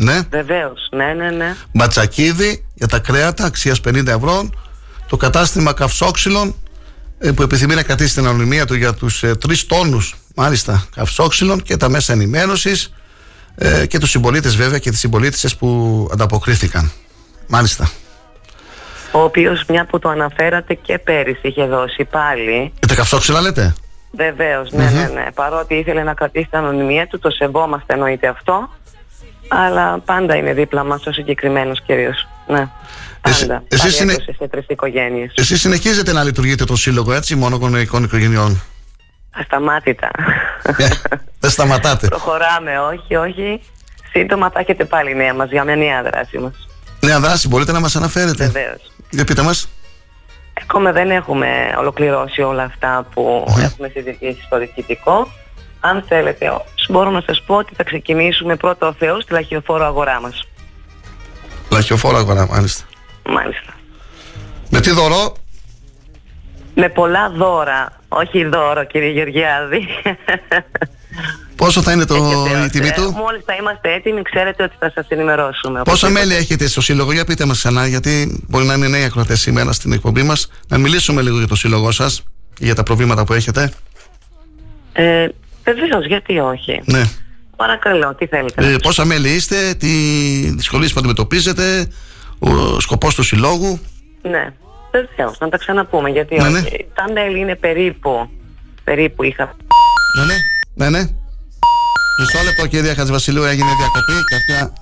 [0.03, 0.21] Ναι.
[0.31, 1.57] Βεβαίως, ναι, ναι, ναι.
[1.73, 4.51] Μπατσακίδη για τα κρέατα αξίας 50 ευρώ.
[5.09, 6.55] Το κατάστημα καυσόξυλων
[7.19, 11.63] ε, που επιθυμεί να κρατήσει την ανωνυμία του για τους ε, τρεις τόνους μάλιστα καυσόξυλων
[11.63, 12.95] και τα μέσα ενημέρωσης
[13.55, 16.91] ε, και τους συμπολίτες βέβαια και τις συμπολίτες που ανταποκρίθηκαν.
[17.47, 17.91] Μάλιστα.
[19.13, 22.73] Ο οποίος μια που το αναφέρατε και πέρυσι είχε δώσει πάλι.
[22.79, 23.75] Και τα καυσόξυλα λέτε;
[24.11, 25.27] Βεβαίως, ναι, ναι, ναι.
[25.35, 28.69] Παρότι ήθελε να κρατήσει την ανωνυμία του, το σεβόμαστε εννοείται αυτό.
[29.53, 32.29] Αλλά πάντα είναι δίπλα μας ο συγκεκριμένος κυρίως.
[32.47, 32.69] Ναι.
[33.21, 33.63] Πάντα.
[33.69, 35.33] εσείς Πάλι είναι- έδωσε σε τρεις οικογένειες.
[35.37, 38.63] Εσείς συνεχίζετε να λειτουργείτε το σύλλογο έτσι μόνο γονεϊκών οικογενειών;
[39.31, 40.11] Ασταμάτητα.
[41.41, 42.07] Δεν σταματάτε.
[42.09, 43.61] Προχωράμε, όχι, όχι.
[44.13, 46.69] Σύντομα θα έχετε πάλι νέα μας για μια νέα δράση μας.
[47.01, 48.93] Νέα δράση μπορείτε να μας αναφέρετε; Βεβαίως.
[49.11, 49.69] Για πείτε μας.
[50.63, 51.49] Ακόμα δεν έχουμε
[51.79, 55.29] ολοκληρώσει όλα αυτά που έχουμε συζητήσει στο διοικητικό.
[55.81, 59.85] Αν θέλετε, όμως, μπορώ να σας πω ότι θα ξεκινήσουμε πρώτα ο Θεός στη λαχιοφόρο
[59.85, 60.47] αγορά μας.
[61.71, 62.85] Λαχιοφόρα αγορά μάλιστα.
[63.29, 63.73] Μάλιστα.
[64.71, 65.37] Με τι δωρό.
[66.75, 68.01] Με πολλά δώρα.
[68.09, 69.87] Όχι δώρο, κύριε Γεωργιάδη.
[71.57, 72.15] Πόσο θα είναι το,
[72.65, 75.83] η τιμή του; Μόλις θα είμαστε έτοιμοι, ξέρετε ότι θα σας ενημερώσουμε.
[75.83, 76.27] Πόσα Οπωσδήποτε.
[76.27, 79.73] μέλη έχετε στο σύλλογο, για πείτε μας ξανά, γιατί μπορεί να είναι νέοι ακροατές σήμερα
[79.73, 80.51] στην εκπομπή μας.
[80.69, 82.23] Να μιλήσουμε λίγο για το σύλλογό σας,
[82.59, 83.73] για τα προβλήματα που έχετε.
[84.93, 85.29] Ε,
[85.65, 86.81] Βεβαίως, γιατί όχι.
[86.85, 87.03] Ναι.
[87.57, 88.73] Παρακαλώ, τι θέλετε.
[88.73, 89.89] Ε, πόσα μέλη είστε, τι
[90.57, 91.87] δυσκολίες που αντιμετωπίζετε,
[92.39, 93.81] ο σκοπός του συλλόγου.
[94.23, 94.53] Ναι,
[94.91, 96.11] βεβαίως, να τα ξαναπούμε.
[96.11, 96.53] Γιατί Ναι, όχι.
[96.53, 96.61] ναι.
[96.95, 98.29] Τα μέλη είναι περίπου.
[98.85, 99.57] Περίπου είχα.
[100.19, 100.35] Ναι, ναι.
[100.75, 101.09] ναι, ναι.
[102.21, 104.73] Μισό λεπτό, κυρία Χατζηβασιλείου, έγινε διακοπή και αυτά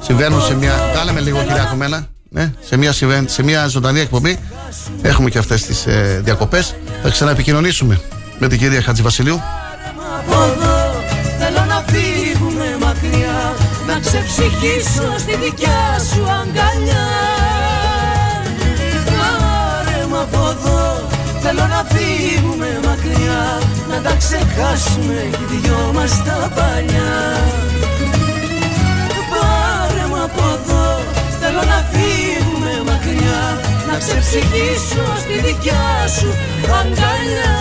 [0.00, 0.90] συμβαίνουν σε μια.
[0.94, 2.06] Κάλεμε λίγο, κυρία Κομμένα.
[2.28, 4.38] Ναι, σε μια, συμβαίνει- σε μια ζωντανή εκπομπή
[5.02, 6.74] έχουμε και αυτές τις ε, διακοπές.
[7.02, 8.00] Θα ξαναεπικοινωνήσουμε
[8.38, 9.40] με την κυρία Χατζηβασιλείου.
[10.18, 10.78] Από εδώ
[11.38, 13.38] Θέλω να φύγουμε μακριά
[13.88, 17.06] Να ξεψυχήσω στη δικιά σου αγκαλιά.
[19.10, 21.08] Πάρε μ' από εδώ
[21.42, 23.42] Θέλω να φύγουμε μακριά
[23.90, 27.14] Να τα ξεχάσουμε οι δυο μας τα παλιά.
[29.32, 30.86] Πάρε μ' από εδώ
[31.40, 33.42] Θέλω να φύγουμε μακριά
[33.88, 35.86] Να ξεψυχήσω στη δικιά
[36.18, 36.28] σου
[36.80, 37.54] αγκαλιά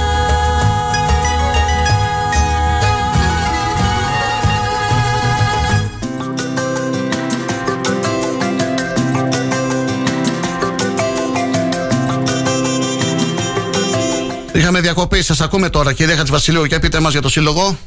[14.76, 17.77] Είχαμε διακοπή, σας ακούμε τώρα, κυρία Χατζηβασιλείου, και πείτε μας για το σύλλογο.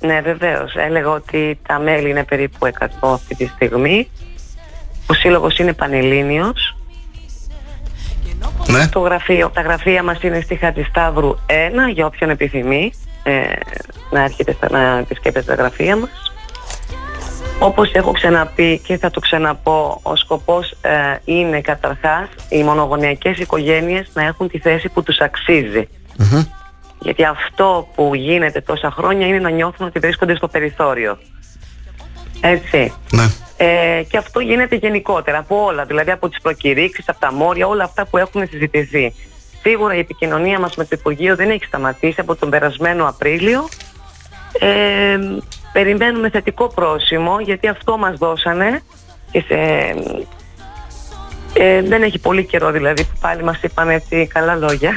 [0.00, 0.74] Ναι, βεβαίως.
[0.74, 4.10] Έλεγα ότι τα μέλη είναι περίπου 100 αυτή τη στιγμή.
[5.06, 6.76] Ο σύλλογος είναι πανελλήνιος.
[8.66, 8.88] Ναι.
[8.88, 12.92] Το γραφείο, τα γραφεία μας είναι στη Χατζησταύρου 1 για όποιον επιθυμεί
[13.22, 13.32] ε,
[14.10, 16.32] να έρχεται στα, να επισκέπτεται τα γραφεία μας.
[17.58, 20.90] Όπως έχω ξαναπεί και θα το ξαναπώ, ο σκοπός ε,
[21.24, 25.88] είναι καταρχάς οι μονογονεϊκές οικογένειες να έχουν τη θέση που τους αξίζει.
[27.00, 31.18] Γιατί αυτό που γίνεται τόσα χρόνια είναι να νιώθουν ότι βρίσκονται στο περιθώριο.
[32.40, 32.92] Έτσι.
[33.12, 33.24] Ναι.
[33.56, 37.84] Ε, και αυτό γίνεται γενικότερα από όλα, δηλαδή από τις προκηρύξεις, από τα μόρια, όλα
[37.84, 39.14] αυτά που έχουν συζητηθεί.
[39.62, 43.68] Σίγουρα η επικοινωνία μας με το Υπουργείο δεν έχει σταματήσει από τον περασμένο Απρίλιο.
[44.58, 45.18] Ε,
[45.72, 48.82] περιμένουμε θετικό πρόσημο γιατί αυτό μας δώσανε
[49.30, 49.54] και σε,
[51.52, 54.92] ε, δεν έχει πολύ καιρό δηλαδή που πάλι μας είπαν έτσι καλά λόγια.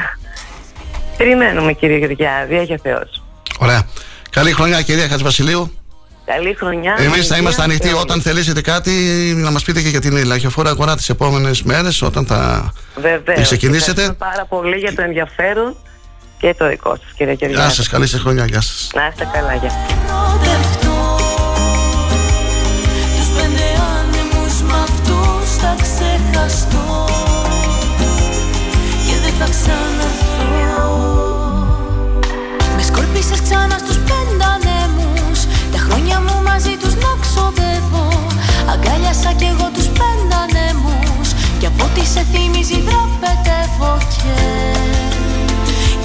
[1.17, 3.23] Περιμένουμε κύριε Γεωργιάδη, έχει ο Θεός.
[3.59, 3.81] Ωραία.
[4.29, 5.73] Καλή χρονιά, κυρία Χατζηβασιλείου.
[6.25, 6.95] Καλή χρονιά.
[6.97, 8.23] Εμείς θα υγεία είμαστε ανοιχτοί σε όταν όλους.
[8.23, 8.91] θελήσετε κάτι
[9.35, 13.41] να μας πείτε και για την ηλαχιοφόρα αγορά τις επόμενες μέρες, όταν θα Βεβαίως.
[13.41, 14.01] ξεκινήσετε.
[14.01, 15.75] Ευχαριστούμε πάρα πολύ για το ενδιαφέρον
[16.38, 17.65] και το δικό σας κύριε Γεωργιάδη.
[17.65, 18.89] Γεια σας, καλή σας χρονιά, γεια σας.
[18.93, 19.71] Να είστε καλά, γεια.
[23.17, 23.67] Τους πέντε
[23.99, 26.81] άνεμους μ' αυτούς θα ξεχαστώ
[37.03, 38.06] να ξοδεύω.
[38.73, 41.30] Αγκάλιασα κι εγώ τους πέντε ανέμους
[41.60, 44.36] Κι από ό,τι σε θυμίζει δραπετεύω και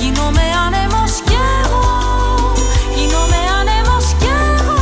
[0.01, 1.85] Γίνομαι άνεμος κι εγώ
[2.97, 4.75] Γίνομαι άνεμος κι εγώ.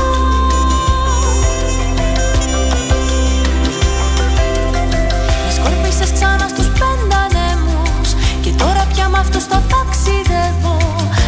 [5.47, 8.09] Με σκόρπισες ξανά στους πέντε ανέμους
[8.43, 10.77] Και τώρα πια μ' αυτούς θα ταξιδεύω.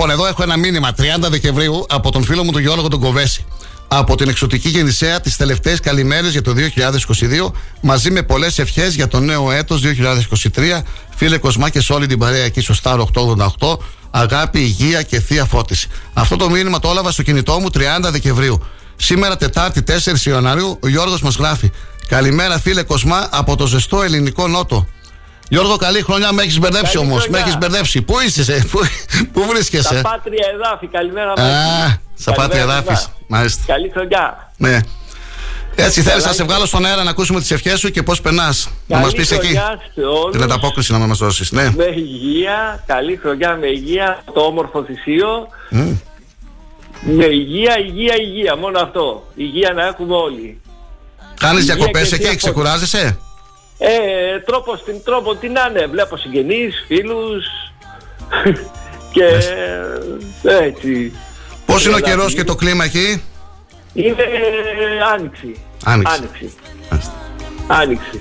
[0.00, 3.44] Λοιπόν, εδώ έχω ένα μήνυμα 30 Δεκεμβρίου από τον φίλο μου τον Γιώργο τον Κοβέση.
[3.88, 9.08] Από την εξωτική γεννησέα τις τελευταίες καλημέρες για το 2022, μαζί με πολλές ευχές για
[9.08, 10.82] το νέο έτος 2023.
[11.16, 12.98] Φίλε Κοσμά και σε όλη την παρέα εκεί στο Star
[13.58, 13.76] 888,
[14.10, 15.88] αγάπη, υγεία και θεία φώτιση.
[16.12, 17.80] Αυτό το μήνυμα το έλαβα στο κινητό μου 30
[18.10, 18.66] Δεκεμβρίου.
[18.96, 21.70] Σήμερα, Τετάρτη 4 Ιανουαρίου, ο Γιώργος μας γράφει.
[22.08, 24.86] Καλημέρα, φίλε Κοσμά, από το ζεστό ελληνικό νότο.
[25.48, 27.16] Γιώργο, καλή χρονιά, με έχεις μπερδέψει Καλή όμως.
[27.18, 27.40] Με χρονιά.
[27.40, 28.02] έχεις μπερδέψει.
[28.02, 28.80] Πού είσαι, σε, πού,
[29.32, 32.00] πού βρίσκεσαι; Στα πάτρια εδάφη, καλημέρα Α, Μάκη.
[32.18, 33.04] στα πάτρια Καλημέρα, εδάφης.
[33.04, 33.16] Κοντά.
[33.26, 33.62] Μάλιστα.
[33.66, 34.52] Καλή χρονιά.
[34.56, 34.78] Ναι.
[35.74, 38.20] Έτσι θέλεις να Καλά σε βγάλω στον αέρα να ακούσουμε τις ευχές σου και πώς
[38.20, 38.68] περνάς.
[38.86, 39.46] Να μας Καλή πεις εκεί.
[39.46, 40.32] χρονιά σε όλους.
[40.32, 41.52] Την ανταπόκριση να μας δώσεις.
[41.52, 41.70] Ναι.
[41.76, 45.48] Με υγεία, καλή χρονιά με υγεία, το όμορφο θυσίο.
[45.70, 45.92] Μμ.
[47.16, 49.26] Με υγεία, υγεία, υγεία, μόνο αυτό.
[49.34, 50.60] Υγεία να έχουμε όλοι.
[51.40, 52.36] Κάνεις Υγεία διακοπές και θεία εκεί, φώτιση.
[52.36, 53.18] ξεκουράζεσαι;
[53.78, 55.86] Ε, τρόπο στην τρόπο, τι να είναι.
[55.86, 57.44] Βλέπω συγγενείς, φίλους
[59.12, 59.24] και
[60.42, 61.12] ε, έτσι.
[61.66, 63.22] Πώς είναι ο Δηλαδή, καιρός και το κλίμα εκεί;
[63.92, 65.56] Είναι ε, άνοιξη.
[65.84, 66.14] Άνοιξη.
[66.14, 66.52] Άνοιξη.
[67.66, 68.20] Άνοιξη.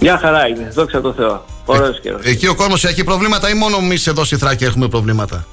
[0.00, 1.44] Μια χαρά είναι, δόξα τω Θεώ.
[1.64, 2.20] Ωραίος καιρός.
[2.24, 5.46] Εκεί ο κόσμος έχει προβλήματα ή μόνο εμείς εδώ στη Θράκη έχουμε προβλήματα;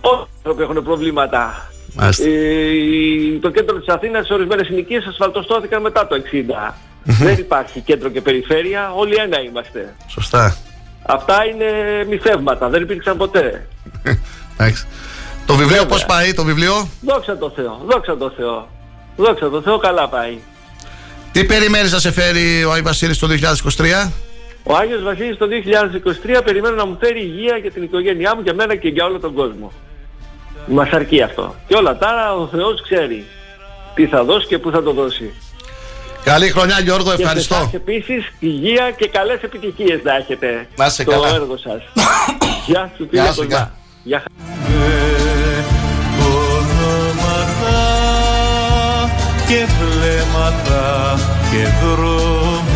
[0.00, 1.71] Όλοι οι άνθρωποι έχουν προβλήματα.
[1.94, 2.24] Μάλιστα.
[2.24, 6.74] Ε, το κέντρο της Αθήνας σε ορισμένες συνοικίες ασφαλτοστώθηκαν μετά το 60.
[7.04, 9.94] Δεν υπάρχει κέντρο και περιφέρεια, όλοι ένα είμαστε.
[10.08, 10.56] Σωστά.
[11.06, 11.66] Αυτά είναι
[12.08, 13.66] μυθεύματα, δεν υπήρξαν ποτέ.
[14.56, 14.86] Εντάξει.
[15.46, 18.68] Το βιβλίο πώς πάει, το βιβλίο; Δόξα τω Θεώ, δόξα τω Θεώ.
[19.16, 20.38] Δόξα τω Θεώ, καλά πάει.
[21.32, 23.28] Τι περιμένεις να σε φέρει ο Άι Βασίλης το
[23.76, 24.10] 2023.
[24.62, 25.46] Ο Άγιος Βασίλης το
[26.36, 29.20] 2023 περιμένω να μου φέρει υγεία για την οικογένειά μου, για μένα και για όλο
[29.20, 29.72] τον κόσμο.
[30.66, 31.54] Μας αρκεί αυτό.
[31.66, 33.24] Και όλα τα άλλα ο Θεός ξέρει
[33.94, 35.34] τι θα δώσει και πού θα το δώσει.
[36.24, 37.54] Καλή χρονιά, Γιώργο, ευχαριστώ.
[37.54, 41.28] Και σε εσάς επίσης υγεία και καλές επιτυχίες να έχετε Να είσαι στο καλά.
[41.34, 41.82] έργο σας.
[42.66, 43.46] Γεια σου Γεια φίλε σου, Κοσμά.
[43.46, 43.72] γεια.
[44.02, 44.30] Γεια χαρά.
[49.48, 51.14] και βλέμματα
[51.50, 52.71] και δρόμους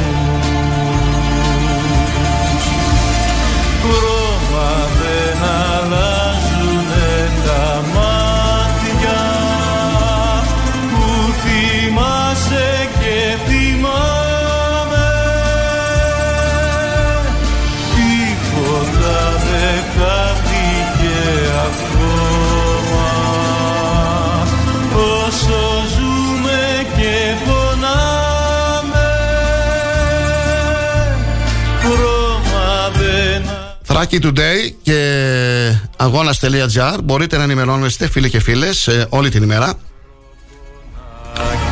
[33.97, 39.75] Θράκη Today και αγώνα.gr μπορείτε να ενημερώνεστε φίλοι και φίλες ε, όλη την ημέρα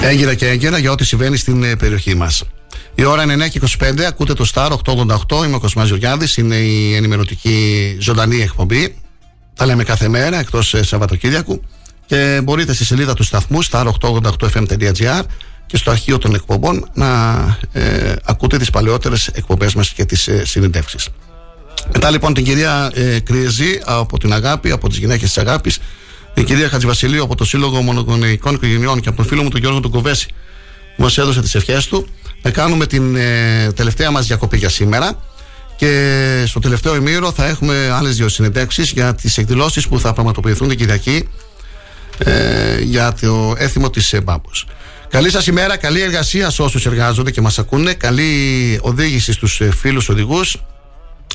[0.03, 2.43] έγκυρα και έγκυρα για ό,τι συμβαίνει στην ε, περιοχή μας.
[2.95, 6.57] Η ώρα είναι 9 και 25, ακούτε το Star 888, είμαι ο Κοσμάς Γεωργιάδης, είναι
[6.57, 8.97] η ενημερωτική ζωντανή εκπομπή.
[9.55, 11.63] Τα λέμε κάθε μέρα εκτός ε, Σαββατοκύριακου
[12.07, 15.23] και μπορείτε στη σελίδα του σταθμού star888fm.gr
[15.67, 17.41] και στο αρχείο των εκπομπών να
[17.73, 21.09] ε, ακούτε τις παλαιότερες εκπομπές μας και τις ε, συνεντεύξεις.
[21.93, 25.79] Μετά λοιπόν την κυρία ε, Κριεζή από την Αγάπη, από τις γυναίκες της Αγάπης,
[26.35, 29.81] την κυρία Χατζηβασιλείου από το Σύλλογο Μονογονεϊκών Οικογενειών και από τον φίλο μου τον Γιώργο
[29.81, 30.27] τον Κοβέση
[30.97, 32.07] που μας έδωσε τις ευχές του,
[32.43, 35.19] να κάνουμε την ε, τελευταία μας διακοπή για σήμερα
[35.77, 40.69] και στο τελευταίο ημίρο θα έχουμε άλλες δύο συνεντεύξεις για τις εκδηλώσεις που θα πραγματοποιηθούν
[40.69, 41.29] την Κυριακή
[42.19, 44.67] ε, για το έθιμο της ε, Μπάμπος.
[45.09, 49.71] Καλή σας ημέρα, καλή εργασία σε όσους εργάζονται και μας ακούνε, καλή οδήγηση στους ε,
[49.71, 50.09] φίλους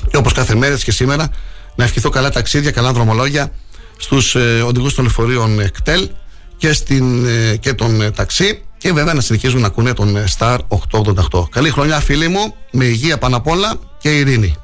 [0.00, 1.28] οδηγούς και όπως κάθε μέρα έτσι και σήμερα
[1.74, 3.52] να ευχηθώ καλά ταξίδια, καλά δρομολόγια
[3.96, 6.08] στους ε, οδηγούς των λεωφορείων ε, ΚΤΕΛ
[6.56, 10.24] και, στην, ε, και τον ε, ταξί και βέβαια να συνεχίζουν να ακούνε τον ε,
[10.38, 10.58] Star
[10.90, 11.48] 888.
[11.50, 14.54] Καλή χρονιά φίλοι μου, με υγεία πάνω απ' όλα και ειρήνη.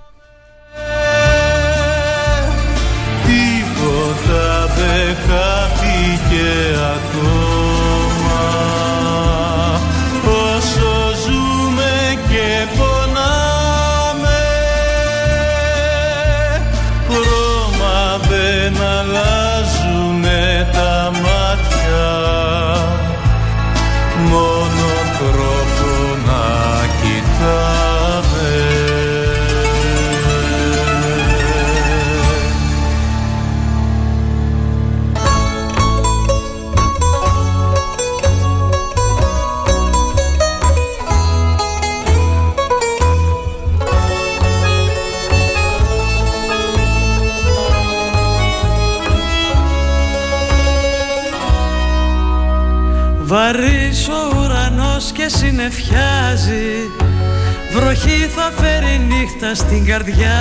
[57.86, 60.38] Βροχή θα φέρει νύχτα στην καρδιά.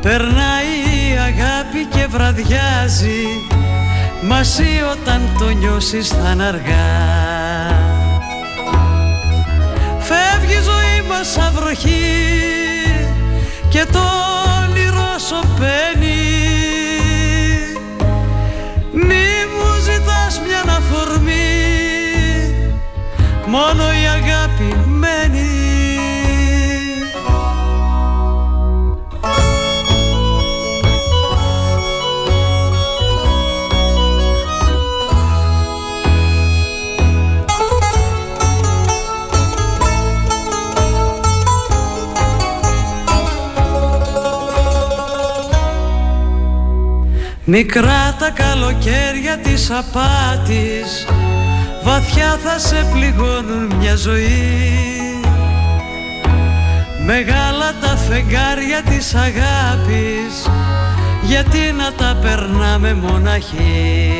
[0.00, 3.26] Περνάει η αγάπη και βραδιάζει
[4.22, 6.92] Μαζί όταν το νιώσεις θα είναι αργά.
[9.98, 12.04] Φεύγει η ζωή μας σαν βροχή
[13.68, 14.02] Και το
[14.62, 16.23] όνειρο σωπαίνει
[23.54, 25.48] Μόνο η αγάπη μένει.
[47.44, 51.06] Μικρά τα καλοκαίρια της απάτης
[51.84, 55.20] Βαθιά θα σε πληγώνουν μια ζωή.
[57.04, 60.50] Μεγάλα τα φεγγάρια της αγάπης
[61.22, 64.12] Γιατί να τα περνάμε μοναχοί.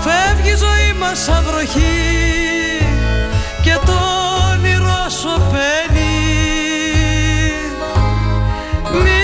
[0.00, 1.98] Φεύγει η ζωή μας σαν βροχή
[3.62, 3.98] Και το
[4.52, 6.14] όνειρο σωπαίνει
[8.92, 9.23] μη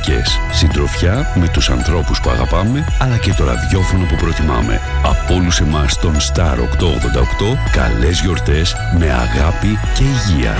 [0.00, 0.40] μοναδικές.
[0.52, 4.80] Συντροφιά με τους ανθρώπους που αγαπάμε, αλλά και το ραδιόφωνο που προτιμάμε.
[5.02, 10.56] Από όλους εμάς τον Star 888, καλές γιορτές με αγάπη και υγεία.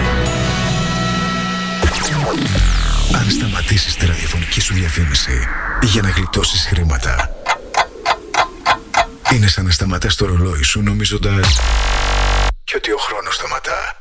[3.14, 5.48] Αν σταματήσεις τη ραδιοφωνική σου διαφήμιση
[5.82, 7.30] για να γλιτώσεις χρήματα,
[9.32, 11.60] είναι σαν να σταματάς το ρολόι σου νομίζοντας
[12.64, 13.96] και ότι ο χρόνος σταματά.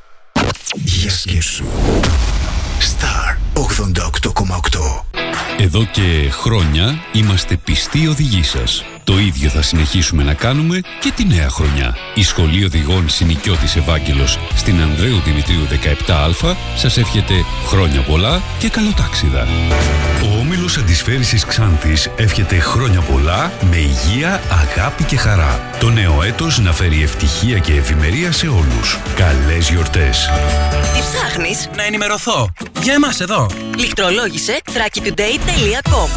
[0.74, 1.66] Για σκέψου.
[2.80, 5.09] Star 88,8
[5.58, 8.84] Εδώ και χρόνια είμαστε πιστοί οδηγοί σας.
[9.04, 11.96] Το ίδιο θα συνεχίσουμε να κάνουμε και τη νέα χρονιά.
[12.16, 17.34] Η Σχολή Οδηγών Συνοικιώτης Ευάγγελος στην Ανδρέου Δημητρίου 17α σας εύχεται
[17.66, 19.48] χρόνια πολλά και καλοτάξιδα.
[20.70, 25.70] Ο Όμιλος Αντισφαίρησης Ξάνθης εύχεται χρόνια πολλά με υγεία, αγάπη και χαρά.
[25.80, 28.98] Το νέο έτος να φέρει ευτυχία και ευημερία σε όλους.
[29.16, 30.30] Καλές γιορτές.
[30.94, 32.50] Τι ψάχνεις; Να ενημερωθώ.
[32.82, 33.50] Για εμάς εδώ.
[33.78, 36.10] Λιχτρολόγησε thrakitoday.com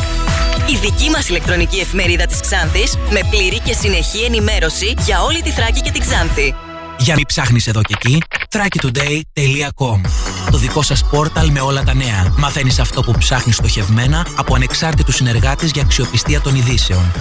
[0.70, 5.50] Η δική μας ηλεκτρονική εφημερίδα της Ξάνθης με πλήρη και συνεχή ενημέρωση για όλη τη
[5.50, 6.54] Θράκη και την Ξάνθη.
[6.98, 12.32] Για μην ψάχνεις εδώ και εκεί, thrakitoday.com Το δικό σας πόρταλ με όλα τα νέα.
[12.36, 17.12] Μαθαίνεις αυτό που ψάχνεις στοχευμένα από ανεξάρτητους συνεργάτες για αξιοπιστία των ειδήσεων.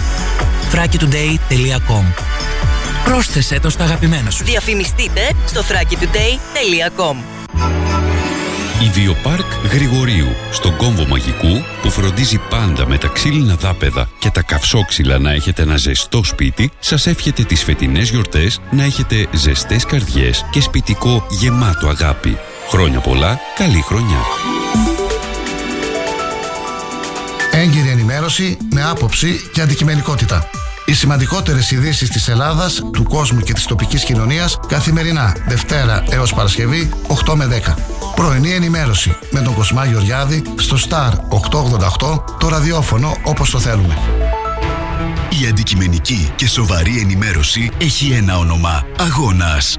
[0.72, 2.04] thrakitoday.com
[3.04, 4.44] Πρόσθεσέ το στα αγαπημένα σου.
[4.44, 7.16] Διαφημιστείτε στο thrakitoday.com
[8.82, 14.42] Η Βιοπάρκ Γρηγορίου, στον κόμβο μαγικού που φροντίζει πάντα με τα ξύλινα δάπεδα και τα
[14.42, 20.44] καυσόξυλα να έχετε ένα ζεστό σπίτι, σας εύχεται τις φετινές γιορτές να έχετε ζεστές καρδιές
[20.50, 22.38] και σπιτικό γεμάτο αγάπη.
[22.68, 24.20] Χρόνια πολλά, καλή χρονιά.
[27.52, 30.50] Έγκυρη ενημέρωση με άποψη και αντικειμενικότητα.
[30.86, 36.90] Οι σημαντικότερες ειδήσεις της Ελλάδας, του κόσμου και της τοπικής κοινωνίας καθημερινά, Δευτέρα έως Παρασκευή,
[37.06, 37.76] 8 με 10.
[38.14, 43.98] Πρωινή ενημέρωση με τον Κοσμά Γεωργιάδη στο Star 888, το ραδιόφωνο όπως το θέλουμε.
[45.42, 48.86] Η αντικειμενική και σοβαρή ενημέρωση έχει ένα όνομα.
[49.00, 49.78] Αγώνας.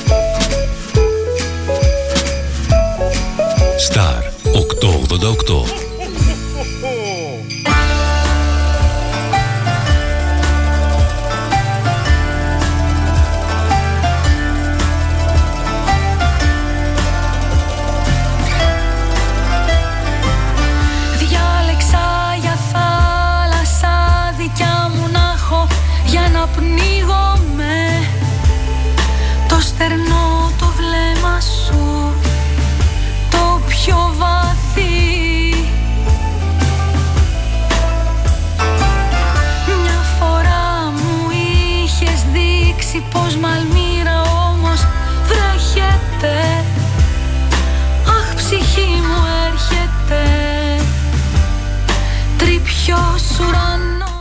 [3.81, 5.90] Star 888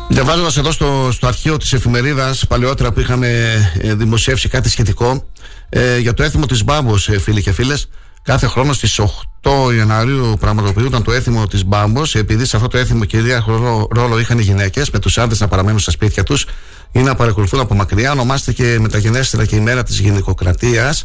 [0.08, 3.28] Διαβάζοντα εδώ στο, στο αρχείο της εφημερίδας παλαιότερα που είχαμε
[3.80, 5.24] ε, δημοσιεύσει κάτι σχετικό
[5.68, 7.88] ε, για το έθιμο της Μπάμπος, ε, φίλοι και φίλες.
[8.22, 9.00] Κάθε χρόνο στις
[9.42, 14.18] 8 Ιανουαρίου πραγματοποιούταν το έθιμο της Μπάμπος, επειδή σε αυτό το έθιμο κυρίαρχο ρόλο, ρόλο
[14.18, 16.46] είχαν οι γυναίκες, με τους άντρες να παραμένουν στα σπίτια τους
[16.92, 18.12] ή να παρακολουθούν από μακριά.
[18.12, 21.02] Ονομάστηκε μεταγενέστερα και η μέρα της γυναικοκρατίας.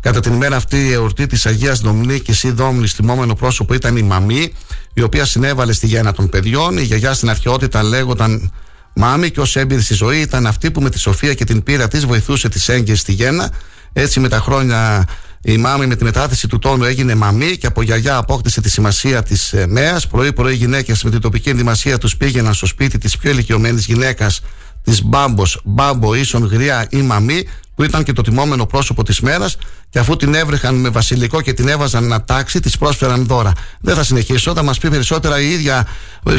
[0.00, 4.02] Κατά την ημέρα αυτή η εορτή της Αγίας Δομνίκης ή Δόμνης, τιμόμενο πρόσωπο ήταν η
[4.02, 4.52] μαμή,
[4.94, 6.78] η οποία συνέβαλε στη γέννα των παιδιών.
[6.78, 8.52] Η γιαγιά στην αρχαιότητα λέγονταν
[8.94, 11.88] μάμη και ως έμπειρη στη ζωή ήταν αυτή που με τη σοφία και την πείρα
[11.88, 13.50] της βοηθούσε τις έγκυες στη γέννα.
[13.92, 15.08] Έτσι με τα χρόνια
[15.42, 19.22] η μάμη με τη μετάθεση του τόνου έγινε μαμή και από γιαγιά απόκτησε τη σημασία
[19.22, 20.06] της ε, μέας.
[20.06, 24.40] Πρωί-πρωί οι γυναίκες με την τοπική ενδυμασία τους πήγαιναν στο σπίτι της πιο ηλικιωμένης γυναίκας
[24.82, 27.44] της μπάμπος, μπάμπο ίσον γριά ή μαμή,
[27.78, 29.56] που ήταν και το τιμόμενο πρόσωπο της μέρας
[29.90, 33.52] και αφού την έβρεχαν με βασιλικό και την έβαζαν να τάξει, της πρόσφεραν δώρα.
[33.80, 35.86] Δεν θα συνεχίσω, θα μας πει περισσότερα η ίδια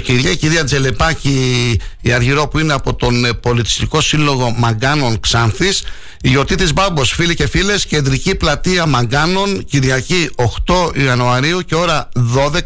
[0.03, 4.53] και η ίδια η κυρία Τζελεπάκη η Αργυρό που είναι από τον ε, Πολιτιστικό Σύλλογο
[4.57, 5.83] Μαγκάνων Ξάνθης.
[6.21, 12.09] Η γιορτή της Μπάμπος, φίλοι και φίλες, κεντρική πλατεία Μαγκάνων, Κυριακή 8 Ιανουαρίου και ώρα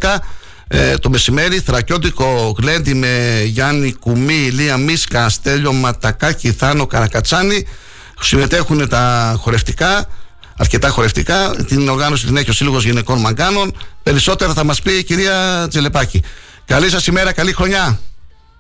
[0.02, 0.16] 12
[0.68, 7.66] ε, το μεσημέρι θρακιώτικο γλέντι με Γιάννη Κουμί, Ηλία Μίσκα, Στέλιο Ματακάκη, Θάνο Καρακατσάνη
[8.24, 10.06] συμμετέχουν τα χορευτικά
[10.58, 15.04] αρκετά χορευτικά την οργάνωση την έχει ο Σύλλογος Γυναικών Μαγκάνων περισσότερα θα μας πει η
[15.04, 16.24] κυρία Τζελεπάκη
[16.66, 18.00] καλή σας ημέρα, καλή χρονιά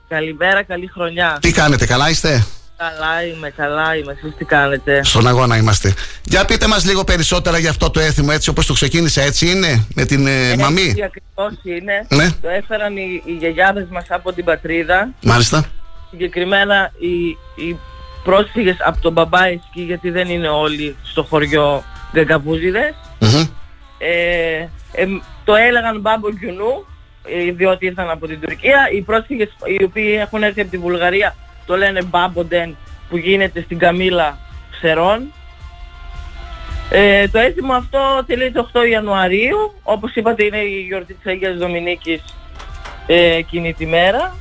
[0.07, 2.45] Καλημέρα, καλή χρονιά τι κάνετε, καλά είστε;
[2.77, 4.11] Καλά είμαι, καλά είμαι.
[4.11, 5.94] Εσείς τι κάνετε; Στον αγώνα είμαστε.
[6.23, 9.85] Για πείτε μας λίγο περισσότερα για αυτό το έθιμο έτσι όπως το ξεκίνησε έτσι είναι;
[9.95, 12.07] Με την ε, μαμή; Έτσι ακριβώς είναι.
[12.10, 12.31] Ναι.
[12.41, 15.10] Το έφεραν οι, οι γιαγιάδες μας από την πατρίδα.
[15.22, 15.65] Μάλιστα.
[16.10, 17.80] Συγκεκριμένα οι, οι
[18.24, 21.84] πρόσφυγες από τον Μπαμπάισκι γιατί δεν είναι όλοι στο χωριό
[22.14, 22.94] γκαγκαβούζιδες.
[23.20, 23.48] Μμμ.
[23.98, 25.08] Ε, ε,
[25.44, 26.86] το έλεγαν Μπάμπο Γιουνού
[27.28, 28.90] ε, διότι ήρθαν από την Τουρκία.
[28.94, 31.36] Οι πρόσφυγες οι οποίοι έχουν έρθει από τη Βουλγαρία
[31.66, 32.78] το λένε Μπάμποντεν
[33.10, 34.38] που γίνεται στην Καμίλα
[34.72, 35.34] Ψερών.
[36.90, 39.74] Ε, το έθιμο αυτό τελείται 8 Ιανουαρίου.
[39.84, 42.24] Όπως είπατε είναι η γιορτή της Αγίας Δομηνίκης
[43.08, 44.36] ε, εκείνη τη μέρα.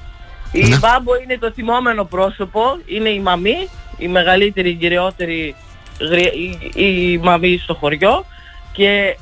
[0.52, 3.68] Η Μπάμπο είναι το θυμόμενο πρόσωπο, είναι η μαμή,
[3.98, 5.54] η μεγαλύτερη, η κυριότερη
[6.00, 8.24] γρι- η, η μαμή στο χωριό
[8.72, 9.16] και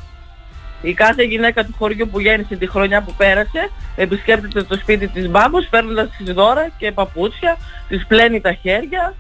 [0.83, 5.29] η κάθε γυναίκα του χωριού που γέννησε τη χρονιά που πέρασε επισκέπτεται το σπίτι της
[5.29, 7.59] μπάμπος παίρνοντας της δώρα και παπούτσια,
[7.89, 9.15] της πλένει τα χέρια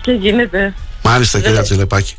[0.00, 0.74] και γίνεται...
[1.02, 2.14] Μάλιστα κυρία Τζελεπάκη.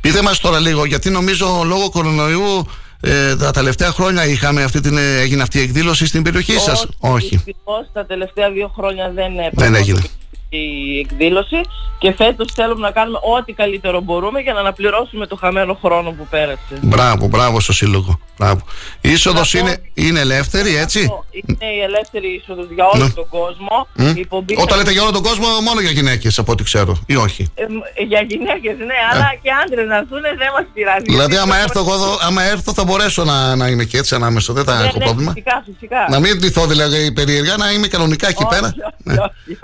[0.00, 2.66] Πείτε μας τώρα λίγο γιατί νομίζω λόγω κορονοϊού
[3.00, 6.86] ε, τα τελευταία χρόνια είχαμε αυτή την, ε, έγινε αυτή η εκδήλωση στην περιοχή σας;
[6.98, 7.28] Όχι.
[7.28, 10.00] Δυστυχώς τα τελευταία δύο χρόνια δεν Δεν έγινε.
[10.48, 11.60] η εκδήλωση
[11.98, 16.26] και φέτος θέλουμε να κάνουμε ό,τι καλύτερο μπορούμε για να αναπληρώσουμε το χαμένο χρόνο που
[16.30, 16.78] πέρασε.
[16.82, 18.20] Μπράβο, μπράβο στο σύλλογο.
[18.38, 18.60] Μπράβο.
[19.00, 21.00] Η είσοδος είναι, είναι ελεύθερη έτσι;
[21.30, 23.10] Είναι η ελεύθερη είσοδος για όλο Ναι.
[23.10, 23.86] τον κόσμο.
[23.94, 24.06] Μμ.
[24.16, 27.16] Η εκπομπή Όταν λέτε για όλο τον κόσμο, μόνο για γυναίκες από ό,τι ξέρω, ή
[27.16, 31.04] όχι; Ε, μ, για γυναίκες ναι, αλλά και άντρες να έρθουν δεν μας πειράζει.
[31.08, 31.12] Ε.
[31.12, 33.98] Δηλαδή, Γιατί άμα το- έρθω, εγώ εδώ, άμα έρθω θα μπορέσω να, να είμαι και
[33.98, 34.52] έτσι ανάμεσα.
[34.52, 35.32] Δεν θα Ναι, έχω ναι, πρόβλημα.
[35.32, 36.06] Φυσικά, φυσικά.
[36.10, 38.74] Να μην ντυθώ δηλαδή περίεργα, να είμαι κανονικά εκεί πέρα.
[39.02, 39.14] Ναι.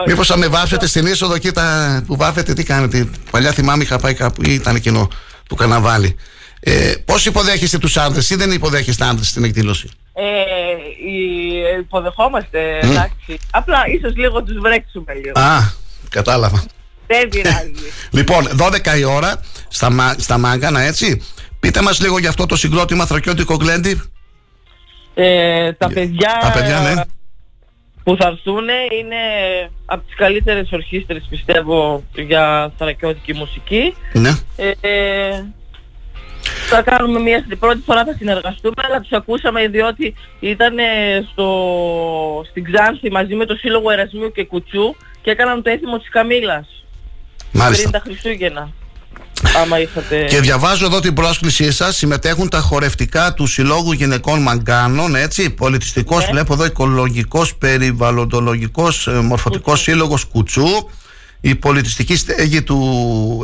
[0.07, 3.09] Μήπως θα με βάφετε στην είσοδο εκεί τα, που βάφετε, τι κάνετε.
[3.31, 5.09] Παλιά θυμάμαι είχα πάει κάπου ή ήταν εκείνο
[5.49, 6.16] του καναβάλι.
[6.64, 10.22] Ε, Πώς υποδέχεστε τους άντρε ή δεν υποδέχεστε άντρε στην εκδήλωση; Ε,
[11.10, 12.90] η- ε, υποδεχόμαστε, Μμ.
[12.90, 13.39] εντάξει.
[13.51, 15.40] Απλά ίσως λίγο τους βρέξουμε λίγο.
[15.40, 15.59] Α,
[16.09, 16.64] κατάλαβα.
[17.06, 17.72] Δεν πειράζει.
[18.18, 21.22] Λοιπόν, 12 η ώρα στα, Μα- στα Μάγκανα, έτσι.
[21.60, 24.01] Πείτε μας λίγο για αυτό το συγκρότημα Θρακιώτικο Γκλέντι.
[25.14, 27.02] Ε, τα παιδιά, Τα παιδιά, ναι.
[28.05, 28.64] που θα έρθουν
[29.01, 29.16] είναι
[29.84, 33.94] από τις καλύτερες ορχήστρες πιστεύω για θρακιώτικη μουσική.
[34.12, 34.30] Ναι.
[34.56, 35.44] Ε, ε,
[36.74, 40.74] θα κάνουμε μια την πρώτη φορά θα συνεργαστούμε αλλά τους ακούσαμε διότι ήταν
[41.32, 41.49] στο,
[42.51, 46.66] στην Ξάνθη μαζί με το Σύλλογο Ερασμίου και Κουτσού και έκαναν το έθιμο της Καμήλας
[47.53, 47.89] Μάλιστα.
[47.89, 48.69] πριν τα Χριστούγεννα.
[49.62, 50.24] Άμα είχατε...
[50.24, 51.97] Και διαβάζω εδώ την πρόσκλησή σας.
[51.97, 55.51] Συμμετέχουν τα χορευτικά του Συλλόγου Γυναικών Μαγκάνων, έτσι.
[55.51, 56.31] Πολιτιστικός, Ναι.
[56.31, 60.66] βλέπω εδώ, οικολογικός, περιβαλλοντολογικός, μορφωτικός σύλλογος Κουτσού.
[61.40, 62.78] Η πολιτιστική στέγη του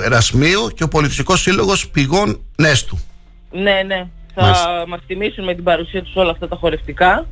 [0.05, 2.99] Ερασμίου και ο πολιτιστικός σύλλογος Πηγών Νέστου.
[3.51, 4.07] Ναι, ναι.
[4.35, 4.85] Θα Μάλιστα.
[4.89, 7.27] μας τιμήσουν με την παρουσία τους όλα αυτά τα χορευτικά.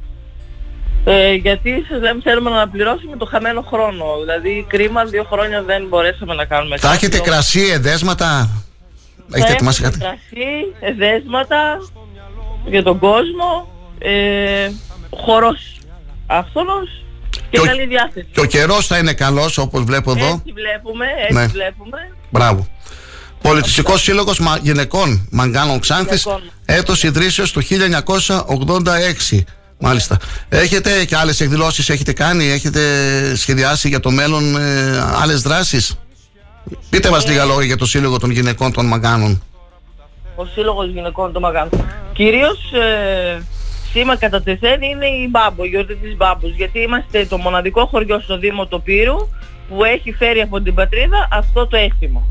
[1.05, 4.05] Ε, γιατί σας λέμε θέλουμε να αναπληρώσουμε το χαμένο χρόνο.
[4.21, 7.31] Δηλαδή κρίμα δύο χρόνια δεν μπορέσαμε να κάνουμε Θα έχετε κάτι.
[7.31, 8.27] κρασί, εδέσματα;
[9.29, 10.47] Θα Έχετε ετοιμάσει έχουμε κάτι; κρασί,
[10.81, 11.79] εδέσματα
[12.67, 13.69] για τον κόσμο,
[13.99, 14.71] ε,
[15.11, 15.79] χορός
[16.27, 18.27] άφθονος και, Και ο- καλή διάθεση.
[18.33, 20.27] Και ο καιρός θα είναι καλός, όπως βλέπω εδώ.
[20.27, 21.47] Έτσι βλέπουμε, έτσι Ναι.
[21.47, 21.99] βλέπουμε.
[22.31, 22.67] Μπράβο.
[23.49, 26.51] Πολιτιστικός Σύλλογος Γυναικών Μαγκάνων Ξάνθης, Γυναικών.
[26.65, 29.45] έτος ιδρύσεως το 1986.
[29.79, 30.17] Μάλιστα.
[30.49, 32.81] Έχετε και άλλες εκδηλώσεις, έχετε κάνει, έχετε
[33.37, 34.61] σχεδιάσει για το μέλλον ε,
[35.23, 35.99] άλλες δράσεις;
[36.91, 39.43] Πείτε μας λίγα λόγια για το Σύλλογο των Γυναικών των Μαγκάνων.
[40.37, 41.71] ο Σύλλογος Γυναικών του Μαγάνου.
[42.13, 43.43] Κυρίως ε,
[43.93, 48.21] σήμα κατά τεθέν είναι η Μπάμπο, η γιορτή της Μπάμπος, γιατί είμαστε το μοναδικό χωριό
[48.21, 49.29] στο Δήμο Τοπύρου
[49.69, 52.29] που έχει φέρει από την πατρίδα αυτό το έθιμο.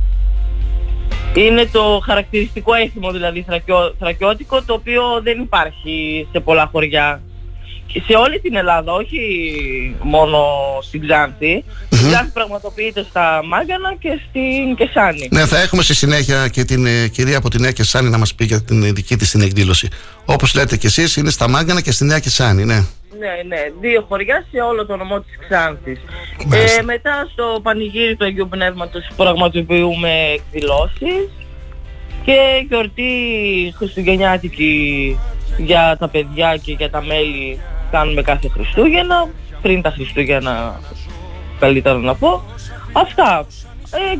[1.35, 7.21] Είναι το χαρακτηριστικό έθιμο δηλαδή θρακιώ, θρακιώτικο το οποίο δεν υπάρχει σε πολλά χωριά.
[7.87, 9.19] Και σε όλη την Ελλάδα, όχι
[10.01, 10.37] μόνο
[10.81, 11.63] στην Ξάνθη.
[11.89, 15.27] Στην Ξάνθη πραγματοποιείται στα Μάγκανα και στην Κεσάνη.
[15.31, 18.35] Ναι, θα έχουμε στη συνέχεια και την ε, κυρία από τη Νέα Κεσάνη να μας
[18.35, 19.87] πει για την ε, δική της την εκδήλωση.
[20.25, 22.85] Όπως λέτε κι εσείς, είναι στα Μάγκανα και στη Νέα Κεσάνη, ναι.
[23.25, 25.99] Ναι, ναι, ναι, δύο χωριά σε όλο το νομό της Ξάνθης.
[26.45, 26.79] Μάλιστα.
[26.79, 31.29] Ε, μετά στο πανηγύρι του Αγίου Πνεύματος πραγματοποιούμε εκδηλώσεις
[32.25, 33.11] και γιορτή
[33.77, 35.19] χριστουγεννιάτικη
[35.57, 37.59] για τα παιδιά και για τα μέλη
[37.91, 39.29] κάνουμε κάθε Χριστούγεννα,
[39.61, 40.79] πριν τα Χριστούγεννα
[41.59, 42.43] καλύτερα να πω.
[42.91, 43.45] Αυτά.
[43.91, 44.17] Ε,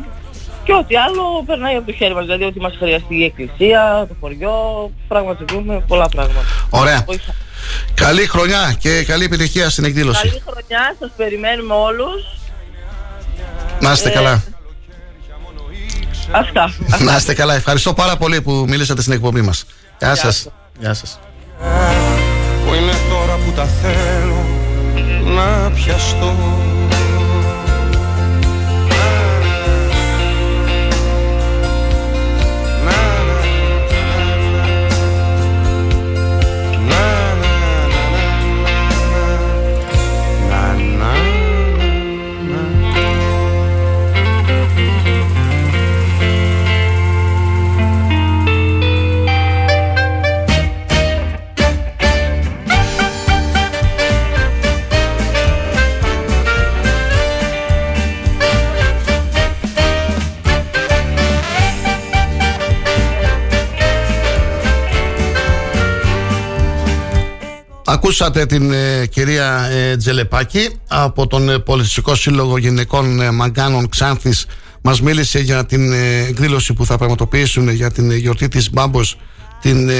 [0.64, 4.14] και ό,τι άλλο περνάει από το χέρι μας, δηλαδή ότι μας χρειαστεί η εκκλησία, το
[4.20, 6.40] χωριό, πραγματοποιούμε πολλά πράγματα.
[6.70, 7.04] Ωραία.
[7.66, 8.04] Βοηθά.
[8.06, 10.28] Καλή χρονιά και καλή επιτυχία στην εκδήλωση.
[10.28, 12.24] Καλή χρονιά, σας περιμένουμε όλους.
[13.80, 14.42] Να είστε Ε, καλά.
[16.30, 16.74] Αυτά.
[16.98, 17.54] Να είστε καλά.
[17.54, 19.64] Ευχαριστώ πάρα πολύ που μίλησατε στην εκπομπή μας.
[19.98, 20.46] Γεια σας.
[20.78, 21.18] Γεια σας.
[22.66, 24.44] Που είναι τώρα που τα θέλω
[25.34, 26.34] να πιαστώ
[67.88, 74.46] Ακούσατε την ε, κυρία ε, Τζελεπάκη από τον ε, Πολιτιστικό Σύλλογο Γυναικών ε, Μαγκάνων Ξάνθης.
[74.80, 79.18] Μας μίλησε για την ε, εκδήλωση που θα πραγματοποιήσουν για την ε, γιορτή της Μπάμπος
[79.60, 79.94] την ε,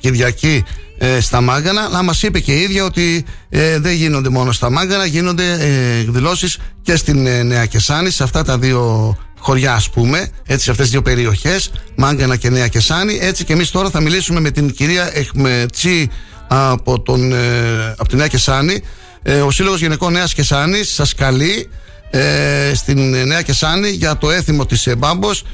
[0.00, 0.64] Κυριακή
[0.98, 1.82] ε, στα Μάγκανα.
[1.82, 6.00] Αλλά μας είπε και η ίδια ότι ε, δεν γίνονται μόνο στα Μάγκανα γίνονται ε,
[6.00, 10.28] εκδηλώσεις και στην ε, Νέα Κεσάνη σε αυτά τα δύο χωριά ας πούμε.
[10.46, 13.18] Έτσι σε αυτές τις δύο περιοχές Μάγκανα και Νέα Κεσάνη.
[13.20, 16.10] Έτσι και εμείς τώρα θα μιλήσουμε με την κυρία Εχμετσί
[16.52, 18.82] από, τον, ε, από τη Νέα Κεσάνη.
[19.22, 21.68] Ε, ο Σύλλογος Γυναικών Νέας Κεσάνης σας καλεί
[22.10, 25.44] ε, στην Νέα Κεσάνη για το έθιμο της ε, Μπάμπος.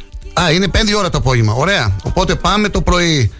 [0.40, 1.52] Α, είναι 5 ώρα το απόγευμα.
[1.52, 1.96] Ωραία.
[2.02, 3.32] Οπότε πάμε το πρωί.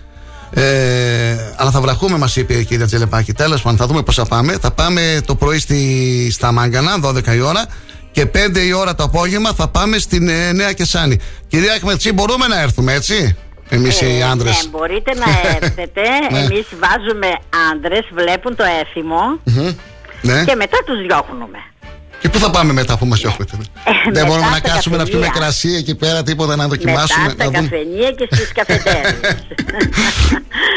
[0.50, 3.32] Ε, αλλά θα βραχούμε, μας είπε η κυρία Τζελεπάκη.
[3.32, 4.56] Τέλος πάντων, θα δούμε πώς θα πάμε.
[4.60, 7.66] Θα πάμε το πρωί στη, στα Μάγκανα, 12 η ώρα.
[8.12, 11.18] Και 5 η ώρα το απόγευμα θα πάμε στην ε, Νέα Κεσάνη.
[11.48, 13.36] Κυρία Αχμετσί, μπορούμε να έρθουμε, έτσι;
[13.68, 14.62] Εμείς οι άντρες.
[14.64, 15.24] Ναι, μπορείτε να
[15.60, 16.00] έρθετε.
[16.30, 16.38] Ναι.
[16.38, 17.28] Εμείς βάζουμε
[17.72, 19.20] άντρες, βλέπουν το έθιμο
[20.20, 20.44] Ναι.
[20.44, 21.58] και μετά τους διώχνουμε.
[22.20, 24.96] Και πού θα πάμε μετά που μας διώχνετε; Δεν Ε, μετά μπορούμε να στα κάτσουμε
[24.96, 25.40] να πιούμε καφενεία.
[25.46, 27.24] κρασί εκεί πέρα, τίποτα να δοκιμάσουμε.
[27.26, 27.68] Μετά στα να δούμε.
[27.68, 29.14] καφενεία και στις καφετέρειες.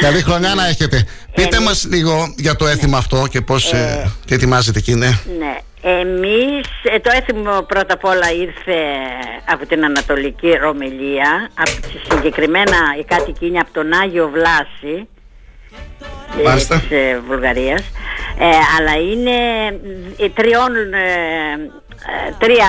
[0.02, 1.06] Καλή χρονιά να έχετε.
[1.36, 4.12] Πείτε μας λίγο για το έθιμο αυτό και πώς Ε.
[4.26, 5.08] τι ετοιμάζετε εκεί, ναι.
[5.40, 5.58] ναι.
[5.84, 8.78] Εμείς, ε, το έθιμο πρώτα απ' όλα ήρθε
[9.46, 15.21] από την Ανατολική Ρωμελία, από, συγκεκριμένα η κάτοικοι είναι από τον Άγιο Βλάση, ε,
[16.46, 16.80] Μάλιστα.
[16.80, 17.82] της ε, Βουλγαρίας.
[18.40, 18.46] Ε,
[18.78, 19.36] αλλά είναι
[20.18, 21.00] ε, τριών ε,
[22.28, 22.68] ε, τρία,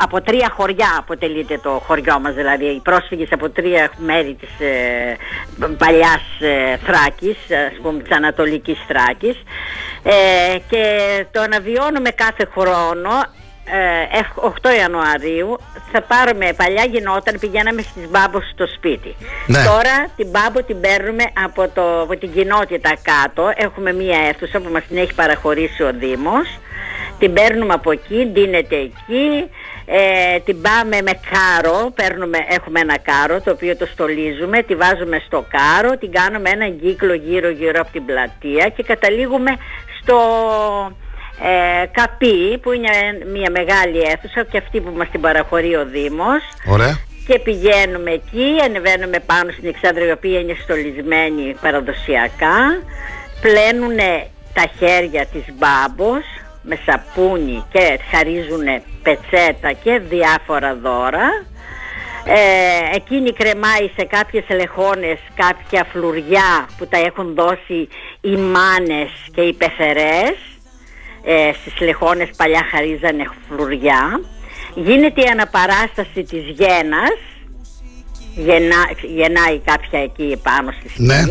[0.00, 2.34] από τρία χωριά αποτελείται το χωριό μας.
[2.34, 5.16] Δηλαδή οι πρόσφυγες από τρία μέρη της ε,
[5.78, 7.36] παλιάς ε, Θράκης
[7.72, 9.36] ας πούμε της Ανατολικής Θράκης.
[10.02, 10.84] Ε, και
[11.32, 13.10] το αναβιώνουμε κάθε χρόνο.
[13.10, 13.47] ε, εφ-
[14.62, 15.58] 8 Ιανουαρίου
[15.92, 19.14] θα πάρουμε, παλιά γινόταν, πηγαίναμε στις Μπάμπος στο σπίτι.
[19.46, 19.64] Ναι.
[19.64, 23.52] Τώρα την Μπάμπο την παίρνουμε από, το, από την κοινότητα κάτω.
[23.56, 26.58] Έχουμε μία αίθουσα που μας την έχει παραχωρήσει ο Δήμος.
[27.18, 29.50] Την παίρνουμε από εκεί, ντύνεται εκεί.
[29.90, 35.22] Ε, την πάμε με κάρο, παίρνουμε, έχουμε ένα κάρο το οποίο το στολίζουμε, τη βάζουμε
[35.26, 39.50] στο κάρο, την κάνουμε έναν κύκλο γύρω γύρω από την πλατεία και καταλήγουμε
[40.00, 40.18] στο
[41.42, 42.88] ε, Καπί που είναι
[43.32, 46.42] μια μεγάλη αίθουσα και αυτή που μας την παραχωρεί ο Δήμος.
[46.66, 46.98] Ωραία.
[47.26, 52.58] και πηγαίνουμε εκεί, ανεβαίνουμε πάνω στην εξάδρα η οποία είναι στολισμένη παραδοσιακά.
[53.40, 53.96] Πλένουν
[54.52, 56.24] τα χέρια της μπάμπος
[56.62, 58.66] με σαπούνι και χαρίζουν
[59.02, 61.28] πετσέτα και διάφορα δώρα.
[62.24, 67.88] Ε, εκείνη κρεμάει σε κάποιες λεχόνες κάποια φλουριά που τα έχουν δώσει
[68.20, 70.36] οι μάνες και οι πεθερές
[71.30, 74.20] ε, στις λεχόνες παλιά χαρίζανε φλουριά
[74.74, 77.18] γίνεται η αναπαράσταση της γένας
[78.34, 81.22] γεννά, γεννάει κάποια εκεί πάνω στη σκηνή Ναι.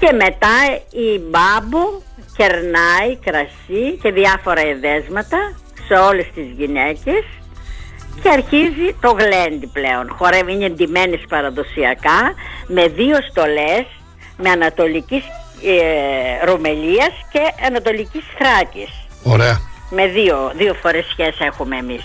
[0.00, 0.56] και μετά
[0.90, 1.82] η μπάμπο
[2.36, 5.38] κερνάει κρασί και διάφορα εδέσματα
[5.86, 7.24] σε όλες τις γυναίκες
[8.22, 10.08] και αρχίζει το γλέντι πλέον.
[10.16, 12.34] Χορεύει, είναι ντυμένες παραδοσιακά
[12.66, 13.86] με δύο στολές
[14.36, 15.24] με ανατολικής
[15.64, 18.90] ε, Ρωμελίας και ανατολικής Θράκης.
[19.22, 19.60] Ωραία.
[19.90, 22.04] Με δύο, δύο φορές σχέση έχουμε εμείς.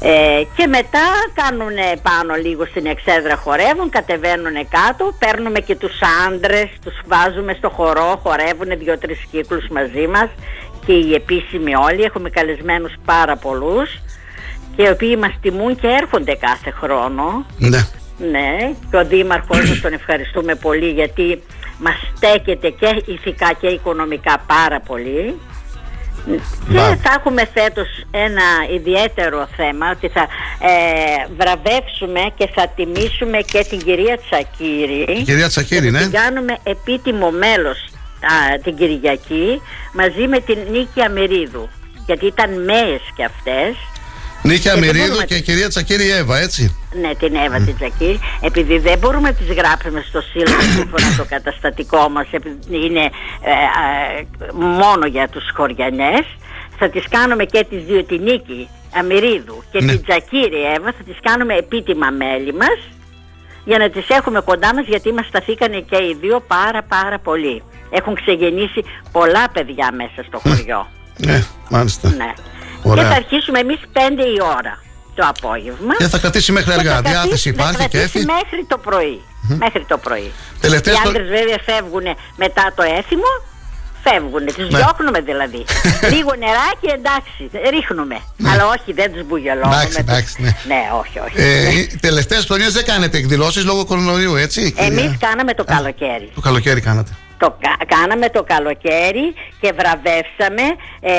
[0.00, 6.68] Ε, και μετά κάνουν πάνω λίγο στην εξέδρα χορεύουν, κατεβαίνουν κάτω, παίρνουμε και τους άντρες,
[6.84, 10.28] τους βάζουμε στο χορό, χορεύουν δύο-τρεις κύκλους μαζί μας
[10.86, 14.00] και οι επίσημοι όλοι, έχουμε καλεσμένους πάρα πολλούς
[14.76, 17.46] και οι οποίοι μας τιμούν και έρχονται κάθε χρόνο.
[17.58, 17.88] Ναι.
[18.30, 21.42] Ναι, και ο Δήμαρχος μας τον ευχαριστούμε πολύ γιατί
[21.78, 25.40] μας στέκεται και ηθικά και οικονομικά πάρα πολύ.
[26.72, 30.26] Και θα έχουμε φέτος ένα ιδιαίτερο θέμα ότι θα
[30.60, 35.22] ε, βραβεύσουμε και θα τιμήσουμε και την κυρία Τσακύρη.
[35.24, 36.02] Κυρία Τσακύρη, και θα ναι.
[36.02, 37.78] Την κάνουμε επίτιμο μέλος
[38.20, 39.60] α, την Κυριακή
[39.92, 41.68] μαζί με την Νίκη Αμερίδου.
[42.06, 43.74] Γιατί ήταν μέες και αυτές.
[44.46, 46.76] Νίκη Και δεν Αμυρίδου μπορούμε- και η κυρία Τσακύρη Εύα, έτσι.
[47.00, 48.18] Ναι, την Εύα την Τσακύρη.
[48.40, 53.50] Επειδή δεν μπορούμε να τις γράψουμε στο σύλλογο σύμφωνα το καταστατικό μας, επειδή είναι ε,
[54.20, 54.52] ε,
[54.82, 56.24] μόνο για τους χωριανές,
[56.78, 58.68] θα τις κάνουμε και τις δύο, την Νίκη
[58.98, 59.92] Αμυρίδου και Ναι.
[59.92, 62.78] την Τσακύρη Εύα, θα τις κάνουμε επίτιμα μέλη μας
[63.64, 67.62] για να τις έχουμε κοντά μας γιατί μας σταθήκανε και οι δύο πάρα πάρα πολύ.
[67.90, 70.86] Έχουν ξεγεννήσει πολλά παιδιά μέσα στο χωριό.
[71.16, 72.08] Ναι, μάλιστα.
[72.08, 72.32] Ναι.
[72.82, 73.02] Ωραία.
[73.04, 73.98] Και θα αρχίσουμε εμείς 5
[74.36, 74.74] η ώρα
[75.14, 75.94] το απόγευμα.
[75.98, 76.94] Και θα κρατήσει μέχρι Και αργά.
[76.94, 78.26] θα Διάθεση κρατήσει- υπάρχει θα και κρατήσει έφη.
[78.26, 79.20] μέχρι το πρωί.
[79.64, 80.32] Μέχρι το πρωί.
[80.60, 83.30] Τελευταία Οι στο- άντρες βέβαια φεύγουν μετά το έθιμο.
[84.08, 84.78] Φεύγουν, τους Ναι.
[84.78, 85.64] διώχνουμε δηλαδή.
[86.14, 88.18] Λίγο νεράκι εντάξει, ρίχνουμε.
[88.50, 89.74] Αλλά όχι, δεν τους μπουγελώνουμε.
[89.76, 89.82] Ναι.
[89.82, 90.50] Εντάξει, εντάξει, ναι.
[90.66, 91.34] Ναι, όχι, όχι.
[91.36, 96.30] Ε, οι τελευταίες χρονιές δεν κάνετε εκδηλώσεις λόγω κορονοϊού, έτσι; Εμείς κυρία; κάναμε το καλοκαίρι.
[96.34, 97.10] Το καλοκαίρι κάνατε.
[97.38, 100.62] Το κα- κάναμε το καλοκαίρι και βραβεύσαμε
[101.00, 101.12] ε,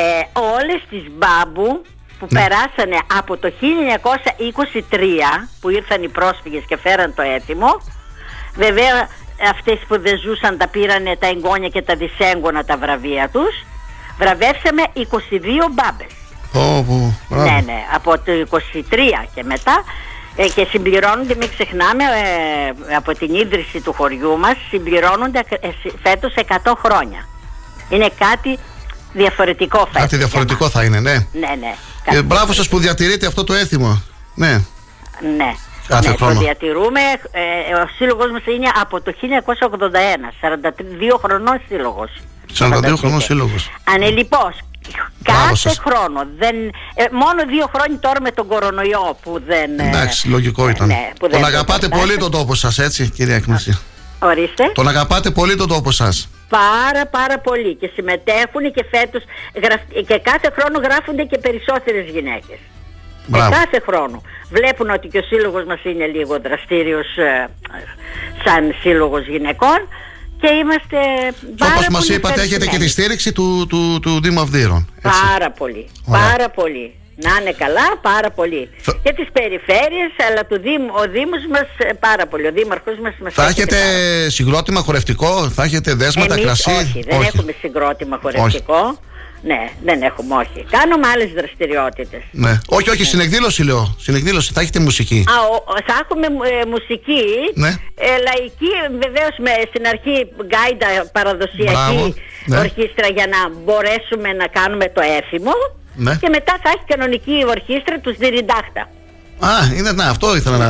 [0.55, 1.81] όλες τις μπάμπου
[2.19, 2.39] που Ναι.
[2.39, 7.81] περάσανε από το 1923 που ήρθαν οι πρόσφυγες και φέραν το έθιμο.
[8.55, 9.07] Βέβαια
[9.49, 13.65] αυτές που δεν ζούσαν τα πήρανε τα εγγόνια και τα δυσέγγωνα τα βραβεία τους.
[14.17, 16.11] Βραβεύσαμε 22 μπάμπες.
[16.53, 17.43] Πω, πω, μπράβο.
[17.51, 19.83] Ναι, ναι, από το 23 και μετά ε,
[20.55, 22.03] και συμπληρώνονται, μην ξεχνάμε,
[22.89, 27.27] ε, από την ίδρυση του χωριού μας συμπληρώνονται ε, σι- φέτος 100 χρόνια.
[27.89, 28.59] Είναι κάτι
[29.13, 30.01] διαφορετικό φέτος.
[30.01, 31.13] Κάτι διαφορετικό θα είναι, ναι.
[31.13, 31.75] Ναι, ναι.
[32.03, 34.01] Ε, μπράβο σας που διατηρείτε αυτό το έθιμο.
[34.35, 34.51] Ναι.
[35.37, 35.53] Ναι.
[35.87, 36.33] Κάθε ναι, χρόνο.
[36.33, 36.99] Το διατηρούμε.
[37.31, 40.31] Ε, ο σύλλογος μας είναι από το 1981.
[40.41, 42.09] 42 χρονών σύλλογος.
[42.59, 43.69] 42 χρονών σύλλογος.
[43.83, 44.55] Ανελιπώς.
[45.19, 45.77] Μπράβο Κάθε σας.
[45.85, 46.27] χρόνο.
[46.37, 46.55] Δεν,
[46.95, 49.79] ε, μόνο δύο χρόνια τώρα με τον κορονοϊό που δεν...
[49.79, 50.87] ε, Εντάξει, λογικό ήταν.
[50.87, 53.77] ναι, που Τον δεν αγαπάτε το πολύ τον τόπο σας, έτσι, κυρία Εκμεσία;
[54.19, 54.71] Ορίστε.
[54.73, 59.23] Τον αγαπάτε πολύ τον τόπο σας; Πάρα πάρα πολύ και συμμετέχουν και φέτος
[59.63, 62.57] γραφ- και κάθε χρόνο γράφονται και περισσότερες γυναίκες.
[63.27, 63.49] Μπράβο.
[63.49, 64.21] Και κάθε χρόνο.
[64.49, 67.47] Βλέπουν ότι και ο σύλλογος μας είναι λίγο δραστήριος ε,
[68.45, 69.79] σαν σύλλογος γυναικών
[70.41, 70.97] και είμαστε
[71.57, 72.89] πάρα Όπως μας πολύ είπατε, έχετε και τη ευχαριστημένοι.
[72.89, 74.87] στήριξη του, του, του Δήμου Αυδείρων.
[75.01, 75.89] Πάρα πολύ.
[76.05, 76.21] Ωραία.
[76.21, 76.93] Πάρα πολύ.
[77.23, 78.69] Να είναι καλά, πάρα πολύ.
[79.03, 82.47] Και τις περιφέρειες, αλλά του Δήμου, ο Δήμος μας ε, πάρα πολύ.
[82.47, 87.03] Ο Δήμαρχος μας μας Θα έρχεται έχετε συγκρότημα χορευτικό, θα έχετε δέσματα, Εμείς κρασί; όχι,
[87.09, 88.99] δεν έχουμε συγκρότημα χορευτικό.
[89.43, 90.65] Ναι, δεν έχουμε όχι.
[90.69, 92.21] Κάνουμε άλλες δραστηριότητες.
[92.31, 92.59] Ναι.
[92.67, 93.95] Όχι, όχι, συνεκδήλωση λέω.
[93.99, 95.23] Συνεκδήλωση, θα έχετε μουσική.
[95.29, 97.23] Α, ο- ο- θα έχουμε ε, μουσική,
[97.53, 97.67] Ναι.
[97.95, 98.71] ε, λαϊκή,
[99.03, 100.15] βεβαίως με, στην αρχή
[100.49, 102.13] γκάιντα παραδοσιακή Μπράβο,
[102.45, 102.57] ναι.
[102.57, 105.53] ορχήστρα για να μπορέσουμε να κάνουμε το έθιμο
[105.95, 106.15] Ναι.
[106.21, 108.81] και μετά θα έχει κανονική ορχήστρα τους Διριντάχτα.
[109.39, 110.69] Α, είναι, να, αυτό ήθελα να.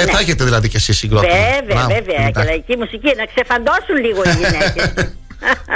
[0.00, 1.32] Ε, Θα έχετε δηλαδή και εσείς συγκρότημα.
[1.32, 2.48] Βέβαια, Μπράβο, βέβαια, και εντάξει.
[2.48, 4.92] λαϊκή μουσική, να ξεφαντώσουν λίγο οι γυναίκες.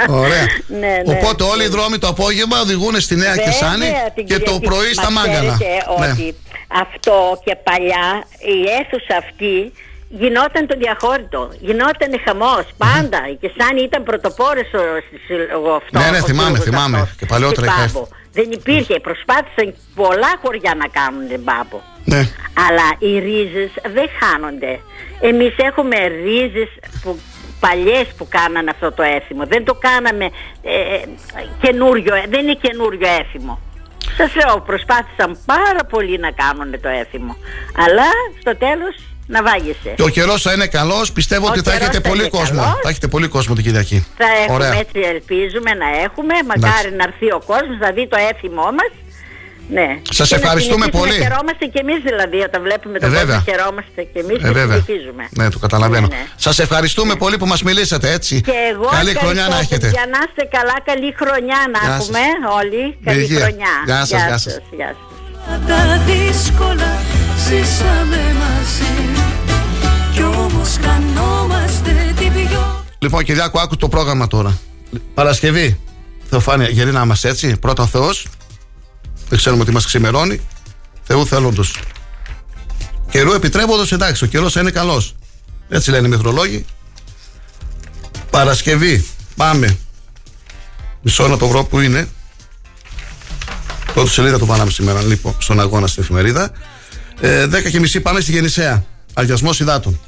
[0.09, 0.45] Ωραία.
[0.81, 1.13] ναι, ναι.
[1.13, 3.85] Οπότε όλοι οι δρόμοι το απόγευμα οδηγούν στη Νέα Βέβαια, Κεσάνη
[4.15, 4.65] την και το Κυριακή.
[4.65, 5.57] πρωί στα Μα Μάγκανα.
[5.59, 6.11] ξέρετε Ναι.
[6.11, 6.35] ότι
[6.67, 8.07] αυτό και παλιά
[8.55, 9.71] η αίθουσα αυτή
[10.09, 11.49] γινόταν το διαχώρητο.
[11.59, 13.19] Γινόταν χαμός πάντα.
[13.33, 16.01] Η Κεσάνη ήταν πρωτοπόρες στο στη σύλλογο αυτός.
[16.03, 16.97] Ναι, ναι, ο θυμάμαι, σύλλογος θυμάμαι.
[16.99, 17.15] αυτός.
[17.19, 18.07] Και παλιότερα Στην είχα Πάμπο.
[18.37, 18.95] Δεν υπήρχε.
[18.99, 21.79] Προσπάθησαν πολλά χωριά να κάνουν μπάμπο.
[22.13, 22.21] Ναι.
[22.67, 24.73] Αλλά οι ρίζες δεν χάνονται.
[25.29, 26.69] Εμείς έχουμε ρίζες
[27.01, 27.19] που,
[27.65, 29.43] παλιές που κάνανε αυτό το έθιμο.
[29.45, 30.25] Δεν το κάναμε
[30.61, 31.03] ε, ε,
[31.61, 33.59] καινούριο, ε, δεν είναι καινούριο έθιμο.
[34.17, 37.33] Σας λέω, προσπάθησαν πάρα πολύ να κάνουν το έθιμο.
[37.85, 38.07] Αλλά
[38.39, 38.95] στο τέλος
[39.27, 39.91] να βάγεσαι.
[39.95, 41.11] Και ο καιρός θα είναι καλός.
[41.11, 42.61] Πιστεύω Ο ότι θα καιρός έχετε θα πολύ είναι κόσμο.
[42.61, 42.79] καλός.
[42.83, 44.07] Θα έχετε πολύ κόσμο την Κυριακή.
[44.17, 44.73] Θα έχουμε Ωραία.
[44.79, 46.33] έτσι ελπίζουμε να έχουμε.
[46.51, 48.91] Μακάρι να έρθει ο κόσμος να δει το έθιμό μας.
[49.77, 49.87] Ναι.
[50.17, 51.17] Σας Και να ευχαριστούμε συνεχίσουμε πολύ.
[51.19, 53.41] Να χαιρόμαστε και εμείς δηλαδή όταν βλέπουμε τον Ε, κόσμο βέβαια.
[53.49, 54.77] χαιρόμαστε και εμείς Ε, και βέβαια.
[54.81, 55.23] συνεχίζουμε.
[55.39, 56.07] Ναι, το καταλαβαίνω.
[56.07, 56.25] Ναι, ναι.
[56.45, 58.33] Σας ευχαριστούμε πολύ που μας μιλήσατε έτσι.
[58.41, 59.87] Και εγώ Καλή ευχαριστώ, χρονιά να έχετε.
[59.97, 61.99] Για να είστε καλά, καλή χρονιά να Γεια σας.
[61.99, 62.23] έχουμε
[62.59, 62.83] όλοι.
[63.07, 63.39] Καλή Υγεία.
[63.45, 63.73] χρονιά.
[63.89, 64.53] Γεια σας, γεια σας.
[64.79, 65.09] γεια σας.
[65.69, 66.91] Τα δύσκολα
[67.45, 68.93] ζήσαμε μαζί
[70.13, 74.57] Κι όμως χανόμαστε την πιο Λοιπόν, Κυριάκο, άκου το πρόγραμμα τώρα.
[75.13, 75.79] Παρασκευή.
[76.29, 77.57] Θεοφάνεια, γερή να είμαστε έτσι.
[77.57, 78.25] Πρώτα ο Θεός.
[79.31, 80.41] Δεν ξέρουμε τι μας ξημερώνει.
[81.03, 81.79] Θεού θέλοντος.
[83.11, 85.15] Καιρού επιτρέποντος εντάξει, ο καιρός είναι καλός.
[85.69, 86.65] Έτσι λένε οι μεθρολόγοι.
[88.29, 89.05] Παρασκευή,
[89.35, 89.77] πάμε.
[91.01, 92.07] Μισό να το βρω που είναι.
[93.93, 96.51] Πρώτη σελίδα το πάναμε σήμερα, λοιπόν, στον αγώνα στην εφημερίδα.
[97.19, 98.85] Ε, 10 και μισή πάμε στη Γεννησέα.
[99.13, 99.99] Αγιασμός υδάτων.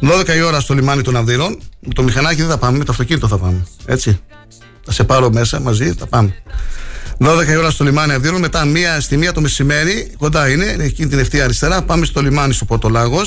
[0.00, 1.62] 12 η ώρα στο λιμάνι των Αυδείρων.
[1.80, 3.66] Με το μηχανάκι δεν θα πάμε, με το αυτοκίνητο θα πάμε.
[3.86, 4.20] Έτσι.
[4.84, 6.42] Θα σε πάρω μέσα μαζί, θα πάμε.
[7.18, 8.40] 12 η ώρα στο λιμάνι Αυδείρων.
[8.40, 11.82] Μετά μία, στη μία το μεσημέρι, κοντά είναι, εκείνη την ευθεία αριστερά.
[11.82, 13.20] Πάμε στο λιμάνι στο Πορτολάγο.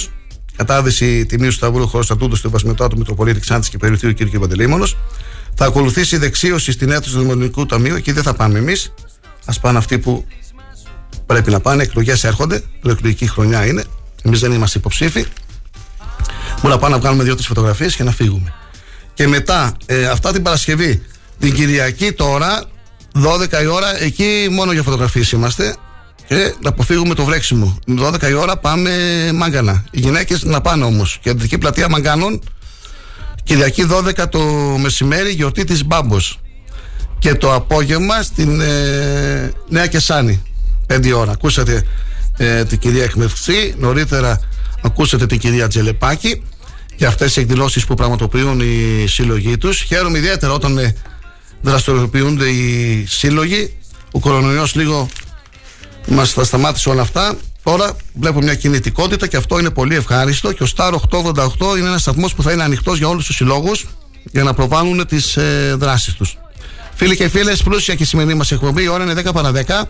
[0.55, 4.39] Κατάδυση τιμή του Σταυρού Χωροστατούντο του Βασμετά του Μητροπολίτη Ξάντη και Περιθύου κ.
[4.39, 4.87] Παντελήμονο.
[5.55, 7.95] Θα ακολουθήσει δεξίωση στην αίθουσα του Δημοτικού Ταμείου.
[7.95, 8.93] Εκεί δεν θα πάμε εμείς.
[9.45, 10.25] Α πάνε αυτοί που
[11.25, 11.83] πρέπει να πάνε.
[11.83, 12.63] Εκλογές έρχονται.
[12.85, 13.83] Εκλογική χρονιά είναι.
[14.23, 15.25] Εμείς δεν είμαστε υποψήφοι.
[16.55, 18.53] Μπορούμε να πάμε να βγάλουμε δύο-τρεις φωτογραφίες και να φύγουμε.
[19.13, 21.01] Και μετά, ε, αυτά την Παρασκευή,
[21.39, 22.63] την Κυριακή τώρα,
[23.13, 25.75] 12 η ώρα, εκεί μόνο για φωτογραφίες είμαστε.
[26.27, 27.79] Και να αποφύγουμε το βρέξιμο.
[27.99, 28.91] 12 η ώρα πάμε
[29.33, 29.83] μάγκανα.
[29.91, 31.19] Οι γυναίκες να πάνε όμως.
[31.21, 32.41] Κεντρική πλατεία Μαγκάνων,
[33.43, 34.39] Κυριακή 12 το
[34.77, 36.39] μεσημέρι, γιορτή της Μπάμπος.
[37.19, 40.43] Και το απόγευμα στην ε, Νέα Κεσάνη,
[40.87, 41.31] 5 ώρα.
[41.31, 41.83] Ακούσατε
[42.37, 44.39] ε, την κυρία Εκμευξή, νωρίτερα
[44.81, 46.43] ακούσατε την κυρία Τζελεπάκη
[46.95, 49.81] για αυτές τι εκδηλώσεις που πραγματοποιούν οι σύλλογοι τους.
[49.81, 50.95] Χαίρομαι ιδιαίτερα όταν ε,
[51.61, 53.77] δραστηριοποιούνται οι σύλλογοι.
[54.11, 55.09] Ο κορονοϊός λίγο
[56.07, 57.37] μας τα σταμάτησε όλα αυτά.
[57.63, 60.51] Τώρα βλέπω μια κινητικότητα και αυτό είναι πολύ ευχάριστο.
[60.51, 63.85] Και ο Star 888 είναι ένας σταθμός που θα είναι ανοιχτός για όλους τους συλλόγους
[64.31, 66.37] για να προβάλλουν τις ε, δράσεις τους.
[66.95, 68.83] Φίλοι και φίλες, πλούσια και η σημερινή μας εκπομπή.
[68.83, 69.89] Η ώρα είναι 10 παρα 10.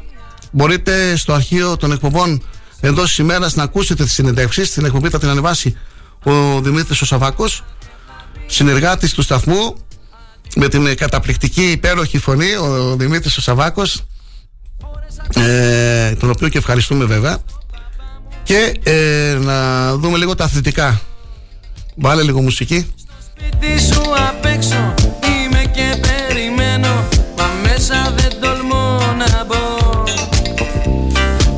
[0.52, 2.44] Μπορείτε στο αρχείο των εκπομπών
[2.80, 4.72] εντός της ημέρας να ακούσετε τις συνεντεύξεις.
[4.72, 5.78] Την εκπομπή θα την ανεβάσει
[6.24, 7.64] ο Δημήτρης ο Σαββάκος,
[8.46, 9.76] συνεργάτης του σταθμού,
[10.56, 14.04] με την καταπληκτική υπέροχη φωνή, ο Δημήτρης ο Σαββάκος,
[15.36, 17.38] ε, τον οποίο και ευχαριστούμε βέβαια.
[18.44, 21.02] Και ε, να δούμε λίγο τα αθλητικά.
[21.96, 22.94] Βάλε λίγο μουσική.
[23.36, 24.94] Σπίτι σου απ' έξω
[25.26, 27.08] είμαι και περιμένω
[27.38, 30.04] Μα μέσα δεν τολμώ να μπω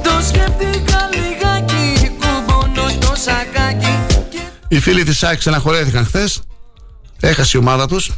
[0.03, 3.99] Το σκέφτηκα λιγάκι κουμπώνω το σακάκι
[4.67, 6.41] Οι φίλοι της ΑΕΚ ξαναχωρέθηκαν χθες.
[7.19, 8.11] Έχασε η ομάδα τους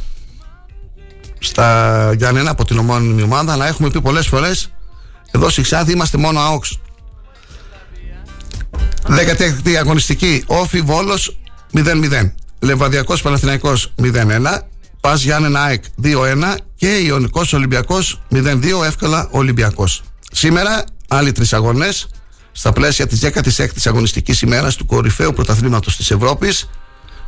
[1.44, 4.70] στα Γιάννενα από την ομόνιμη ομάδα αλλά έχουμε πει πολλές φορές
[5.30, 6.78] εδώ στη Ξάδη είμαστε μόνο ΑΟΚΣ
[9.08, 11.38] 16η αγωνιστική Όφι Βόλος
[11.74, 14.12] 0-0 Λεβαδιακός Παναθηναϊκός 0-1
[15.04, 20.02] Πας Γιάννενα ΑΕΚ 2-1 και Ιωνικός Ολυμπιακός 0-2 εύκολα Ολυμπιακός.
[20.32, 22.06] Σήμερα άλλοι τρεις αγώνες
[22.52, 26.68] στα πλαίσια της 16ης αγωνιστικής ημέρας του κορυφαίου πρωταθλήματος της Ευρώπης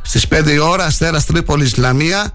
[0.01, 2.33] στις 5 η ώρα Αστέρας Τρίπολης Λαμία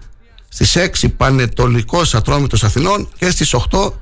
[0.52, 3.92] στις 6 Πανετολικός Ατρόμητος Αθηνών και στις 8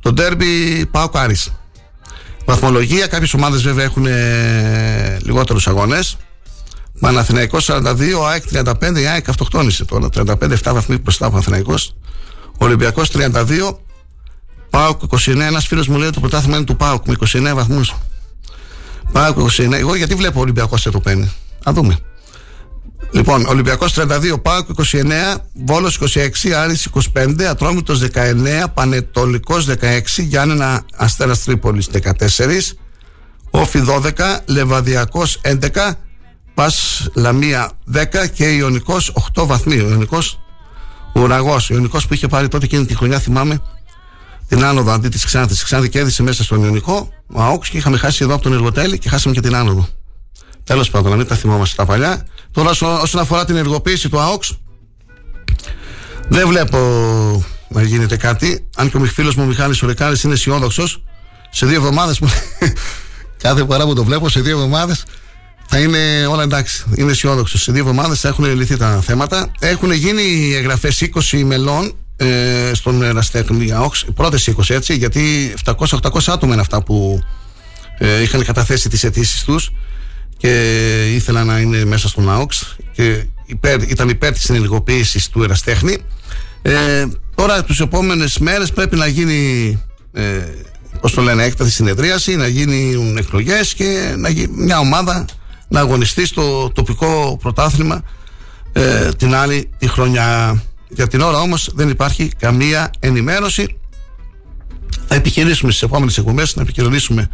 [0.00, 1.50] το ντέρμπι Πάο Κάρις
[2.50, 6.16] βαθμολογία κάποιες ομάδες βέβαια έχουν ε, λιγότερους αγώνες.
[7.00, 10.08] Παναθηναϊκός 42, ΑΕΚ 35, η ΑΕΚ αυτοκτόνησε τώρα.
[10.14, 11.96] 35-7 βαθμοί μπροστά ο Παναθηναϊκός.
[12.58, 13.76] Ολυμπιακός 32
[14.70, 17.94] ΠΑΟΚ 29, ένας φίλος μου λέει το πρωτάθλημα είναι του ΠΑΟΚ με 29 βαθμούς.
[19.12, 21.32] ΠΑΟΚ 29, εγώ γιατί βλέπω Ολυμπιακός σε το παίρνει.
[21.68, 21.98] Α δούμε
[23.12, 31.44] Λοιπόν, Ολυμπιακός 32, Πάοκ 29, Βόλος 26, Άρης 25, Ατρόμητος 19, Πανετολικός 16, Γιάννενα Αστέρας
[31.44, 32.76] Τρίπολης 14,
[33.50, 35.98] Όφι 12, Λεβαδιακός 11,
[36.54, 39.80] Πας Λαμία 10 και Ιωνικός 8 βαθμοί.
[39.80, 40.40] Ο Ιωνικός
[41.14, 41.70] ουραγός.
[41.70, 43.62] Ο Ιωνικός που είχε πάρει τότε εκείνη τη χρονιά, θυμάμαι,
[44.48, 45.54] την άνοδο αντί τη Ξάνθη.
[45.54, 48.98] Η Ξάνθη κέρδισε μέσα στον Ιωνικό, ο Αόξ και είχαμε χάσει εδώ από τον Εργοτέλη
[48.98, 49.88] και χάσαμε και την άνοδο.
[50.70, 52.26] Τέλος πάντων, να μην τα θυμόμαστε τα παλιά.
[52.52, 52.70] Τώρα,
[53.02, 54.58] όσον αφορά την ενεργοποίηση του ΑΟΚΣ,
[56.28, 56.78] δεν βλέπω
[57.68, 58.66] να γίνεται κάτι.
[58.76, 61.02] Αν και ο φίλος μου Μιχάλης Ορεκάρη είναι αισιόδοξος,
[61.50, 62.28] σε δύο εβδομάδες που.
[63.42, 65.04] κάθε φορά που το βλέπω, σε δύο εβδομάδες
[65.66, 66.84] θα είναι όλα εντάξει.
[66.94, 67.62] Είναι αισιόδοξος.
[67.62, 69.50] Σε δύο εβδομάδες θα έχουν λυθεί τα θέματα.
[69.60, 76.52] Έχουν γίνει εγγραφές 20 μελών ε, στον Εραστέχνη ΑΟΚΣ, πρώτες 20 έτσι, γιατί 700-800 άτομα
[76.52, 77.22] είναι αυτά που
[77.98, 79.70] ε, είχαν καταθέσει τις αιτήσεις τους
[80.40, 85.96] και ήθελα να είναι μέσα στον ΑΟΚΣ και υπέρ, ήταν υπέρ της ενεργοποίησης του εραστέχνη.
[86.62, 89.78] Ε, τώρα τους επόμενες μέρες πρέπει να γίνει
[90.12, 90.42] ε,
[91.00, 95.24] πώς το λένε έκτατη συνεδρίαση να γίνουν εκλογές και να γίνει μια ομάδα
[95.68, 98.02] να αγωνιστεί στο τοπικό πρωτάθλημα
[98.72, 100.62] ε, την άλλη τη χρονιά.
[100.88, 103.76] Για την ώρα όμως δεν υπάρχει καμία ενημέρωση.
[105.06, 107.28] Θα επιχειρήσουμε στις επόμενες εκπομπές να επικοινωνήσουμε ή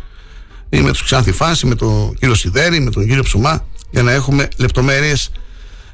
[0.71, 4.49] με τους Ξάνθη Φάση, με τον κύριο Σιδέρη, με τον κύριο Ψουμά, για να έχουμε
[4.57, 5.31] λεπτομέρειες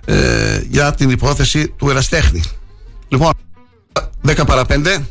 [0.05, 2.43] ε, για την υπόθεση του Εραστέχνη.
[3.09, 3.32] Λοιπόν,
[4.27, 5.03] 10 παρα 5,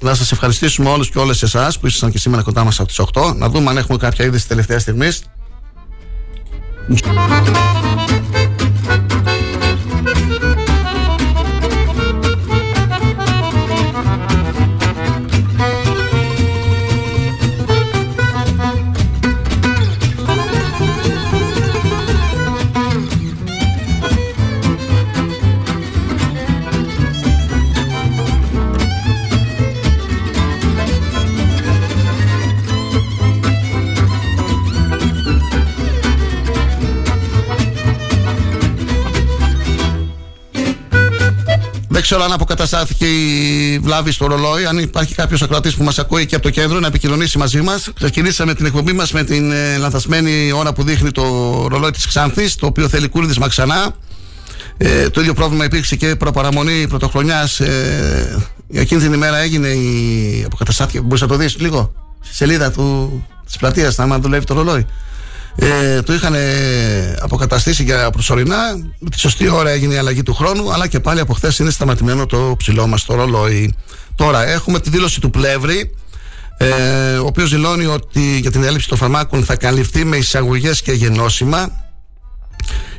[0.00, 3.00] να σας ευχαριστήσουμε όλους και όλες εσάς που ήσασταν και σήμερα κοντά μας από τις
[3.12, 3.34] 8.
[3.36, 5.22] Να δούμε αν έχουμε κάποια είδηση τελευταία στιγμής.
[10.40, 10.49] Δεν
[42.10, 44.64] ξέρω αν αποκαταστάθηκε η βλάβη στο ρολόι.
[44.64, 47.90] Αν υπάρχει κάποιος ακροατής που μας ακούει και από το κέντρο να επικοινωνήσει μαζί μας.
[47.94, 51.22] Ξεκινήσαμε την εκπομπή μας με την ε, λανθασμένη ώρα που δείχνει το
[51.68, 53.94] ρολόι της Ξάνθης, το οποίο θέλει κούρδισμα ξανά.
[54.76, 57.60] Ε, το ίδιο πρόβλημα υπήρξε και προπαραμονή πρωτοχρονιάς.
[57.60, 61.00] Ε, εκείνη την ημέρα έγινε η αποκαταστάθηκε.
[61.00, 62.72] Μπορείς να το δεις λίγο στη σελίδα
[63.46, 64.86] της πλατείας, άμα δουλεύει το ρολόι.
[65.62, 66.34] Ε, το είχαν
[67.20, 68.56] αποκαταστήσει για προσωρινά.
[68.98, 71.70] Με τη σωστή ώρα έγινε η αλλαγή του χρόνου, αλλά και πάλι από χθες είναι
[71.70, 73.74] σταματημένο το ψηλό μας το ρολόι.
[74.14, 75.94] Τώρα έχουμε τη δήλωση του Πλεύρη,
[76.56, 76.66] ε,
[77.16, 81.70] ο οποίος δηλώνει ότι για την έλλειψη των φαρμάκων θα καλυφθεί με εισαγωγές και γενώσιμα.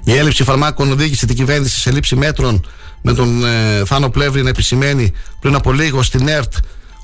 [0.03, 2.65] Η έλλειψη φαρμάκων οδήγησε την κυβέρνηση σε λήψη μέτρων
[3.01, 6.53] με τον ε, Θάνο Πλεύρη να επισημαίνει πριν από λίγο στην ΕΡΤ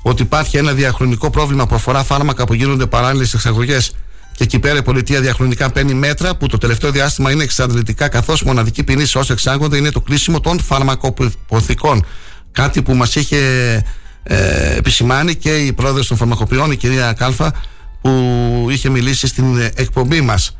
[0.02, 3.92] ότι υπάρχει ένα διαχρονικό πρόβλημα που αφορά φάρμακα που γίνονται παράλληλες εξαγωγές
[4.38, 8.42] και εκεί πέρα η πολιτεία διαχρονικά παίρνει μέτρα που το τελευταίο διάστημα είναι εξαντλητικά, καθώς
[8.42, 12.06] μοναδική ποινή σε όσοι εξάγονται είναι το κλείσιμο των φαρμακοποθηκών.
[12.52, 13.38] Κάτι που μας είχε
[14.22, 17.52] ε, επισημάνει και η πρόεδρος των φαρμακοποιών, η κυρία Κάλφα,
[18.00, 20.56] που είχε μιλήσει στην εκπομπή μας.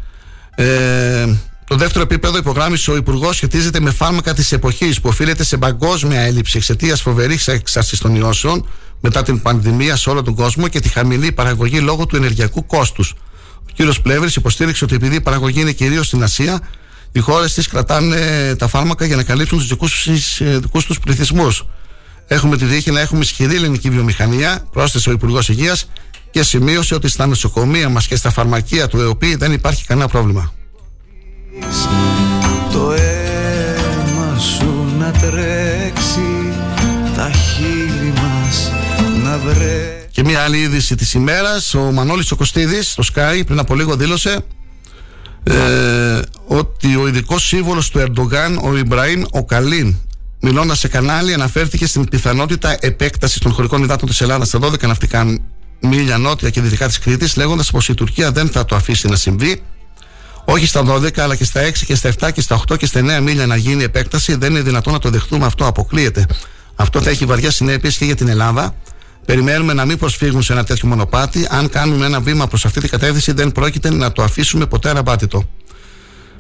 [0.55, 1.26] Ε,
[1.64, 6.20] το δεύτερο επίπεδο υπογράμμισε ο Υπουργός σχετίζεται με φάρμακα της εποχής που οφείλεται σε παγκόσμια
[6.20, 8.68] έλλειψη εξαιτίας φοβερής έξαρσης των ιώσεων
[9.00, 13.14] μετά την πανδημία σε όλο τον κόσμο και τη χαμηλή παραγωγή λόγω του ενεργειακού κόστους
[13.78, 16.60] κύριος Πλεύρης υποστήριξε ότι επειδή η παραγωγή είναι κυρίως στην Ασία,
[17.12, 19.68] οι χώρες της κρατάνε τα φάρμακα για να καλύψουν τους
[20.60, 21.66] δικούς τους πληθυσμούς.
[22.26, 25.88] Έχουμε τη δίκη να έχουμε ισχυρή ελληνική βιομηχανία, πρόσθεσε ο Υπουργός Υγείας
[26.30, 30.52] και σημείωσε ότι στα νοσοκομεία μας και στα φαρμακεία του ΕΟΠΗ δεν υπάρχει κανένα πρόβλημα.
[32.72, 36.52] Το αίμα σου να τρέξει,
[37.16, 38.72] τα χείλη μας
[39.22, 43.58] να βρέξει και μια άλλη είδηση της ημέρας, ο Μανώλης ο Κωστίδη, στο Sky, πριν
[43.58, 44.44] από λίγο δήλωσε
[45.42, 49.96] ε, ότι ο ειδικός σύμβολος του Ερντογάν, ο Ιμπραήμ ο Καλίν,
[50.40, 55.38] μιλώντας σε κανάλι, αναφέρθηκε στην πιθανότητα επέκτασης των χωρικών υδάτων της Ελλάδας στα 12 ναυτικά
[55.80, 59.16] μίλια νότια και δυτικά της Κρήτης, λέγοντας πως η Τουρκία δεν θα το αφήσει να
[59.16, 59.62] συμβεί.
[60.44, 63.00] Όχι στα 12, αλλά και στα 6 και στα 7 και στα 8 και στα
[63.00, 64.34] 9 μίλια να γίνει επέκταση.
[64.34, 66.26] Δεν είναι δυνατόν να το δεχτούμε αυτό, αποκλείεται.
[66.74, 68.74] Αυτό θα έχει βαριά συνέπειες και για την Ελλάδα
[69.28, 71.46] Περιμένουμε να μην προσφύγουν σε ένα τέτοιο μονοπάτι.
[71.50, 75.48] Αν κάνουμε ένα βήμα προς αυτή την κατεύθυνση, δεν πρόκειται να το αφήσουμε ποτέ αναπάτητο.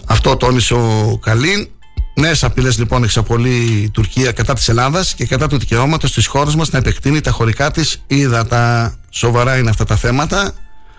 [0.06, 1.68] Αυτό τόνισε ο Καλίν.
[2.14, 6.56] Νέες απειλές λοιπόν εξαπολύει η Τουρκία κατά της Ελλάδας και κατά του δικαιώματος της χώρας
[6.56, 8.94] μας να επεκτείνει τα χωρικά της ύδατα.
[9.10, 10.52] Σοβαρά είναι αυτά τα θέματα.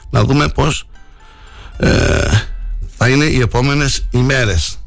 [0.09, 0.87] Να δούμε πώς
[1.77, 2.21] ε,
[2.97, 4.79] θα είναι οι επόμενες ημέρες.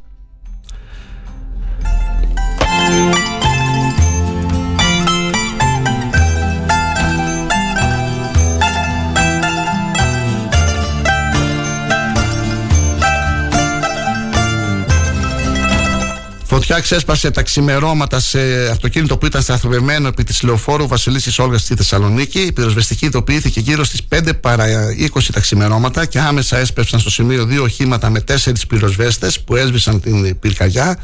[16.62, 21.74] Φωτιά ξέσπασε τα ξημερώματα σε αυτοκίνητο που ήταν σταθμευμένο επί της λεωφόρου Βασιλίση Όλγας στη
[21.74, 22.40] Θεσσαλονίκη.
[22.40, 24.66] Η πυροσβεστική ειδοποιήθηκε γύρω στις 5 παρα
[25.14, 30.00] 20 τα ξημερώματα και άμεσα έσπευσαν στο σημείο δύο οχήματα με τέσσερις πυροσβέστες που έσβησαν
[30.00, 30.98] την πυρκαγιά.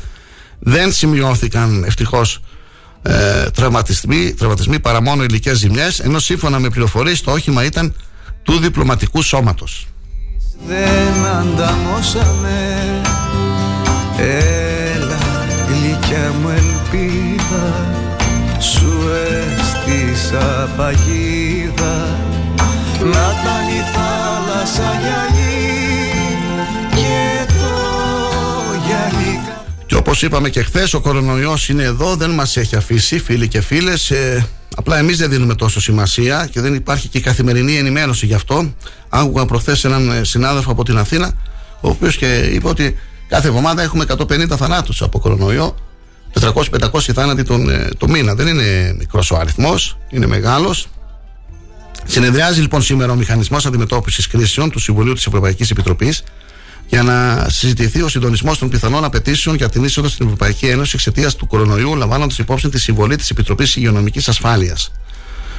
[0.58, 2.40] Δεν σημειώθηκαν ευτυχώς
[3.02, 7.94] ε, τραυματισμοί, τραυματισμοί παρά μόνο υλικές ζημιές, ενώ σύμφωνα με πληροφορίες το όχημα ήταν
[8.42, 9.86] του διπλωματικού σώματος.
[10.66, 13.00] Δεν ανταμώσαμε
[14.18, 14.67] ε,
[16.08, 17.86] γλυκιά μου ελπίδα
[18.58, 18.92] σου
[19.28, 22.18] έστησα παγίδα
[23.00, 25.78] να ήταν η θάλασσα γυαλί
[26.90, 27.70] και το
[28.86, 29.40] γυαλί
[29.86, 33.60] και όπως είπαμε και χθες, ο κορονοϊός είναι εδώ, δεν μας έχει αφήσει, φίλοι και
[33.60, 34.10] φίλες.
[34.10, 38.74] Ε, απλά εμείς δεν δίνουμε τόσο σημασία και δεν υπάρχει και καθημερινή ενημέρωση γι' αυτό.
[39.08, 41.32] Άκουγα προχθές έναν ε, συνάδελφο από την Αθήνα,
[41.80, 42.96] ο οποίος και είπε ότι
[43.28, 45.74] κάθε εβδομάδα έχουμε 150 θανάτους από κορονοϊό.
[46.38, 48.34] 400-500 θάνατοι τον, ε, το μήνα.
[48.34, 50.88] Δεν είναι μικρός ο αριθμός, είναι μεγάλος.
[52.06, 56.22] Συνεδριάζει λοιπόν σήμερα ο Μηχανισμός Αντιμετώπισης Κρίσεων του Συμβουλίου της Ευρωπαϊκής Επιτροπής
[56.88, 61.36] για να συζητηθεί ο συντονισμός των πιθανών απαιτήσεων για την είσοδο στην Ευρωπαϊκή Ένωση εξαιτίας
[61.36, 64.92] του κορονοϊού, λαμβάνοντας υπόψη τη συμβολή της Επιτροπής Υγειονομικής Ασφάλειας.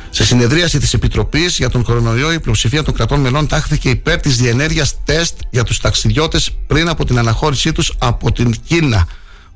[0.09, 4.37] Σε συνεδρίαση της Επιτροπής για τον Κορονοϊό, η πλειοψηφία των κρατών μελών τάχθηκε υπέρ της
[4.37, 9.07] διενέργειας τεστ για τους ταξιδιώτες πριν από την αναχώρησή τους από την Κίνα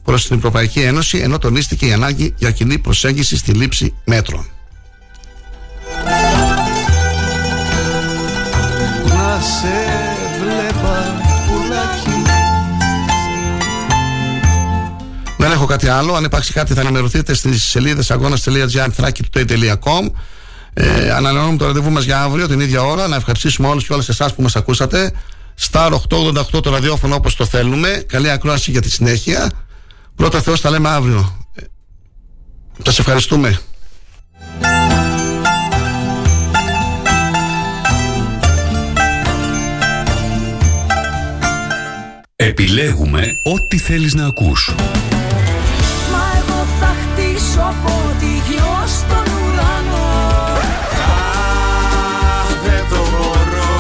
[0.03, 4.45] προς την Ευρωπαϊκή Ένωση, ενώ τονίστηκε η ανάγκη για κοινή προσέγγιση στη λήψη μέτρων.
[9.07, 9.93] Να σε
[10.39, 12.21] βλέπα πουλάκι
[15.37, 16.13] Δεν έχω κάτι άλλο.
[16.13, 20.11] Αν υπάρξει κάτι, θα ενημερωθείτε στις σελίδες αγώνα.gr, thrakitoday.com.
[20.73, 23.07] Ε, ανανεώνουμε το ραντεβού μας για αύριο την ίδια ώρα.
[23.07, 25.11] Να ευχαριστήσουμε όλους και όλες εσάς που μας ακούσατε.
[25.71, 28.03] Star 888 το ραδιόφωνο όπως το θέλουμε.
[28.07, 29.51] Καλή ακρόαση για τη συνέχεια.
[30.15, 31.37] Πρώτα Θεός, τα λέμε αύριο.
[31.55, 31.61] Ε,
[32.91, 33.59] Σα ευχαριστούμε.
[42.35, 44.73] Επιλέγουμε ό,τι θέλεις να ακούς.
[46.11, 50.57] Μα εγώ θα χτίσω από τη γιο στον ουρανό
[52.63, 53.73] Δεν το μπορώ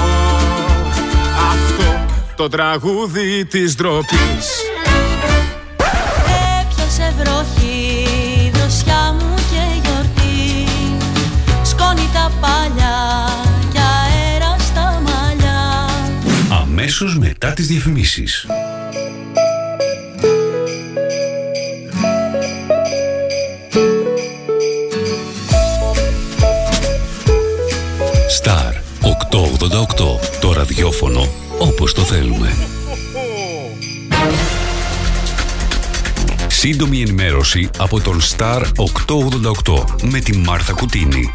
[1.53, 2.05] Αυτό
[2.35, 4.62] το τραγούδι της ντροπής.
[16.83, 18.45] Αμέσως μετά τις διαφημίσεις.
[28.41, 30.19] Star 888.
[30.41, 31.27] Το ραδιόφωνο
[31.59, 32.55] όπως το θέλουμε.
[36.47, 38.61] Σύντομη ενημέρωση από τον Star
[39.65, 41.31] 888 με τη Μάρθα Κουτίνη.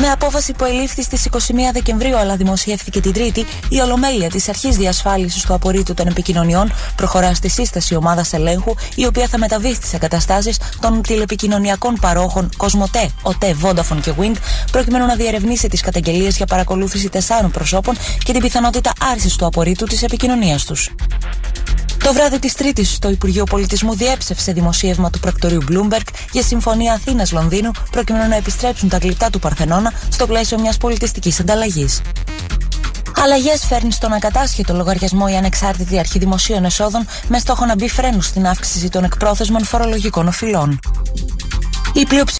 [0.00, 1.36] Με απόφαση που ελήφθη στις 21
[1.72, 7.34] Δεκεμβρίου αλλά δημοσιεύθηκε την Τρίτη, η Ολομέλεια της Αρχής Διασφάλισης του Απορρίτου των Επικοινωνιών προχωρά
[7.34, 13.56] στη σύσταση ομάδας ελέγχου, η οποία θα μεταβεί στις εγκαταστάσεις των τηλεπικοινωνιακών παρόχων Κοσμοτέ, ΟΤΕ,
[13.62, 14.36] Vodafone και Wind,
[14.72, 19.84] προκειμένου να διερευνήσει τις καταγγελίες για παρακολούθηση τεσσάρων προσώπων και την πιθανότητα άρσης του απορρίτου
[19.84, 20.90] της επικοινωνίας τους.
[22.06, 27.70] Το βράδυ της Τρίτης, το Υπουργείο Πολιτισμού διέψευσε δημοσίευμα του πρακτορείου Bloomberg για συμφωνία Αθήνα-Λονδίνου
[27.90, 32.00] προκειμένου να επιστρέψουν τα γλυπτά του Παρθενώνα στο πλαίσιο μιας πολιτιστικής ανταλλαγής.
[33.16, 38.26] Αλλαγές φέρνει στον ακατάσχετο λογαριασμό η ανεξάρτητη αρχή δημοσίων εσόδων με στόχο να μπει φρένους
[38.26, 40.78] στην αύξηση των εκπρόθεσμων φορολογικών οφειλών.
[41.92, 42.34] Η πλειοψηφία